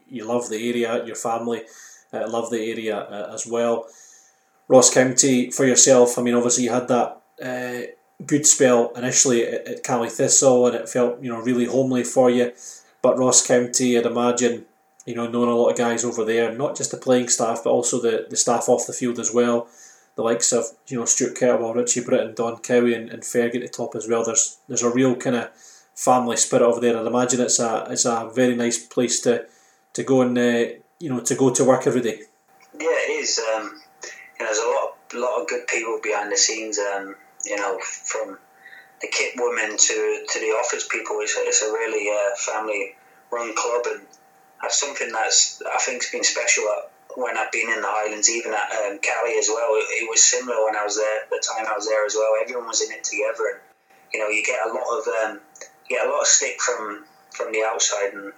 you 0.08 0.24
love 0.24 0.48
the 0.48 0.68
area, 0.68 1.04
your 1.04 1.16
family 1.16 1.62
uh, 2.12 2.30
love 2.30 2.50
the 2.50 2.70
area 2.70 2.96
uh, 2.96 3.32
as 3.34 3.44
well. 3.46 3.86
Ross 4.68 4.92
County 4.92 5.50
for 5.50 5.66
yourself. 5.66 6.18
I 6.18 6.22
mean, 6.22 6.34
obviously 6.34 6.64
you 6.64 6.70
had 6.70 6.88
that 6.88 7.20
uh, 7.42 7.82
good 8.26 8.46
spell 8.46 8.92
initially 8.96 9.46
at, 9.46 9.66
at 9.66 9.82
Caley 9.82 10.10
Thistle, 10.10 10.66
and 10.66 10.76
it 10.76 10.88
felt 10.88 11.22
you 11.22 11.30
know 11.30 11.40
really 11.40 11.66
homely 11.66 12.04
for 12.04 12.30
you. 12.30 12.52
But 13.02 13.18
Ross 13.18 13.46
County, 13.46 13.98
I'd 13.98 14.06
imagine, 14.06 14.64
you 15.04 15.14
know, 15.14 15.28
knowing 15.28 15.50
a 15.50 15.54
lot 15.54 15.68
of 15.68 15.76
guys 15.76 16.04
over 16.04 16.24
there, 16.24 16.50
not 16.52 16.76
just 16.76 16.90
the 16.90 16.96
playing 16.96 17.28
staff, 17.28 17.60
but 17.62 17.70
also 17.70 18.00
the, 18.00 18.26
the 18.30 18.36
staff 18.36 18.66
off 18.68 18.86
the 18.86 18.94
field 18.94 19.18
as 19.18 19.32
well. 19.32 19.68
The 20.16 20.22
likes 20.22 20.52
of 20.52 20.64
you 20.86 20.98
know 20.98 21.04
Stuart 21.04 21.36
Kettlewell, 21.36 21.74
Richie 21.74 22.00
Brittain, 22.00 22.34
Don 22.34 22.58
Cowie, 22.58 22.94
and, 22.94 23.10
and 23.10 23.22
Fergie 23.22 23.56
at 23.56 23.62
the 23.62 23.68
top 23.68 23.94
as 23.94 24.08
well. 24.08 24.24
There's 24.24 24.58
there's 24.68 24.82
a 24.82 24.90
real 24.90 25.16
kind 25.16 25.36
of 25.36 25.50
family 25.94 26.36
spirit 26.36 26.64
over 26.64 26.80
there. 26.80 26.96
I'd 26.96 27.06
imagine 27.06 27.40
it's 27.40 27.58
a 27.58 27.86
it's 27.90 28.04
a 28.04 28.30
very 28.32 28.54
nice 28.54 28.78
place 28.78 29.20
to 29.22 29.46
to 29.94 30.02
go 30.02 30.22
and 30.22 30.38
uh, 30.38 30.66
you 31.00 31.10
know 31.10 31.20
to 31.20 31.34
go 31.34 31.52
to 31.52 31.64
work 31.64 31.86
every 31.86 32.00
day. 32.00 32.20
Yeah, 32.78 32.88
it 32.88 33.22
is. 33.22 33.40
Um, 33.54 33.82
you 34.04 34.10
know, 34.40 34.46
there's 34.46 34.58
a 34.58 34.68
lot 34.68 34.92
of, 35.12 35.18
lot 35.18 35.42
of 35.42 35.48
good 35.48 35.66
people 35.66 35.98
behind 36.02 36.30
the 36.30 36.36
scenes. 36.36 36.78
Um, 36.78 37.16
you 37.46 37.56
know, 37.56 37.78
from 37.80 38.38
the 39.00 39.08
kit 39.08 39.34
women 39.36 39.76
to 39.76 40.24
to 40.28 40.38
the 40.40 40.52
office 40.56 40.88
people. 40.88 41.18
It's 41.20 41.34
it's 41.38 41.62
a 41.62 41.70
really 41.72 42.08
uh, 42.08 42.36
family 42.36 42.94
run 43.30 43.54
club, 43.54 43.82
and 43.92 44.06
that's 44.62 44.80
something 44.80 45.10
that's 45.12 45.62
I 45.62 45.78
think's 45.78 46.10
been 46.10 46.24
special 46.24 46.64
when 47.16 47.36
I've 47.36 47.52
been 47.52 47.68
in 47.68 47.80
the 47.80 47.88
Highlands, 47.88 48.30
even 48.30 48.52
at 48.52 48.70
um, 48.84 48.98
Caley 48.98 49.38
as 49.38 49.48
well. 49.48 49.76
It, 49.76 49.86
it, 50.02 50.10
was 50.10 50.22
similar 50.22 50.64
when 50.64 50.76
I 50.76 50.84
was 50.84 50.96
there. 50.96 51.22
The 51.30 51.42
time 51.46 51.66
I 51.70 51.76
was 51.76 51.86
there 51.86 52.04
as 52.04 52.14
well, 52.14 52.32
everyone 52.42 52.66
was 52.66 52.82
in 52.82 52.92
it 52.92 53.04
together, 53.04 53.54
and 53.54 53.60
you 54.12 54.20
know, 54.20 54.28
you 54.28 54.44
get 54.44 54.66
a 54.66 54.72
lot 54.72 54.88
of 54.98 55.04
um, 55.06 55.40
get 55.88 56.06
a 56.06 56.10
lot 56.10 56.22
of 56.22 56.26
stick 56.26 56.60
from 56.60 57.04
from 57.30 57.52
the 57.52 57.62
outside, 57.62 58.14
and 58.14 58.32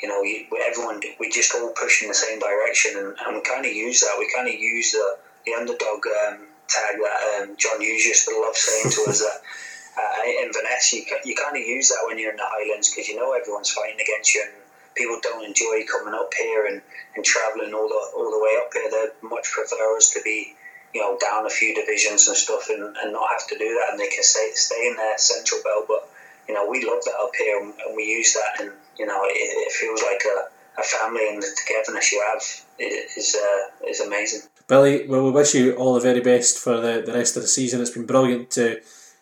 you 0.00 0.08
know, 0.08 0.22
everyone 0.66 1.00
we 1.18 1.30
just 1.30 1.54
all 1.54 1.70
push 1.70 2.02
in 2.02 2.08
the 2.08 2.14
same 2.14 2.38
direction, 2.38 2.92
and, 2.96 3.16
and 3.26 3.36
we 3.36 3.42
kind 3.42 3.64
of 3.64 3.72
use 3.72 4.00
that. 4.00 4.16
We 4.18 4.30
kind 4.34 4.48
of 4.48 4.54
use 4.54 4.92
the 4.92 5.18
the 5.46 5.54
underdog 5.54 6.06
um, 6.06 6.46
tag 6.68 6.96
that 7.00 7.42
um, 7.42 7.56
John 7.56 7.80
Hughes 7.80 8.04
used 8.04 8.26
to 8.28 8.40
love 8.40 8.56
saying 8.56 8.92
to 8.92 9.10
us 9.10 9.20
that 9.20 9.40
uh, 9.98 10.22
in 10.26 10.46
Inverness, 10.46 10.92
you, 10.92 11.04
you 11.24 11.34
kind 11.34 11.56
of 11.56 11.62
use 11.62 11.88
that 11.88 12.04
when 12.06 12.18
you're 12.18 12.32
in 12.32 12.36
the 12.36 12.46
Highlands 12.46 12.90
because 12.90 13.08
you 13.08 13.16
know 13.16 13.32
everyone's 13.32 13.70
fighting 13.70 14.00
against 14.00 14.34
you. 14.34 14.42
And 14.42 14.54
people 14.94 15.18
don't 15.22 15.44
enjoy 15.44 15.84
coming 15.90 16.14
up 16.14 16.32
here 16.34 16.66
and, 16.66 16.82
and 17.16 17.24
travelling 17.24 17.74
all 17.74 17.88
the 17.88 18.02
all 18.16 18.30
the 18.30 18.42
way 18.42 18.58
up 18.60 18.72
here. 18.72 18.90
They 18.90 19.28
much 19.28 19.50
prefer 19.50 19.96
us 19.96 20.10
to 20.10 20.20
be 20.22 20.54
you 20.94 21.00
know 21.00 21.18
down 21.18 21.46
a 21.46 21.50
few 21.50 21.74
divisions 21.74 22.26
and 22.28 22.36
stuff 22.36 22.68
and, 22.70 22.82
and 22.82 23.12
not 23.12 23.30
have 23.30 23.46
to 23.48 23.58
do 23.58 23.68
that, 23.80 23.92
and 23.92 24.00
they 24.00 24.08
can 24.08 24.22
stay 24.22 24.50
stay 24.54 24.88
in 24.88 24.96
their 24.96 25.18
central 25.18 25.60
belt. 25.62 25.86
But 25.88 26.08
you 26.48 26.54
know 26.54 26.68
we 26.68 26.84
love 26.84 27.04
that 27.04 27.18
up 27.20 27.32
here, 27.36 27.60
and, 27.60 27.74
and 27.86 27.96
we 27.96 28.04
use 28.04 28.34
that, 28.34 28.62
and 28.62 28.72
you 28.98 29.06
know 29.06 29.22
it, 29.24 29.34
it 29.34 29.72
feels 29.72 30.02
like 30.02 30.22
a, 30.26 30.80
a 30.80 30.84
family, 30.84 31.28
and 31.28 31.42
the 31.42 31.48
togetherness 31.54 32.12
you 32.12 32.22
have 32.32 32.42
is 32.78 33.36
uh, 33.36 33.86
is 33.88 34.00
amazing. 34.00 34.42
Billy, 34.66 35.06
well, 35.06 35.24
we 35.24 35.30
wish 35.30 35.54
you 35.54 35.74
all 35.74 35.94
the 35.94 36.00
very 36.00 36.20
best 36.20 36.58
for 36.58 36.80
the, 36.80 37.02
the 37.04 37.12
rest 37.12 37.36
of 37.36 37.42
the 37.42 37.48
season. 37.48 37.80
It's 37.80 37.90
been 37.90 38.06
brilliant 38.06 38.50
to 38.52 38.80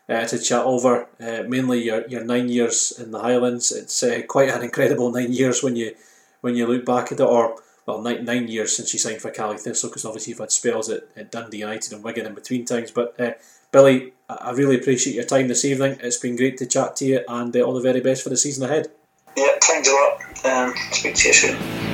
uh, 0.08 0.26
to 0.26 0.38
chat 0.38 0.64
over, 0.64 1.08
uh, 1.20 1.44
mainly 1.48 1.82
your, 1.82 2.06
your 2.08 2.24
nine 2.24 2.48
years 2.48 2.92
in 2.98 3.12
the 3.12 3.20
Highlands. 3.20 3.72
It's 3.72 4.02
uh, 4.02 4.22
quite 4.28 4.48
an 4.48 4.62
incredible 4.62 5.10
nine 5.10 5.32
years 5.32 5.62
when 5.62 5.76
you 5.76 5.94
when 6.40 6.56
you 6.56 6.66
look 6.66 6.84
back 6.84 7.12
at 7.12 7.20
it, 7.20 7.24
or 7.24 7.56
well, 7.86 8.00
nine, 8.00 8.24
nine 8.24 8.48
years 8.48 8.76
since 8.76 8.92
you 8.92 8.98
signed 8.98 9.20
for 9.20 9.30
Caley 9.30 9.58
Thistle, 9.58 9.88
because 9.88 10.04
obviously 10.04 10.32
you've 10.32 10.40
had 10.40 10.52
spells 10.52 10.88
at, 10.90 11.04
at 11.16 11.30
Dundee 11.30 11.58
United 11.58 11.92
and 11.92 12.04
Wigan 12.04 12.26
in 12.26 12.34
between 12.34 12.64
times. 12.64 12.90
But 12.90 13.18
uh, 13.20 13.32
Billy, 13.70 14.12
I 14.28 14.50
really 14.52 14.76
appreciate 14.76 15.14
your 15.14 15.24
time 15.24 15.48
this 15.48 15.64
evening. 15.64 15.98
It's 16.00 16.18
been 16.18 16.36
great 16.36 16.58
to 16.58 16.66
chat 16.66 16.96
to 16.96 17.04
you, 17.04 17.20
and 17.28 17.56
uh, 17.56 17.60
all 17.60 17.74
the 17.74 17.80
very 17.80 18.00
best 18.00 18.22
for 18.22 18.28
the 18.28 18.36
season 18.36 18.64
ahead. 18.64 18.88
Yeah, 19.36 19.58
thanks 19.62 19.88
a 19.88 19.92
lot. 19.92 20.44
Um, 20.44 20.74
speak 20.92 21.14
to 21.14 21.28
you 21.28 21.34
soon. 21.34 21.91